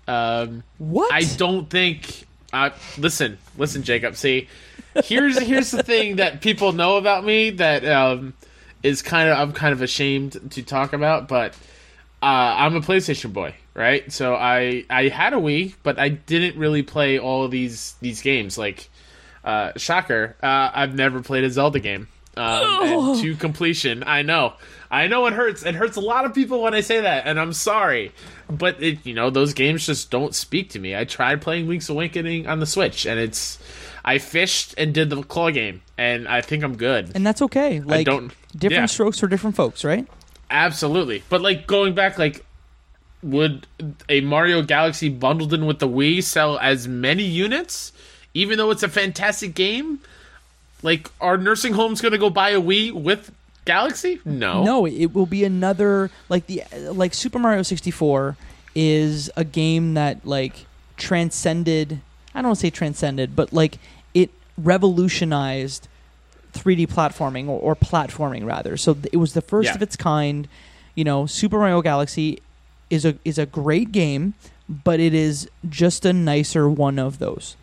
[0.06, 1.12] Um, What?
[1.12, 2.26] I don't think.
[2.52, 4.16] Uh, listen, listen, Jacob.
[4.16, 4.48] See,
[5.04, 8.34] here's here's the thing that people know about me that um,
[8.82, 11.54] is kind of I'm kind of ashamed to talk about, but
[12.22, 12.26] uh,
[12.58, 14.10] I'm a PlayStation boy, right?
[14.12, 18.22] So I I had a Wii, but I didn't really play all of these these
[18.22, 18.56] games.
[18.56, 18.88] Like,
[19.44, 24.04] uh, shocker, uh, I've never played a Zelda game um, and to completion.
[24.06, 24.54] I know,
[24.90, 25.64] I know it hurts.
[25.64, 28.12] It hurts a lot of people when I say that, and I'm sorry,
[28.48, 30.96] but it you know those games just don't speak to me.
[30.96, 33.58] I tried playing Link's Awakening on the Switch, and it's
[34.04, 37.12] I fished and did the claw game, and I think I'm good.
[37.14, 37.80] and that's okay.
[37.80, 38.86] Like don't- different yeah.
[38.86, 40.06] strokes for different folks, right?
[40.50, 41.22] Absolutely.
[41.28, 42.44] But like going back like
[43.22, 43.66] would
[44.08, 47.92] a Mario Galaxy bundled in with the Wii sell as many units
[48.34, 50.00] even though it's a fantastic game?
[50.82, 53.32] Like are nursing homes going to go buy a Wii with
[53.64, 54.20] Galaxy?
[54.24, 54.62] No.
[54.62, 56.62] No, it will be another like the
[56.92, 58.36] like Super Mario 64
[58.76, 60.66] is a game that like
[60.98, 62.00] transcended
[62.34, 63.78] I don't want to say transcended, but like
[64.12, 65.88] it revolutionized
[66.52, 68.76] 3D platforming or, or platforming rather.
[68.76, 69.74] So th- it was the first Yeah.
[69.74, 70.46] of its kind.
[70.94, 72.40] You know, Super Mario Galaxy
[72.90, 74.34] is a is a great game,
[74.68, 77.56] but it is just a nicer one of those.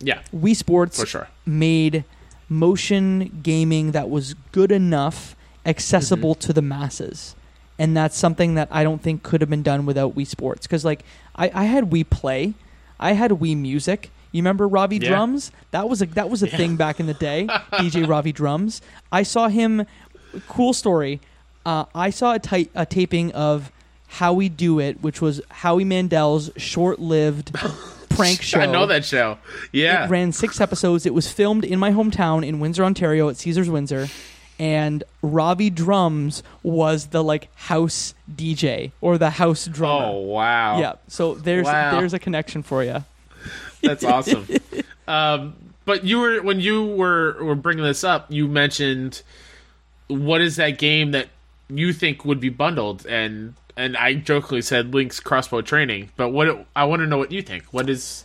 [0.00, 1.28] Yeah, Wii Sports for sure.
[1.46, 2.04] made
[2.48, 5.34] motion gaming that was good enough
[5.66, 6.46] accessible Mm-hmm.
[6.46, 7.34] to the masses
[7.78, 10.66] and that's something that I don't think could have been done without Wii Sports.
[10.66, 11.04] Because like
[11.36, 12.54] I, I had Wii Play,
[12.98, 14.10] I had Wii Music.
[14.32, 15.08] You remember Ravi Yeah.
[15.10, 15.52] Drums?
[15.70, 17.46] That was a that was a thing back in the day.
[17.74, 18.80] DJ Ravi Drums.
[19.12, 19.86] I saw him.
[20.48, 21.20] Cool story.
[21.64, 22.36] Uh, I saw
[22.74, 23.70] a taping of
[24.08, 27.52] Howie Do It, which was Howie Mandel's short-lived
[28.10, 28.60] prank show.
[28.60, 29.38] I know that show.
[29.72, 30.06] Yeah.
[30.06, 31.04] It ran six episodes.
[31.06, 34.08] It was filmed in my hometown in Windsor, Ontario, at Caesars Windsor.
[34.58, 40.06] And Ravi Drums was the like house DJ or the house drummer.
[40.06, 40.80] oh wow.
[40.80, 40.94] Yeah.
[41.08, 41.98] So there's Wow.
[41.98, 43.04] there's a connection for you.
[43.82, 44.46] That's awesome.
[45.06, 45.54] um,
[45.84, 49.22] but you were when you were were bringing this up, you mentioned
[50.08, 51.28] what is that game that
[51.68, 56.10] you think would be bundled, and and I jokingly said Link's crossbow training.
[56.16, 57.64] But what I want to know what you think.
[57.72, 58.24] What is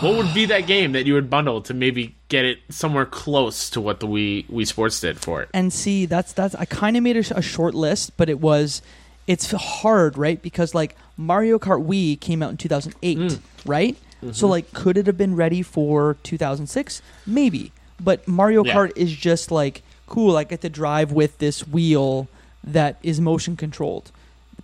[0.00, 3.70] what would be that game that you would bundle to maybe get it somewhere close
[3.70, 5.48] to what the Wii Wii Sports did for it?
[5.54, 8.82] And see, that's that's I kind of made a, a short list, but it was
[9.26, 10.40] it's hard, right?
[10.42, 13.96] Because like Mario Kart Wii came out in 2008, right?
[14.32, 17.02] So like could it have been ready for 2006?
[17.26, 17.72] Maybe.
[18.00, 18.74] But Mario Yeah.
[18.74, 22.28] Kart is just like cool, I get to drive with this wheel
[22.62, 24.10] that is motion controlled.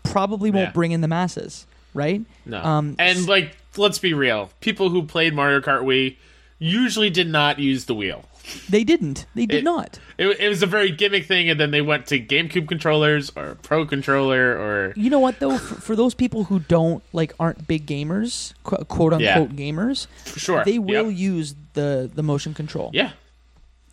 [0.02, 0.73] Probably won't Yeah.
[0.73, 2.23] bring in the masses, right?
[2.47, 2.62] No.
[2.62, 4.51] Um, and like, let's be real.
[4.61, 6.17] People who played Mario Kart Wii
[6.59, 8.25] usually did not use the wheel.
[8.69, 9.27] They didn't.
[9.35, 9.99] They did It- not.
[10.19, 13.57] It, it was a very gimmick thing, and then they went to GameCube controllers or
[13.63, 15.57] Pro controller or You know what though?
[15.59, 19.39] For, for those people who don't like aren't big gamers, qu- quote Yeah.
[19.39, 20.07] unquote gamers,
[20.37, 21.19] sure they will Yep.
[21.19, 22.91] use the the motion control.
[22.93, 23.13] Yeah.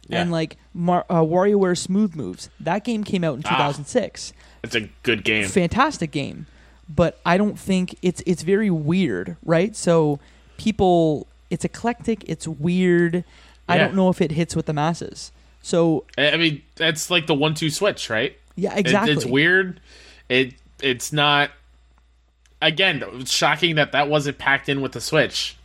[0.09, 0.21] Yeah.
[0.21, 3.49] And like Mar- uh, WarioWare Smooth Moves, that game came out in Ah.
[3.49, 4.33] 2006.
[4.63, 5.47] It's a good game.
[5.47, 6.47] Fantastic game,
[6.89, 9.75] but I don't think it's it's very weird, right?
[9.75, 10.19] So
[10.57, 13.23] people, it's eclectic, it's weird.
[13.69, 15.31] I don't know if it hits with the masses.
[15.61, 18.37] So I mean, that's like the one-two switch, right?
[18.55, 19.13] yeah, It- exactly.
[19.13, 19.79] it's weird.
[20.29, 21.51] It it's not.
[22.61, 25.55] Again, it's shocking that that wasn't packed in with the Switch.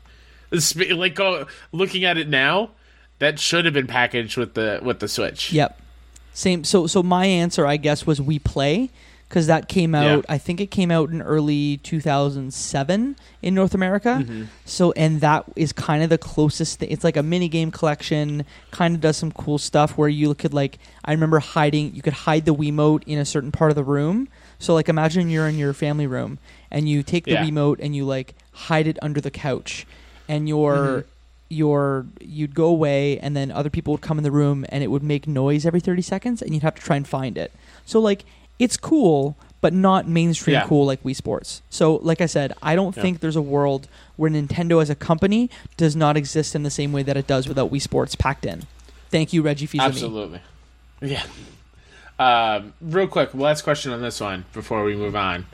[0.50, 2.70] It's like go, looking at it now,
[3.18, 5.50] that should have been packaged with the with the Switch.
[5.52, 5.80] Yep.
[6.34, 6.64] Same.
[6.64, 8.90] So so my answer, I guess, was Wii Play
[9.32, 10.18] because that came out.
[10.18, 10.34] Yeah.
[10.34, 14.18] I think it came out in early 2007 in North America.
[14.22, 14.44] Mm-hmm.
[14.66, 16.80] So and that is kind of the closest.
[16.80, 16.90] Thing.
[16.90, 18.44] It's like a mini game collection.
[18.72, 20.78] Kind of does some cool stuff where you could like.
[21.02, 21.94] I remember hiding.
[21.94, 24.28] You could hide the Wiimote in a certain part of the room.
[24.58, 26.38] So like imagine you're in your family room
[26.70, 27.44] and you take the Yeah.
[27.44, 29.86] Wiimote and you like hide it under the couch,
[30.28, 31.08] and your Mm-hmm.
[31.48, 34.88] your you'd go away and then other people would come in the room and it
[34.88, 37.52] would make noise every 30 seconds and you'd have to try and find it
[37.84, 38.24] so like
[38.62, 40.66] it's cool but not mainstream Yeah.
[40.66, 43.02] cool like Wii Sports so like I said I don't Yeah.
[43.02, 46.92] think there's a world where Nintendo as a company does not exist in the same
[46.92, 48.62] way that it does without Wii Sports packed in
[49.10, 49.84] thank you Reggie Fils-Aimé.
[49.86, 50.40] Absolutely.
[51.02, 51.22] Yeah.
[52.18, 55.44] Um, real quick, last question on this one before we move on.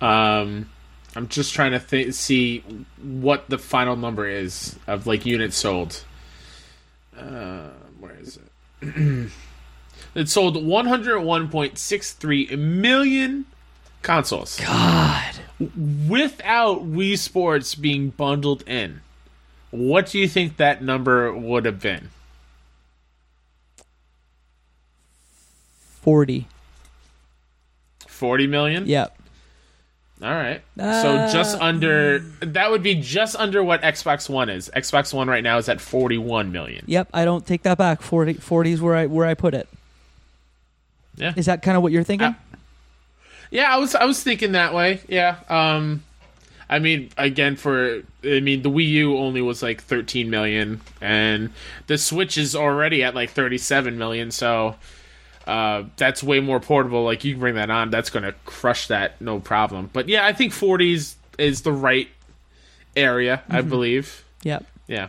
[0.00, 0.68] Um,
[1.16, 2.62] I'm just trying to th- see
[3.02, 6.04] what the final number is of like units sold.
[7.18, 8.38] Uh, where is
[8.82, 9.30] it?
[10.14, 13.46] it sold 101.63 million
[14.02, 15.34] consoles God
[16.08, 19.00] without Wii Sports being bundled in.
[19.70, 22.10] What do you think that number would have been?
[26.02, 26.46] 40
[28.06, 28.86] 40 million?
[28.86, 29.16] yep
[30.22, 30.62] All right.
[30.78, 34.70] Uh, so just under that would be just under what Xbox One is.
[34.76, 36.84] Xbox One right now is at 41 million.
[36.86, 39.66] yep I don't take that back 40 40 is where I where I put it
[41.16, 41.32] Yeah.
[41.36, 42.34] is that kind of what you're thinking Uh,
[43.50, 45.00] Yeah, I was I was thinking that way.
[45.08, 45.36] Yeah.
[45.48, 46.02] Um
[46.68, 51.50] I mean again for I mean the Wii U only was like 13 million and
[51.86, 54.76] the Switch is already at like 37 million, so
[55.46, 57.04] uh, that's way more portable.
[57.04, 59.90] Like you can bring that on, that's going to crush that, no problem.
[59.92, 62.08] But yeah, I think 40s is the right
[62.96, 64.24] area, I believe.
[64.42, 65.08] yep Yeah,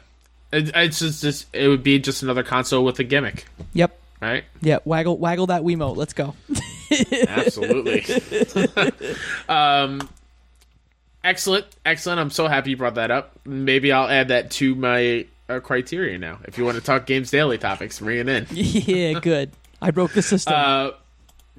[0.51, 4.43] it, it's just, just it would be just another console with a gimmick, yep right?
[4.61, 5.95] Yeah, waggle waggle that Wiimote.
[5.95, 6.35] Let's go.
[7.27, 8.05] Absolutely.
[9.49, 10.09] um,
[11.23, 12.19] excellent, excellent.
[12.19, 13.39] I'm so happy you brought that up.
[13.45, 16.39] Maybe I'll add that to my uh, criteria now.
[16.45, 18.47] If you want to talk games daily topics, bring it in.
[18.51, 19.51] yeah, good.
[19.81, 20.53] I broke the system.
[20.55, 20.91] Uh,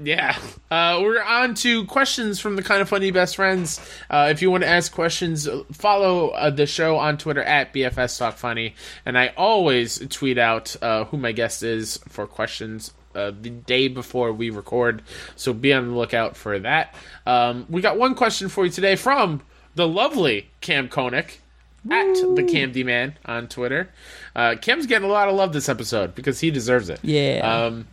[0.02, 0.38] yeah.
[0.70, 3.80] Uh, we're on to questions from the kind of funny best friends.
[4.10, 8.18] Uh, if you want to ask questions, follow uh, the show on Twitter at BFS
[8.18, 8.74] Talk Funny,
[9.04, 12.92] and I always tweet out uh, who my guest is for questions.
[13.14, 15.00] Uh, the day before we record,
[15.36, 16.94] so be on the lookout for that.
[17.24, 19.40] Um, we got one question for you today from
[19.74, 21.38] the lovely Cam Koenig
[21.90, 23.88] at the Camdy Man on Twitter.
[24.34, 27.00] Uh, Cam's getting a lot of love this episode because he deserves it.
[27.02, 27.40] Yeah.
[27.40, 27.86] Um,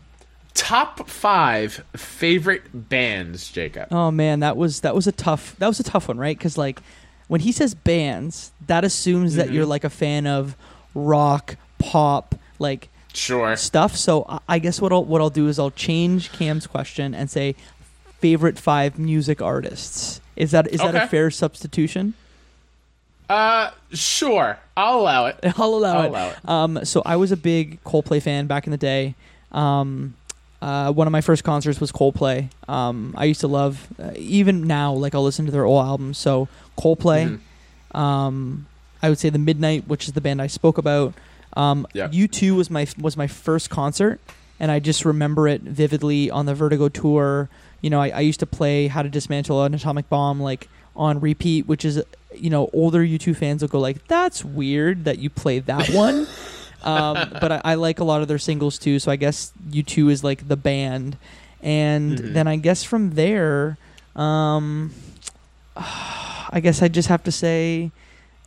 [0.54, 3.88] top five favorite bands, Jacob.
[3.92, 6.38] Oh man, that was that was a tough that was a tough one, right?
[6.38, 6.80] Because like
[7.28, 9.56] when he says bands, that assumes that Mm-hmm.
[9.56, 10.56] you're like a fan of
[10.94, 13.56] rock, pop, like Sure.
[13.56, 13.96] stuff.
[13.96, 17.56] So I- guess what I'll what I'll do is I'll change Cam's question and say
[18.20, 20.20] favorite five music artists.
[20.36, 22.14] Is that is that a fair substitution?
[23.30, 24.60] Uh, sure.
[24.76, 25.40] I'll allow it.
[25.58, 26.10] I'll allow I'll it.
[26.10, 26.50] allow it.
[26.50, 29.16] Um, so I was a big Coldplay fan back in the day.
[29.52, 30.16] Um,
[30.64, 32.50] uh, one of my first concerts was Coldplay.
[32.70, 36.18] Um, I used to love, uh, even now, like I'll listen to their old albums.
[36.18, 37.40] So Coldplay.
[37.94, 38.00] Mhm.
[38.00, 38.66] Um,
[39.02, 41.14] I would say the Midnight, which is the band I spoke about.
[41.58, 42.08] Um, Yeah.
[42.08, 44.20] U2 was my was my first concert,
[44.60, 47.50] and I just remember it vividly on the Vertigo tour.
[47.82, 51.20] You know, I, I used to play How to Dismantle an Atomic Bomb like on
[51.20, 52.02] repeat, which is
[52.34, 56.26] you know older U2 fans will go like, "That's weird that you play that one."
[56.84, 60.10] um, but I, I like a lot of their singles too, so I guess U2
[60.12, 61.18] is like the band,
[61.62, 62.34] and Mhm.
[62.34, 63.78] then I guess from there,
[64.16, 64.92] um,
[65.76, 67.92] I guess I just have to say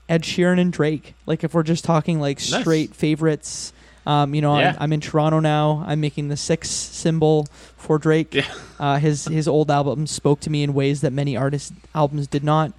[0.09, 1.15] Ed Sheeran and Drake.
[1.27, 2.61] Like if we're just talking like Nice.
[2.61, 3.73] straight favorites.
[4.07, 4.71] Um, you know, Yeah.
[4.71, 5.83] I'm, I'm in Toronto now.
[5.85, 8.33] I'm making the six symbol for Drake.
[8.35, 8.45] Yeah.
[8.79, 12.45] Uh, his his old albums spoke to me in ways that many artists' albums did
[12.45, 12.73] not.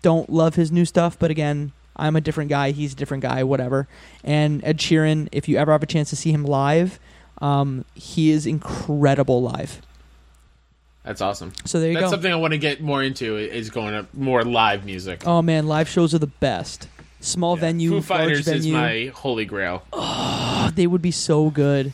[0.00, 2.72] Don't love his new stuff, but again, I'm a different guy.
[2.72, 3.42] He's a different guy.
[3.44, 3.88] Whatever.
[4.22, 6.98] And Ed Sheeran, if you ever have a chance to see him live,
[7.40, 9.80] um, he is incredible live.
[11.04, 11.52] That's awesome.
[11.66, 12.00] So there you go.
[12.00, 12.14] That's go.
[12.16, 15.26] something I want to get more into is going to more live music.
[15.26, 16.88] Oh man, live shows are the best.
[17.20, 17.60] Small Yeah.
[17.62, 19.82] venue, Foo large Fighters is my holy grail.
[19.92, 21.92] Oh, they would be so good.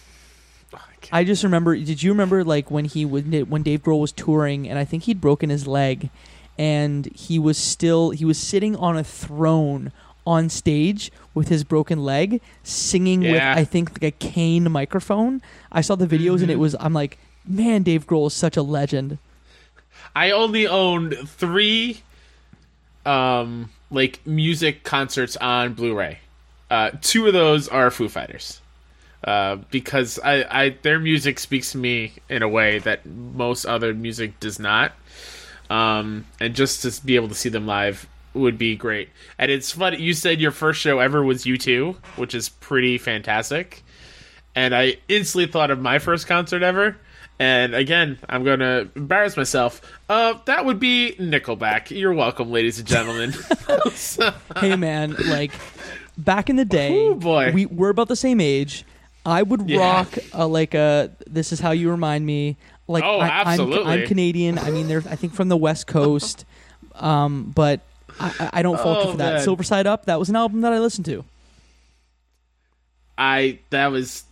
[1.12, 1.77] I just remember.
[1.77, 5.05] Did you remember like when he would when Dave Grohl was touring and I think
[5.05, 6.10] he'd broken his leg,
[6.61, 9.91] and he was still he was sitting on a throne
[10.27, 15.41] on stage with his broken leg, singing with I think like a cane microphone.
[15.73, 16.61] I saw the videos and it Mhm.
[16.61, 19.16] was I'm like, man, Dave Grohl is such a legend.
[20.15, 22.03] I only owned three,
[23.07, 26.19] um, like music concerts on Blu-ray.
[26.70, 28.61] Uh, two of those are Foo Fighters,
[29.24, 33.95] uh, because I, I their music speaks to me in a way that most other
[33.95, 34.93] music does not.
[35.70, 39.09] Um, and just to be able to see them live would be great.
[39.38, 42.98] And it's funny you said your first show ever was U two, which is pretty
[42.98, 43.82] fantastic.
[44.55, 46.97] And I instantly thought of my first concert ever.
[47.38, 49.80] And again, I'm going to embarrass myself.
[50.10, 51.90] Uh, that would be Nickelback.
[51.97, 53.32] You're welcome, ladies and gentlemen.
[54.59, 55.52] hey man, like
[56.18, 57.52] back in the day, Ooh, boy.
[57.52, 58.84] we we're about the same age.
[59.24, 59.78] I would Yeah.
[59.80, 62.56] rock a, like a "This Is How You Remind Me."
[62.90, 64.58] Like Oh, I, I'm- I'm, Canadian.
[64.58, 66.44] I mean, they're I think from the West Coast,
[66.96, 67.80] um, but
[68.18, 69.32] I, I- I don't falter Oh, for that.
[69.34, 69.42] man.
[69.42, 70.06] Silver Side Up.
[70.06, 71.24] That was an album that I listened to.
[73.16, 74.24] I that was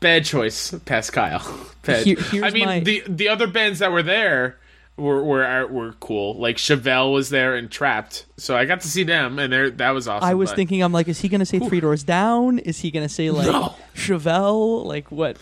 [0.00, 1.42] bad choice, Pascal.
[1.82, 2.04] Bad.
[2.06, 4.58] Here- I mean, my- the the other bands that were there
[5.00, 6.34] were were were cool.
[6.38, 9.90] Like Chevelle was there and Trapt, so I got to see them, and they that
[9.90, 10.28] was awesome.
[10.28, 12.58] I was but- thinking, I'm like, is he gonna say Three Doors Down?
[12.60, 13.74] Is he gonna say like No.
[13.94, 14.84] Chevelle?
[14.84, 15.36] Like what?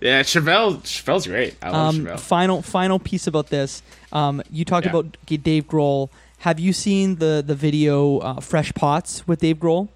[0.00, 0.78] yeah, Chevelle.
[0.82, 1.56] Chevelle's great.
[1.62, 2.20] I love Um, Chevelle.
[2.20, 3.82] final final piece about this.
[4.12, 4.90] Um, you talked Yeah.
[4.96, 6.08] about Dave Grohl.
[6.38, 9.88] Have you seen the the video uh, Fresh Pots with Dave Grohl?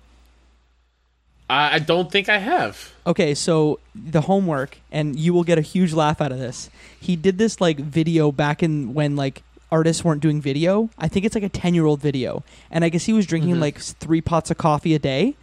[1.49, 2.93] I don't think I have.
[3.07, 6.71] Okay, so the homework, and you will get a huge laugh out of this.
[6.99, 10.89] He did this like video back in when like artists weren't doing video.
[10.99, 13.57] I think it's like a ten year old video, and I guess he was drinking
[13.57, 13.61] Mhm.
[13.61, 15.35] like three pots of coffee a day.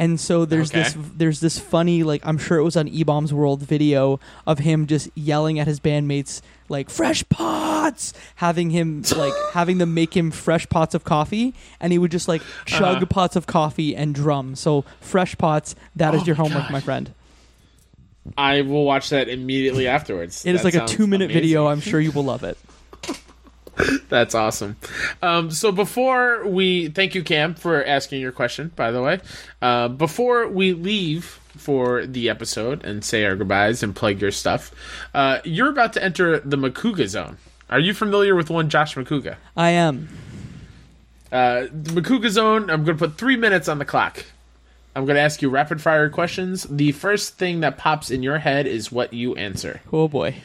[0.00, 3.34] And so there's this there's this funny like I'm sure it was on E Bombs
[3.34, 9.32] World video of him just yelling at his bandmates like fresh pots, having him like
[9.52, 13.06] having them make him fresh pots of coffee, and he would just like chug Uh-huh.
[13.06, 14.54] pots of coffee and drum.
[14.54, 17.12] So fresh pots, that is Oh your homework, my friend.
[18.36, 20.44] I will watch that immediately afterwards.
[20.44, 21.42] It is That like a sounds two minute amazing.
[21.42, 21.66] video.
[21.66, 22.56] I'm sure you will love it.
[24.08, 24.76] That's awesome.
[25.22, 28.72] Um, so before we thank you, Cam, for asking your question.
[28.76, 29.20] By the way,
[29.62, 31.24] uh, before we leave
[31.56, 34.72] for the episode and say our goodbyes and plug your stuff,
[35.14, 37.36] uh, you're about to enter the Makuga zone.
[37.70, 39.36] Are you familiar with one Josh Makuga?
[39.56, 40.08] I am.
[41.30, 42.70] Uh, the Makuga zone.
[42.70, 44.24] I'm going to put three minutes on the clock.
[44.96, 46.64] I'm going to ask you rapid fire questions.
[46.64, 49.80] The first thing that pops in your head is what you answer.
[49.92, 50.36] Oh boy.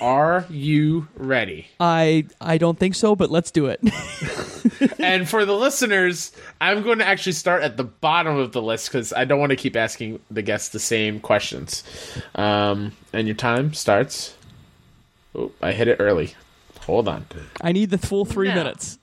[0.00, 1.68] Are you ready?
[1.78, 3.80] I I don't think so, but let's do it.
[4.98, 8.88] and for the listeners, I'm going to actually start at the bottom of the list
[8.88, 11.84] because I don't want to keep asking the guests the same questions.
[12.34, 14.34] Um, and your time starts.
[15.36, 16.34] Oh, I hit it early.
[16.80, 17.26] Hold on.
[17.60, 18.54] I need the full three Now.
[18.56, 18.98] minutes.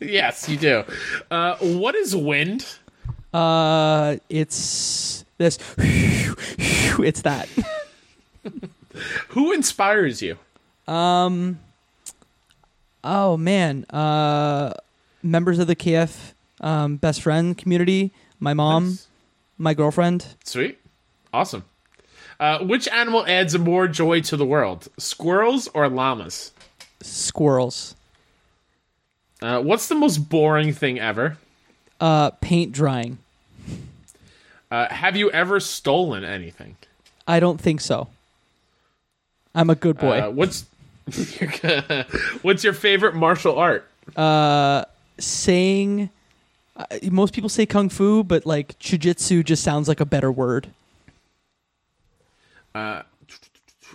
[0.00, 0.84] Yes, you do.
[1.30, 2.66] Uh, what is wind?
[3.34, 5.58] Uh, it's this.
[6.98, 7.48] It's that.
[9.28, 10.38] Who inspires you?
[10.86, 11.60] Um.
[13.04, 13.84] Oh man.
[13.90, 14.72] Uh,
[15.22, 18.12] members of the KF um, best friend community.
[18.40, 19.06] My mom, Nice.
[19.58, 20.26] my girlfriend.
[20.44, 20.78] Sweet.
[21.32, 21.64] Awesome.
[22.40, 24.88] Uh, which animal adds more joy to the world?
[24.98, 26.52] Squirrels or llamas?
[27.00, 27.94] Squirrels.
[29.40, 31.38] Uh, what's the most boring thing ever?
[32.00, 33.18] Uh, paint drying.
[34.70, 36.76] Uh, have you ever stolen anything?
[37.28, 38.08] I don't think so.
[39.54, 40.20] I'm a good boy.
[40.20, 40.64] Uh, what's
[42.42, 43.88] what's your favorite martial art?
[44.16, 44.84] Uh,
[45.18, 46.10] saying
[46.76, 50.68] uh, most people say kung fu, but like jujitsu just sounds like a better word.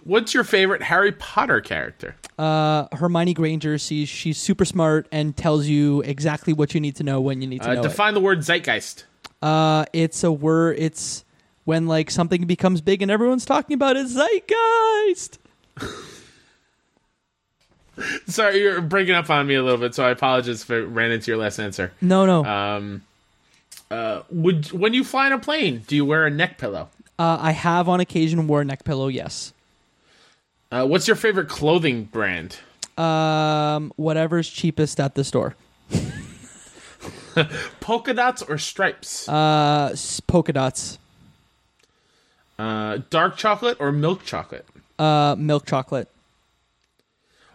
[0.04, 2.16] What's your favorite Harry Potter character?
[2.38, 7.04] Uh, Hermione Granger, she's she's super smart and tells you exactly what you need to
[7.04, 9.04] know when you need to Uh, know define the word zeitgeist.
[9.42, 10.78] Uh, it's a word.
[10.80, 11.26] It's
[11.66, 14.08] when like something becomes big and everyone's talking about it.
[14.08, 15.40] Zeitgeist.
[18.28, 21.12] Sorry, you're breaking up on me a little bit, so I apologize if I ran
[21.12, 21.92] into your last answer.
[22.02, 22.46] No, no.
[22.46, 23.02] Um,
[23.90, 26.90] uh, would when you fly in a plane, do you wear a neck pillow?
[27.18, 29.08] Uh, I have on occasion wore a neck pillow.
[29.08, 29.54] Yes.
[30.72, 32.58] Uh, what's your favorite clothing brand?
[32.98, 35.56] Um, whatever's cheapest at the store.
[37.80, 39.30] Polka dots or stripes?
[39.30, 39.96] Uh,
[40.26, 40.98] polka dots.
[42.58, 44.66] Uh, dark chocolate or milk chocolate?
[45.00, 46.10] Uh, milk chocolate.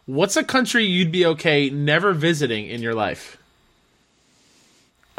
[0.06, 3.39] What's a country you'd be okay never visiting in your life?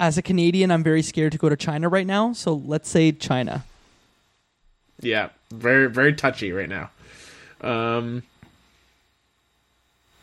[0.00, 2.32] As a Canadian, I'm very scared to go to China right now.
[2.32, 3.64] So let's say China.
[5.00, 6.90] Yeah, very very touchy right now.
[7.60, 8.22] Um,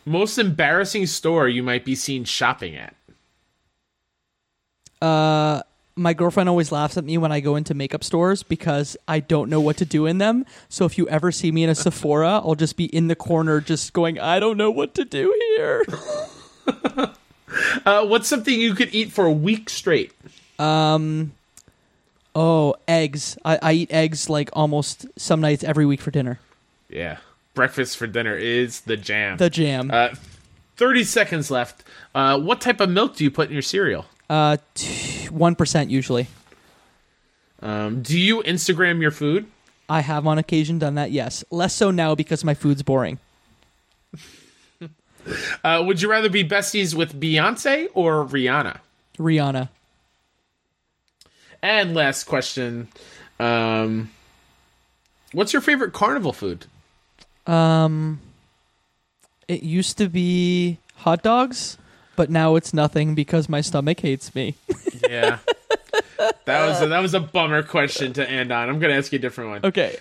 [0.05, 2.95] most embarrassing store you might be seen shopping at.
[5.01, 5.61] Uh,
[5.95, 9.49] my girlfriend always laughs at me when I go into makeup stores because I don't
[9.49, 10.45] know what to do in them.
[10.67, 13.61] So if you ever see me in a Sephora, I'll just be in the corner
[13.61, 15.85] just going, I don't know what to do here.
[17.85, 20.11] Uh, what's something you could eat for a week straight?
[20.59, 21.31] Um,
[22.35, 23.37] oh, eggs.
[23.45, 26.39] I, I eat eggs like almost some nights every week for dinner.
[26.89, 27.17] Yeah,
[27.53, 29.37] breakfast for dinner is the jam.
[29.37, 29.89] The jam.
[29.89, 30.15] uh,
[30.75, 31.83] Thirty seconds left.
[32.13, 34.05] Uh, what type of milk do you put in your cereal?
[34.29, 34.57] Uh,
[35.29, 35.55] one
[35.89, 36.27] usually.
[37.61, 39.47] Um, do you Instagram your food?
[39.87, 41.11] I have on occasion done that.
[41.11, 43.19] Yes, less so now because my food's boring.
[45.63, 48.77] Uh, would you rather be besties with Beyonce or Rihanna?
[49.17, 49.69] Rihanna.
[51.63, 52.89] And last question.
[53.39, 54.11] Um,
[55.31, 56.67] what's your favorite carnival food?
[57.47, 58.19] Um,
[59.47, 61.79] it used to be hot dogs,
[62.15, 64.55] but now it's nothing because my stomach hates me.
[65.09, 65.37] Yeah.
[66.45, 68.69] that was a, that was a bummer question to end on.
[68.69, 69.65] I'm gonna ask you a different one.
[69.65, 69.97] Okay.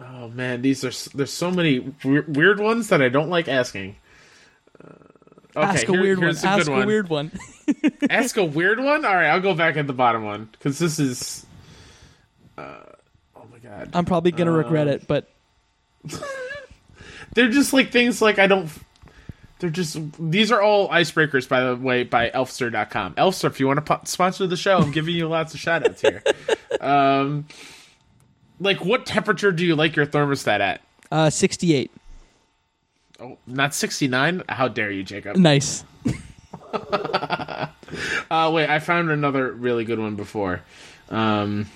[0.00, 3.96] Oh man, these are there's so many we- weird ones that I don't like asking.
[4.82, 4.92] Uh,
[5.56, 6.28] okay, Ask a here- weird one.
[6.28, 6.86] a Ask a one.
[6.86, 7.32] weird one.
[8.10, 9.04] Ask a weird one.
[9.04, 11.44] All right, I'll go back at the bottom one because this is.
[12.56, 12.76] Uh,
[13.34, 15.28] oh my god, I'm probably gonna regret Um, it, but
[17.34, 18.70] they're just like things like I don't.
[19.60, 23.14] They're just these are all icebreakers, by the way, by Elfster.com.
[23.14, 25.84] Elfster, if you want to po- sponsor the show, I'm giving you lots of shout
[25.86, 26.22] outs here.
[26.80, 27.46] um,
[28.60, 30.80] like, what temperature do you like your thermostat at?
[31.10, 31.90] uh, 68.
[33.20, 34.42] Oh, not 69?
[34.48, 35.36] How dare you, Jacob?
[35.36, 35.84] Nice.
[38.30, 40.60] Uh, wait, I found another really good one before.
[41.08, 41.66] Um,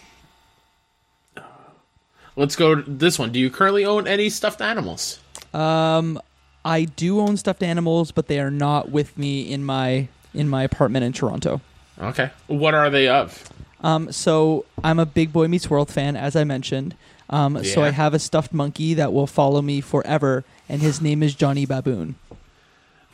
[2.37, 3.33] let's go to this one.
[3.33, 5.22] Do you currently own any stuffed animals?
[5.55, 6.20] Um,
[6.65, 10.62] I do own stuffed animals, but they are not with me in my in my
[10.62, 11.61] apartment in Toronto.
[12.01, 12.31] Okay.
[12.47, 13.49] What are they of?
[13.83, 16.95] Um, so I'm a big Boy Meets World fan, as I mentioned.
[17.29, 21.23] Um, so I have a stuffed monkey that will follow me forever, and his name
[21.23, 22.16] is Johnny Baboon.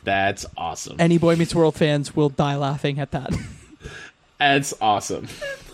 [0.03, 0.97] That's awesome.
[0.99, 3.33] Any Boy Meets World fans will die laughing at that.
[4.39, 5.27] That's awesome.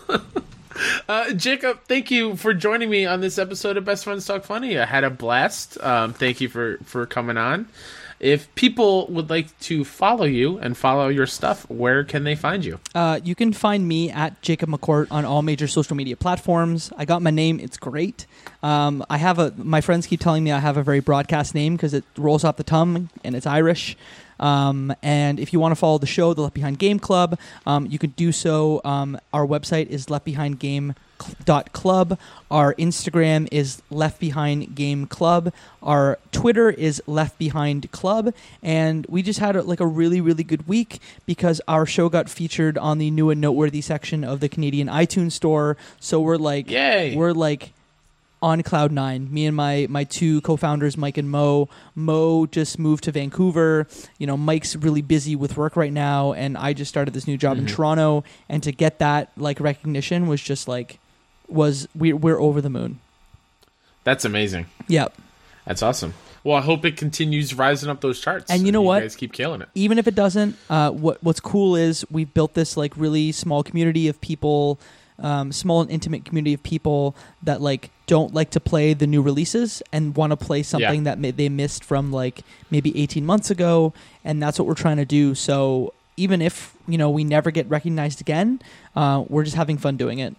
[1.08, 4.78] uh, Jacob, thank you for joining me on this episode of Best Friends Talk Funny.
[4.78, 5.80] I had a blast.
[5.82, 7.68] Um, thank you for, for coming on.
[8.18, 12.64] If people would like to follow you and follow your stuff, where can they find
[12.64, 12.80] you?
[12.94, 16.90] Uh, you can find me at Jacob McCourt on all major social media platforms.
[16.96, 18.26] I got my name; it's great.
[18.62, 19.52] Um, I have a.
[19.58, 22.56] My friends keep telling me I have a very broadcast name because it rolls off
[22.56, 23.98] the tongue and it's Irish.
[24.40, 27.86] Um, and if you want to follow the show, the Left Behind Game Club, um,
[27.86, 28.80] you can do so.
[28.84, 32.18] Um, our website is leftbehindgame.club.
[32.50, 35.52] Our Instagram is Left Behind Game Club.
[35.82, 38.34] Our Twitter is Left Behind Club.
[38.62, 42.76] And we just had like a really, really good week because our show got featured
[42.78, 45.76] on the new and noteworthy section of the Canadian iTunes store.
[46.00, 47.16] So we're like, Yay.
[47.16, 47.72] we're like
[48.42, 49.32] on cloud nine.
[49.32, 51.68] Me and my my two co-founders, Mike and Mo.
[51.94, 53.86] Mo just moved to Vancouver.
[54.18, 57.36] You know, Mike's really busy with work right now, and I just started this new
[57.36, 58.24] job in Toronto.
[58.48, 60.98] And to get that like recognition was just like
[61.48, 63.00] was we we're over the moon.
[64.04, 64.66] That's amazing.
[64.88, 65.14] Yep.
[65.64, 66.14] That's awesome.
[66.44, 68.52] Well, I hope it continues rising up those charts.
[68.52, 68.98] And you know what?
[68.98, 69.68] You guys keep killing it.
[69.74, 73.64] even if it doesn't, uh, what what's cool is we've built this like really small
[73.64, 74.78] community of people,
[75.18, 79.22] um, small and intimate community of people that like don't like to play the new
[79.22, 83.50] releases and want to play something that may, they missed from like maybe 18 months
[83.50, 83.92] ago,
[84.24, 85.34] and that's what we're trying to do.
[85.34, 88.60] So even if you know we never get recognized again,
[88.94, 90.34] uh, we're just having fun doing it.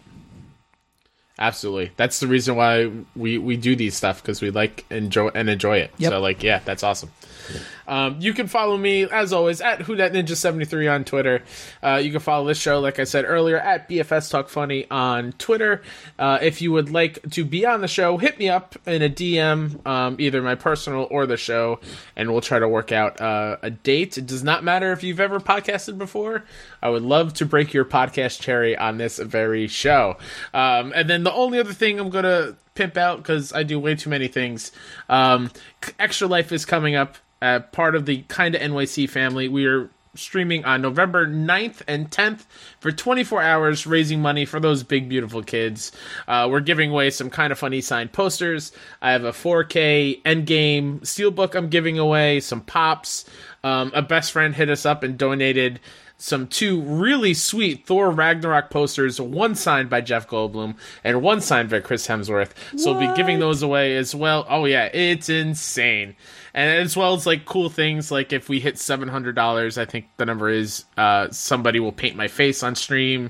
[1.40, 1.92] Absolutely.
[1.98, 5.78] That's the reason why we, we do these stuff because we like enjoy and enjoy
[5.78, 5.92] it.
[6.00, 6.12] Yep.
[6.12, 7.12] So like, yeah, that's awesome.
[7.88, 11.44] Um, you can follow me as always at WhoDatNinja73 on Twitter.
[11.82, 15.32] Uh, you can follow this show, like I said earlier, at BFS Talk Funny on
[15.34, 15.82] Twitter.
[16.20, 19.10] Uh, if you would like to be on the show, hit me up in a
[19.10, 21.80] DM, um, either my personal or the show,
[22.16, 24.18] and we'll try to work out uh, a date.
[24.18, 26.44] It does not matter if you've ever podcasted before.
[26.82, 30.18] I would love to break your podcast cherry on this very show.
[30.54, 33.96] Um, and then the only other thing I'm gonna pimp out because I do way
[33.96, 34.72] too many things.
[35.10, 35.52] Um,
[36.00, 37.18] Extra Life is coming up.
[37.42, 39.48] Uh, part of the Kinda NYC family.
[39.48, 42.46] We are streaming on November 9th and 10th
[42.80, 45.92] for 24 hours, raising money for those big, beautiful kids.
[46.28, 48.72] Uh, we're giving away some kind of funny signed posters.
[49.02, 53.26] I have a 4K Endgame Steelbook I'm giving away, some pops.
[53.64, 55.80] Um, a best friend hit us up and donated
[56.18, 61.70] some two really sweet Thor Ragnarok posters, one signed by Jeff Goldblum and one signed
[61.70, 62.52] by Chris Hemsworth.
[62.78, 64.46] So we'll be giving those away as well.
[64.50, 66.16] Oh yeah, it's insane.
[66.54, 69.86] And as well as like cool things like if we hit seven hundred dollars, I
[69.86, 73.30] think the number is uh, somebody will paint my face on stream.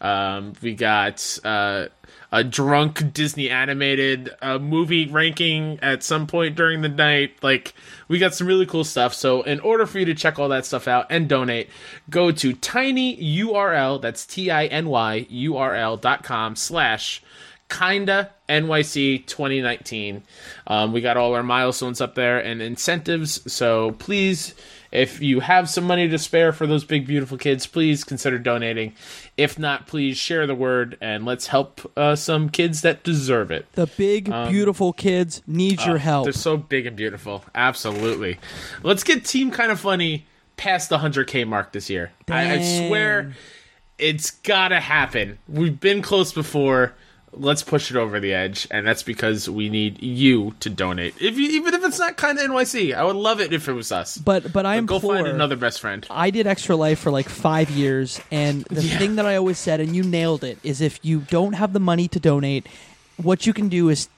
[0.00, 1.86] Um, we got uh,
[2.32, 7.36] a drunk Disney animated uh, movie ranking at some point during the night.
[7.42, 7.74] Like,
[8.08, 9.14] we got some really cool stuff.
[9.14, 11.68] So, in order for you to check all that stuff out and donate,
[12.10, 17.22] go to tinyurl, that's T I N Y U R L dot com slash
[17.68, 20.22] kinda NYC 2019.
[20.66, 23.50] Um, we got all our milestones up there and incentives.
[23.52, 24.54] So please,
[24.92, 28.94] if you have some money to spare for those big, beautiful kids, please consider donating.
[29.36, 33.66] If not, please share the word and let's help uh, some kids that deserve it.
[33.72, 36.24] The big beautiful kids need your help.
[36.24, 37.44] They're so big and beautiful.
[37.54, 38.38] Absolutely.
[38.84, 42.12] Let's get Team Kind of Funny past the 100K mark this year.
[42.28, 43.32] I, I swear
[43.98, 45.38] it's got to happen.
[45.48, 46.94] We've been close before.
[47.36, 51.14] Let's push it over the edge, and that's because we need you to donate.
[51.20, 53.72] If you, even if it's not kind of NYC, I would love it if it
[53.72, 54.16] was us.
[54.18, 56.06] But but I am go find another best friend.
[56.10, 58.98] I did Extra Life for like five years, and the Yeah.
[58.98, 61.80] thing that I always said, and you nailed it, is if you don't have the
[61.80, 62.66] money to donate,
[63.16, 64.08] what you can do is,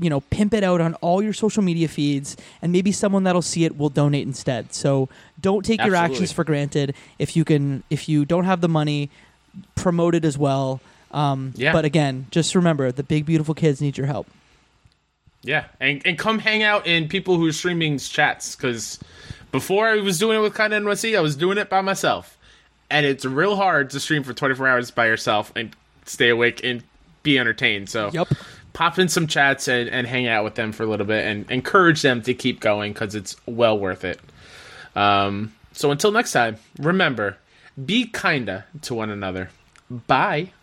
[0.00, 3.40] you know, pimp it out on all your social media feeds, and maybe someone that'll
[3.42, 4.74] see it will donate instead.
[4.74, 5.08] So
[5.40, 6.94] don't take your actions for granted.
[7.18, 9.10] If you can, if you don't have the money,
[9.74, 10.80] promote it as well.
[11.10, 11.72] Um, Yeah.
[11.72, 14.26] But again, just remember, the big beautiful kids need your help.
[15.42, 18.98] Yeah, and and come hang out in people who are streaming chats because
[19.52, 22.36] before I was doing it with of NYC, I was doing it by myself,
[22.90, 25.74] and it's real hard to stream for 24 hours by yourself and
[26.04, 26.82] stay awake and
[27.22, 27.88] be entertained.
[27.88, 28.28] So Yup.
[28.72, 31.50] pop in some chats and, and hang out with them for a little bit and
[31.50, 34.20] encourage them to keep going because it's well worth it.
[34.96, 37.36] Um, so until next time, remember,
[37.82, 39.50] be kinda to one another.
[39.90, 40.50] Bye.